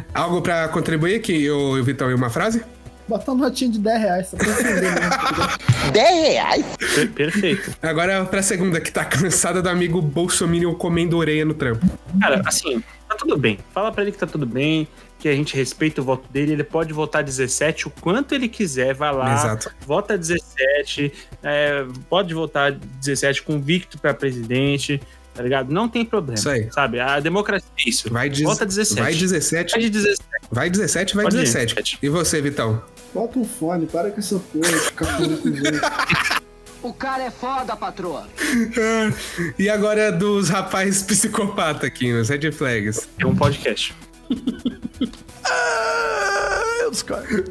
Algo 0.13 0.43
pra 0.43 0.67
contribuir 0.67 1.15
aqui, 1.15 1.49
o 1.49 1.83
Vitão, 1.83 2.11
em 2.11 2.13
uma 2.13 2.29
frase? 2.29 2.63
Botar 3.07 3.31
uma 3.31 3.45
notinha 3.45 3.71
de 3.71 3.79
10 3.79 4.01
reais, 4.01 4.27
só 4.27 4.37
pra 4.37 4.47
entender 4.49 4.81
tá 4.81 5.31
ligado? 5.31 5.91
10 5.93 6.27
reais? 6.27 6.65
Per- 6.95 7.11
perfeito. 7.13 7.71
Agora 7.81 8.25
pra 8.25 8.41
segunda, 8.41 8.81
que 8.81 8.91
tá 8.91 9.05
cansada 9.05 9.61
do 9.61 9.69
amigo 9.69 10.01
Bolsominion 10.01 10.73
comendo 10.75 11.17
orelha 11.17 11.45
no 11.45 11.53
trampo. 11.53 11.85
Cara, 12.19 12.41
assim, 12.45 12.83
tá 13.07 13.15
tudo 13.15 13.37
bem. 13.37 13.59
Fala 13.73 13.91
pra 13.91 14.03
ele 14.03 14.11
que 14.11 14.17
tá 14.17 14.27
tudo 14.27 14.45
bem, 14.45 14.87
que 15.19 15.29
a 15.29 15.33
gente 15.33 15.55
respeita 15.55 16.01
o 16.01 16.03
voto 16.03 16.29
dele. 16.31 16.51
Ele 16.51 16.63
pode 16.65 16.91
votar 16.91 17.23
17 17.23 17.87
o 17.87 17.89
quanto 17.89 18.35
ele 18.35 18.49
quiser, 18.49 18.93
vai 18.93 19.13
lá. 19.13 19.33
Exato. 19.35 19.71
Vota 19.85 20.17
17, 20.17 21.13
é, 21.43 21.85
pode 22.09 22.33
votar 22.33 22.73
17 22.73 23.41
convicto 23.43 23.97
pra 23.97 24.13
presidente, 24.13 25.01
tá 25.33 25.41
ligado? 25.41 25.71
Não 25.71 25.87
tem 25.87 26.03
problema. 26.03 26.37
Isso 26.37 26.49
aí. 26.49 26.67
Sabe? 26.73 26.99
A 26.99 27.21
democracia 27.21 27.69
é 27.85 27.89
isso. 27.89 28.11
Vai, 28.11 28.29
diz... 28.29 28.43
Vota 28.43 28.65
17. 28.65 29.01
vai 29.01 29.13
17. 29.15 29.71
Vai 29.71 29.81
de 29.81 29.89
17. 29.89 30.27
Vai 30.51 30.69
17, 30.69 31.15
vai 31.15 31.23
Pode 31.23 31.35
ir, 31.37 31.39
17. 31.39 31.75
17. 31.75 31.99
E 32.03 32.09
você, 32.09 32.41
Vitão? 32.41 32.81
Bota 33.13 33.39
um 33.39 33.45
fone, 33.45 33.85
para 33.87 34.11
com 34.11 34.19
essa 34.19 34.37
porra 34.39 34.69
de 34.71 34.79
ficar 34.79 35.05
falando 35.05 35.41
com. 35.41 36.87
O 36.87 36.93
cara 36.93 37.23
é 37.23 37.31
foda, 37.31 37.75
patroa. 37.75 38.27
E 39.57 39.69
agora 39.69 40.11
dos 40.11 40.49
rapazes 40.49 41.01
psicopata 41.03 41.87
aqui, 41.87 42.13
nos 42.13 42.29
Red 42.29 42.51
Flags. 42.51 43.07
É 43.19 43.25
um 43.25 43.35
podcast. 43.35 43.95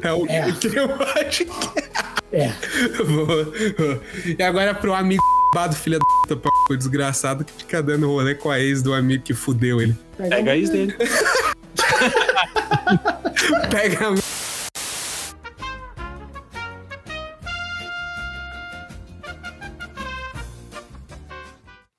É 0.01 0.11
o 0.13 0.25
É. 0.27 0.51
que 0.53 0.67
eu 0.75 0.89
acho 0.95 1.45
que 1.45 1.51
É. 2.31 2.51
Boa. 3.05 3.53
E 4.37 4.41
agora 4.41 4.73
pro 4.73 4.93
amigo 4.93 5.21
do 5.53 5.75
filho 5.75 5.99
da 5.99 6.05
puta, 6.35 6.35
p***, 6.67 6.77
desgraçado, 6.77 7.43
que 7.45 7.51
fica 7.53 7.81
dando 7.83 8.07
rolê 8.07 8.33
com 8.35 8.49
a 8.49 8.59
ex 8.59 8.81
do 8.81 8.93
amigo 8.93 9.23
que 9.23 9.33
fudeu 9.33 9.79
ele. 9.81 9.95
Pega 10.17 10.51
a 10.51 10.57
ex 10.57 10.69
dele. 10.69 10.95
Pega 13.71 14.07
a 14.09 14.15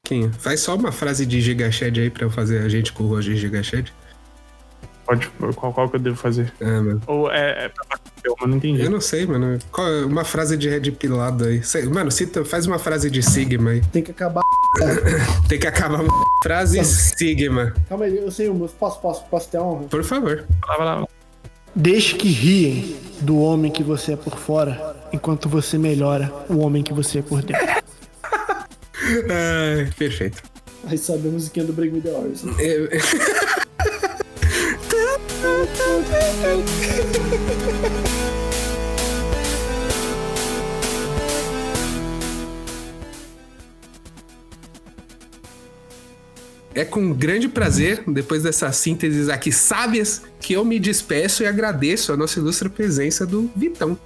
Quem? 0.09 0.33
Faz 0.33 0.61
só 0.61 0.75
uma 0.75 0.91
frase 0.91 1.27
de 1.27 1.39
Gigashed 1.39 2.01
aí 2.01 2.09
pra 2.09 2.25
eu 2.25 2.31
fazer 2.31 2.61
a 2.63 2.69
gente 2.69 2.95
com 2.95 3.05
o 3.05 3.09
Roger 3.09 3.37
Gigashed. 3.37 3.93
Pode, 5.05 5.29
qual, 5.55 5.73
qual 5.73 5.89
que 5.91 5.97
eu 5.97 6.01
devo 6.01 6.17
fazer? 6.17 6.51
Ah, 6.63 6.65
mano. 6.83 7.03
Ou 7.07 7.31
é, 7.31 7.67
é 7.67 7.69
pra 7.69 7.85
mas 8.41 8.49
não 8.51 8.57
entendi. 8.57 8.81
Eu 8.83 8.91
não 8.91 9.01
sei, 9.01 9.27
mano. 9.27 9.59
Qual 9.71 9.87
é 9.87 10.05
uma 10.07 10.25
frase 10.25 10.57
de 10.57 10.69
red 10.69 10.91
pilado 10.93 11.45
aí? 11.45 11.63
Sei- 11.63 11.85
Mano, 11.87 12.11
cita, 12.11 12.45
faz 12.45 12.67
uma 12.67 12.79
frase 12.79 13.11
de 13.11 13.23
Sigma 13.23 13.71
aí. 13.71 13.81
Tem 13.93 14.03
que 14.03 14.11
acabar. 14.11 14.41
Tem 15.49 15.59
que 15.59 15.67
acabar 15.67 16.01
uma 16.01 16.25
frase 16.43 16.83
Sigma. 16.85 17.75
Calma 17.89 18.07
aí, 18.07 18.17
eu 18.17 18.31
sei 18.31 18.49
uma. 18.49 18.67
Posso, 18.69 19.01
posso, 19.01 19.25
posso 19.27 19.49
ter 19.49 19.59
honra? 19.59 19.85
Por 19.85 20.03
favor. 20.05 20.45
Vai 20.67 20.79
lá, 20.79 20.85
vai 20.85 21.01
lá. 21.03 21.09
Deixe 21.75 22.15
que 22.17 22.29
riem 22.29 22.97
do 23.21 23.39
homem 23.39 23.71
que 23.71 23.83
você 23.83 24.13
é 24.13 24.17
por 24.17 24.37
fora, 24.39 24.97
enquanto 25.13 25.49
você 25.49 25.77
melhora 25.79 26.33
o 26.49 26.59
homem 26.59 26.83
que 26.83 26.93
você 26.93 27.19
é 27.21 27.23
por 27.23 27.43
dentro. 27.43 27.67
Ai, 29.31 29.91
perfeito. 29.99 30.43
Aí 30.85 30.97
sobe 30.99 31.29
a 31.29 31.31
musiquinha 31.31 31.65
do 31.67 31.73
Break 31.73 31.93
Me 31.93 32.01
The 32.01 32.11
Horse. 32.11 32.47
É- 32.61 32.99
É 46.75 46.85
com 46.85 47.13
grande 47.13 47.49
prazer, 47.49 48.03
depois 48.07 48.43
dessas 48.43 48.77
sínteses 48.77 49.29
aqui 49.29 49.51
sábias, 49.51 50.23
que 50.41 50.53
eu 50.53 50.65
me 50.65 50.79
despeço 50.79 51.43
e 51.43 51.47
agradeço 51.47 52.13
a 52.13 52.17
nossa 52.17 52.39
ilustre 52.39 52.69
presença 52.69 53.27
do 53.27 53.51
Vitão. 53.57 53.99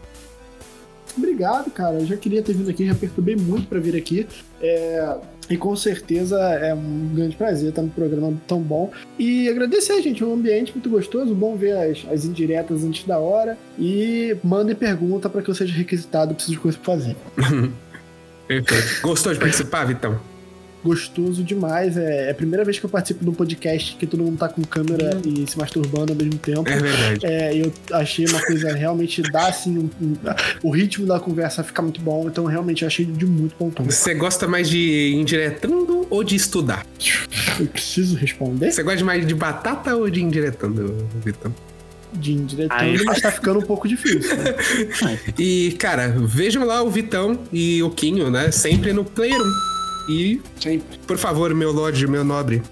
Obrigado, 1.43 1.71
cara. 1.73 1.97
Eu 1.97 2.07
já 2.07 2.17
queria 2.17 2.41
ter 2.43 2.53
vindo 2.53 2.71
aqui, 2.71 2.87
já 2.87 2.95
perturbei 2.95 3.35
muito 3.35 3.67
pra 3.67 3.81
vir 3.81 3.97
aqui. 3.97 4.27
É, 4.61 5.17
E 5.51 5.57
com 5.57 5.75
certeza 5.75 6.39
é 6.39 6.73
um 6.73 7.11
grande 7.13 7.35
prazer 7.37 7.71
estar 7.71 7.83
no 7.83 7.91
programa 7.91 8.33
tão 8.47 8.61
bom. 8.61 8.93
E 9.19 9.49
agradecer, 9.49 10.01
gente. 10.01 10.25
Um 10.25 10.35
ambiente 10.35 10.73
muito 10.73 10.89
gostoso, 10.89 11.35
bom 11.35 11.57
ver 11.57 11.77
as, 11.77 12.07
as 12.11 12.25
indiretas 12.25 12.85
antes 12.85 13.05
da 13.05 13.19
hora. 13.19 13.59
E 13.79 14.37
mandem 14.45 14.77
pergunta 14.77 15.29
pra 15.29 15.43
que 15.43 15.51
eu 15.51 15.55
seja 15.55 15.75
requisitado, 15.75 16.33
preciso 16.35 16.55
de 16.55 16.61
coisa 16.61 16.79
pra 16.79 16.95
fazer. 16.95 17.17
Gostou 19.03 19.33
de 19.33 19.41
participar, 19.41 19.85
Vitão? 19.85 20.21
Gostoso 20.85 21.43
demais. 21.45 21.97
É, 21.97 22.29
é 22.29 22.31
a 22.31 22.35
primeira 22.35 22.65
vez 22.65 22.79
que 22.79 22.85
eu 22.87 22.91
participo 22.91 23.23
de 23.25 23.31
um 23.31 23.35
podcast 23.35 23.95
que 23.97 24.07
todo 24.07 24.23
mundo 24.25 24.37
tá 24.39 24.49
com 24.49 24.63
câmera 24.63 25.21
e 25.25 25.49
se 25.49 25.57
masturbando 25.57 26.13
ao 26.13 26.17
mesmo 26.19 26.39
tempo. 26.39 26.69
É 26.69 26.77
verdade. 26.79 27.27
É, 27.27 27.57
eu 27.57 27.73
achei 27.93 28.27
uma 28.27 28.41
coisa 28.45 28.73
realmente 28.75 29.23
dá 29.23 29.49
assim 29.49 29.79
um- 29.79 29.91
um- 30.05 30.17
o 30.63 30.71
ritmo 30.71 31.07
da 31.07 31.21
conversa 31.21 31.63
fica 31.63 31.81
muito 31.83 32.01
bom, 32.01 32.27
então 32.29 32.45
realmente 32.47 32.83
eu 32.83 32.89
achei 32.89 33.05
de 33.05 33.25
muito 33.27 33.55
bom 33.59 33.71
tom. 33.71 33.85
Você 33.85 34.15
gosta 34.15 34.49
mais 34.49 34.69
de 34.69 35.13
indiretando 35.15 36.07
ou 36.11 36.25
de 36.25 36.35
estudar? 36.35 36.85
Eu 37.61 37.67
preciso 37.67 38.17
responder 38.17 38.73
Você 38.73 38.83
gosta 38.83 38.99
de 38.99 39.05
mais 39.05 39.27
de 39.27 39.35
batata 39.35 39.95
ou 39.95 40.09
de 40.11 40.23
indiretando, 40.23 41.07
Vitão? 41.25 41.55
de 42.15 42.33
indiretando, 42.33 43.05
mas 43.07 43.23
tá 43.23 43.31
ficando 43.33 43.59
um 43.61 43.63
pouco 43.63 43.89
difícil. 43.89 44.37
né? 44.37 44.55
E, 45.39 45.73
cara, 45.79 46.09
vejam 46.09 46.65
lá 46.67 46.83
o 46.83 46.91
Vitão 46.91 47.39
e 47.51 47.83
o 47.83 47.89
Quinho, 47.89 48.31
né? 48.31 48.51
Sempre 48.51 48.93
no 48.93 49.03
Player 49.03 49.41
1. 49.41 49.72
E, 50.09 50.41
Sempre. 50.61 50.99
por 51.07 51.19
favor, 51.19 51.55
meu 51.55 51.73
lorde, 51.73 52.07
meu 52.07 52.25
nobre, 52.25 52.63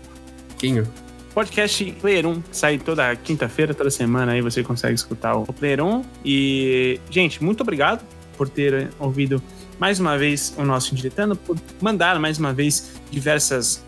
Quinho. 0.59 0.87
Podcast 1.33 1.93
Player 2.01 2.27
1 2.27 2.43
sai 2.51 2.79
toda 2.79 3.15
quinta-feira, 3.15 3.73
toda 3.73 3.91
semana 3.91 4.33
aí 4.33 4.41
você 4.41 4.63
consegue 4.63 4.95
escutar 4.95 5.37
o 5.37 5.47
Player 5.47 5.83
1. 5.83 6.05
E, 6.25 7.01
gente, 7.09 7.43
muito 7.43 7.63
obrigado 7.63 8.05
por 8.37 8.49
ter 8.49 8.91
ouvido 8.99 9.43
mais 9.79 10.01
uma 10.01 10.19
vez 10.19 10.55
o 10.59 10.65
nosso 10.65 10.93
Indiretando, 10.93 11.37
por 11.37 11.57
mandar 11.81 12.19
mais 12.19 12.39
uma 12.39 12.53
vez 12.53 12.93
diversas 13.11 13.83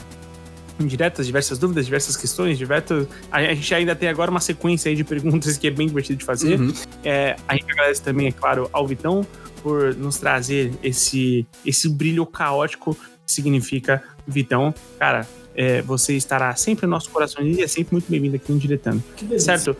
indiretas, 0.80 1.26
diversas 1.26 1.58
dúvidas, 1.58 1.84
diversas 1.84 2.16
questões, 2.16 2.56
diversas... 2.56 3.06
A 3.30 3.42
gente 3.42 3.74
ainda 3.74 3.94
tem 3.94 4.08
agora 4.08 4.30
uma 4.30 4.40
sequência 4.40 4.88
aí 4.88 4.96
de 4.96 5.04
perguntas 5.04 5.56
que 5.58 5.66
é 5.66 5.70
bem 5.70 5.86
divertido 5.86 6.18
de 6.18 6.24
fazer. 6.24 6.58
Uhum. 6.58 6.72
É, 7.04 7.36
a 7.46 7.54
gente 7.54 7.70
agradece 7.70 8.02
também, 8.02 8.28
é 8.28 8.32
claro, 8.32 8.68
ao 8.72 8.86
Vitão 8.86 9.26
por 9.62 9.94
nos 9.94 10.18
trazer 10.18 10.72
esse, 10.82 11.46
esse 11.64 11.88
brilho 11.88 12.26
caótico 12.26 12.96
significa 13.26 14.02
Vitão. 14.26 14.74
Cara, 14.98 15.26
é, 15.54 15.82
você 15.82 16.14
estará 16.16 16.54
sempre 16.56 16.86
no 16.86 16.92
nosso 16.92 17.10
coração 17.10 17.42
e 17.44 17.62
é 17.62 17.66
sempre 17.68 17.92
muito 17.94 18.10
bem-vindo 18.10 18.36
aqui 18.36 18.50
no 18.52 18.58
Diretando. 18.58 19.02
Certo? 19.38 19.76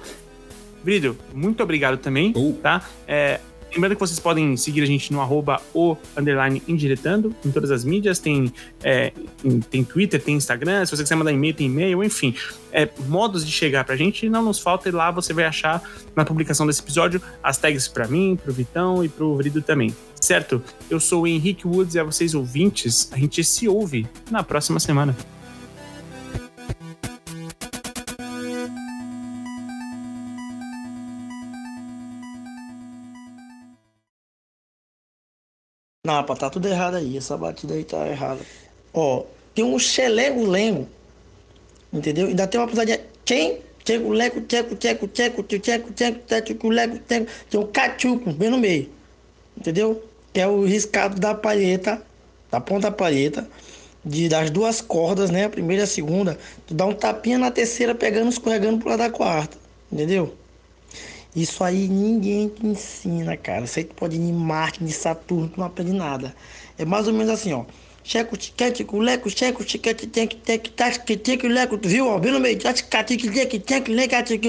Brilho, 0.84 1.16
muito 1.32 1.62
obrigado 1.62 1.96
também, 1.96 2.32
Oh. 2.36 2.54
tá? 2.60 2.82
É, 3.06 3.38
lembrando 3.72 3.94
que 3.94 4.00
vocês 4.00 4.18
podem 4.18 4.56
seguir 4.56 4.82
a 4.82 4.86
gente 4.86 5.12
no 5.12 5.20
arroba 5.20 5.62
o 5.72 5.96
underline 6.16 6.60
indiretando 6.66 7.34
em 7.46 7.50
todas 7.52 7.70
as 7.70 7.84
mídias, 7.84 8.18
tem, 8.18 8.52
é, 8.82 9.12
em- 9.44 9.60
tem 9.60 9.84
Twitter, 9.84 10.20
tem 10.20 10.34
Instagram, 10.34 10.84
se 10.84 10.94
você 10.96 11.04
quiser 11.04 11.14
mandar 11.14 11.30
e-mail, 11.32 11.54
tem 11.54 11.66
e-mail, 11.68 12.02
enfim. 12.02 12.34
É, 12.72 12.88
modos 13.06 13.46
de 13.46 13.52
chegar 13.52 13.84
pra 13.84 13.94
gente 13.96 14.28
não 14.28 14.42
nos 14.42 14.58
falta 14.58 14.88
e 14.88 14.92
lá 14.92 15.10
você 15.12 15.32
vai 15.32 15.44
achar 15.44 15.80
na 16.16 16.24
publicação 16.24 16.66
desse 16.66 16.82
episódio 16.82 17.22
as 17.42 17.56
tags 17.56 17.86
pra 17.86 18.08
mim, 18.08 18.36
pro 18.42 18.52
Vitão 18.52 19.04
e 19.04 19.08
pro 19.08 19.36
Vrido 19.36 19.62
também. 19.62 19.94
Certo? 20.22 20.62
Eu 20.88 21.00
sou 21.00 21.22
o 21.22 21.26
Henrique 21.26 21.66
Woods 21.66 21.96
e 21.96 21.98
a 21.98 22.04
vocês 22.04 22.32
ouvintes, 22.32 23.12
a 23.12 23.18
gente 23.18 23.42
se 23.42 23.66
ouve 23.66 24.06
na 24.30 24.44
próxima 24.44 24.78
semana. 24.78 25.16
Não, 36.06 36.14
rapaz, 36.14 36.38
tá 36.38 36.48
tudo 36.48 36.68
errado 36.68 36.94
aí. 36.94 37.16
Essa 37.16 37.36
batida 37.36 37.74
aí 37.74 37.82
tá 37.82 38.06
errada. 38.06 38.40
Ó, 38.94 39.24
tem 39.52 39.64
um 39.64 39.76
xelengo-lengo. 39.76 40.88
Entendeu? 41.92 42.28
Ainda 42.28 42.46
tem 42.46 42.60
uma 42.60 42.68
pisadinha. 42.68 43.00
Quem? 43.24 43.60
Tcheco, 43.84 44.08
leco, 44.10 44.40
tcheco, 44.42 44.76
tcheco, 44.76 45.08
tcheco, 45.08 45.42
tcheco, 45.42 45.92
tcheco, 45.92 46.20
tcheco, 46.20 46.68
leco, 46.68 46.98
tcheco. 47.00 47.26
Tem 47.50 47.58
um 47.58 47.66
cachuco 47.66 48.32
bem 48.32 48.50
no 48.50 48.58
meio. 48.58 48.88
Entendeu? 49.56 50.11
Que 50.32 50.40
é 50.40 50.46
o 50.46 50.64
riscado 50.64 51.20
da 51.20 51.34
palheta, 51.34 52.02
da 52.50 52.60
ponta 52.60 52.90
palheta, 52.90 53.46
de, 54.04 54.28
das 54.28 54.50
duas 54.50 54.80
cordas, 54.80 55.30
né? 55.30 55.44
A 55.44 55.50
primeira 55.50 55.82
e 55.82 55.84
a 55.84 55.86
segunda. 55.86 56.38
Tu 56.66 56.74
dá 56.74 56.86
um 56.86 56.94
tapinha 56.94 57.38
na 57.38 57.50
terceira, 57.50 57.94
pegando, 57.94 58.30
escorregando 58.30 58.78
pro 58.78 58.88
lado 58.90 59.00
da 59.00 59.10
quarta. 59.10 59.56
Entendeu? 59.90 60.34
Isso 61.34 61.64
aí 61.64 61.88
ninguém 61.88 62.48
te 62.48 62.66
ensina, 62.66 63.36
cara. 63.36 63.64
Tu 63.66 63.86
pode 63.94 64.16
ir 64.16 64.20
em 64.20 64.32
Marte, 64.32 64.84
em 64.84 64.88
Saturno, 64.88 65.48
tu 65.48 65.58
não 65.58 65.66
aprende 65.66 65.92
nada. 65.92 66.34
É 66.78 66.84
mais 66.84 67.06
ou 67.06 67.14
menos 67.14 67.32
assim, 67.32 67.52
ó. 67.52 67.64
Checo, 68.04 68.36
tiquete, 68.36 68.82
culeco, 68.82 69.30
checo, 69.30 69.64
tiquete, 69.64 70.08
tem 70.08 70.26
que 70.26 70.36
ter 70.36 70.58
que 70.58 70.70
tá 70.70 70.90
que 70.90 71.16
tem 71.16 71.38
que 71.38 71.46
leco, 71.48 71.78
tu 71.78 71.88
viu, 71.88 72.08
ó? 72.08 72.18
Bem 72.18 72.32
no 72.32 72.40
meio, 72.40 72.58
tá 72.58 72.72
que 72.74 72.82
tem 72.82 73.16
que 73.16 73.30
tem 73.30 73.46
que 73.46 73.60
tem 73.60 73.80
que 73.80 73.92
leco, 73.92 74.24
tem 74.24 74.38
que 74.40 74.48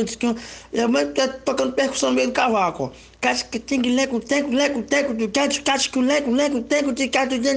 é 0.73 0.87
mas 0.87 1.13
tá 1.13 1.27
tocando 1.27 1.71
percussão 1.73 2.09
no 2.09 2.15
meio 2.15 2.29
do 2.29 2.33
cavaco, 2.33 2.85
ó 2.85 2.91
leco 3.23 4.19
leco 6.35 6.83
do 6.83 7.09
gato 7.09 7.35
leco 7.35 7.53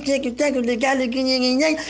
leco 0.00 0.30
gato 0.30 0.60
leco 0.60 1.16
ninguém 1.16 1.40
ninguém 1.40 1.58
leco 1.58 1.82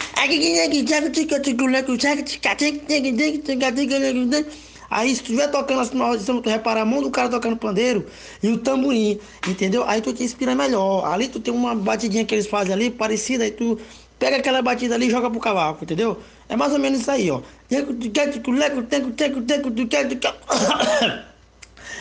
Aí, 4.91 5.09
se 5.09 5.23
estiver 5.23 5.49
tocando 5.49 5.81
assim 5.81 5.97
na 5.97 6.05
audição, 6.05 6.41
tu 6.41 6.49
repara 6.49 6.83
a 6.83 6.85
mão 6.85 7.03
do 7.03 7.11
cara 7.11 7.29
tocando 7.29 7.57
pandeiro 7.57 8.07
e 8.41 8.49
o 8.49 8.59
tamborim, 8.59 9.19
entendeu? 9.49 9.83
Aí 9.89 10.01
tu 10.01 10.13
te 10.13 10.23
inspira 10.23 10.55
melhor. 10.55 11.05
Ali 11.07 11.27
tu 11.27 11.41
tem 11.41 11.53
uma 11.53 11.75
batidinha 11.75 12.25
que 12.25 12.33
eles 12.33 12.47
fazem 12.47 12.73
ali, 12.73 12.91
parecida, 12.91 13.43
aí 13.43 13.51
tu 13.51 13.77
pega 14.21 14.37
aquela 14.37 14.63
batida 14.63 14.95
ali 14.95 15.09
e 15.09 15.11
joga 15.11 15.29
pro 15.29 15.41
cavaco, 15.41 15.83
entendeu? 15.83 16.19
É 16.49 16.57
mais 16.57 16.73
ou 16.73 16.79
menos 16.79 17.01
isso 17.01 17.11
aí, 17.11 17.29
ó. 17.29 17.41
Leco. 17.69 17.93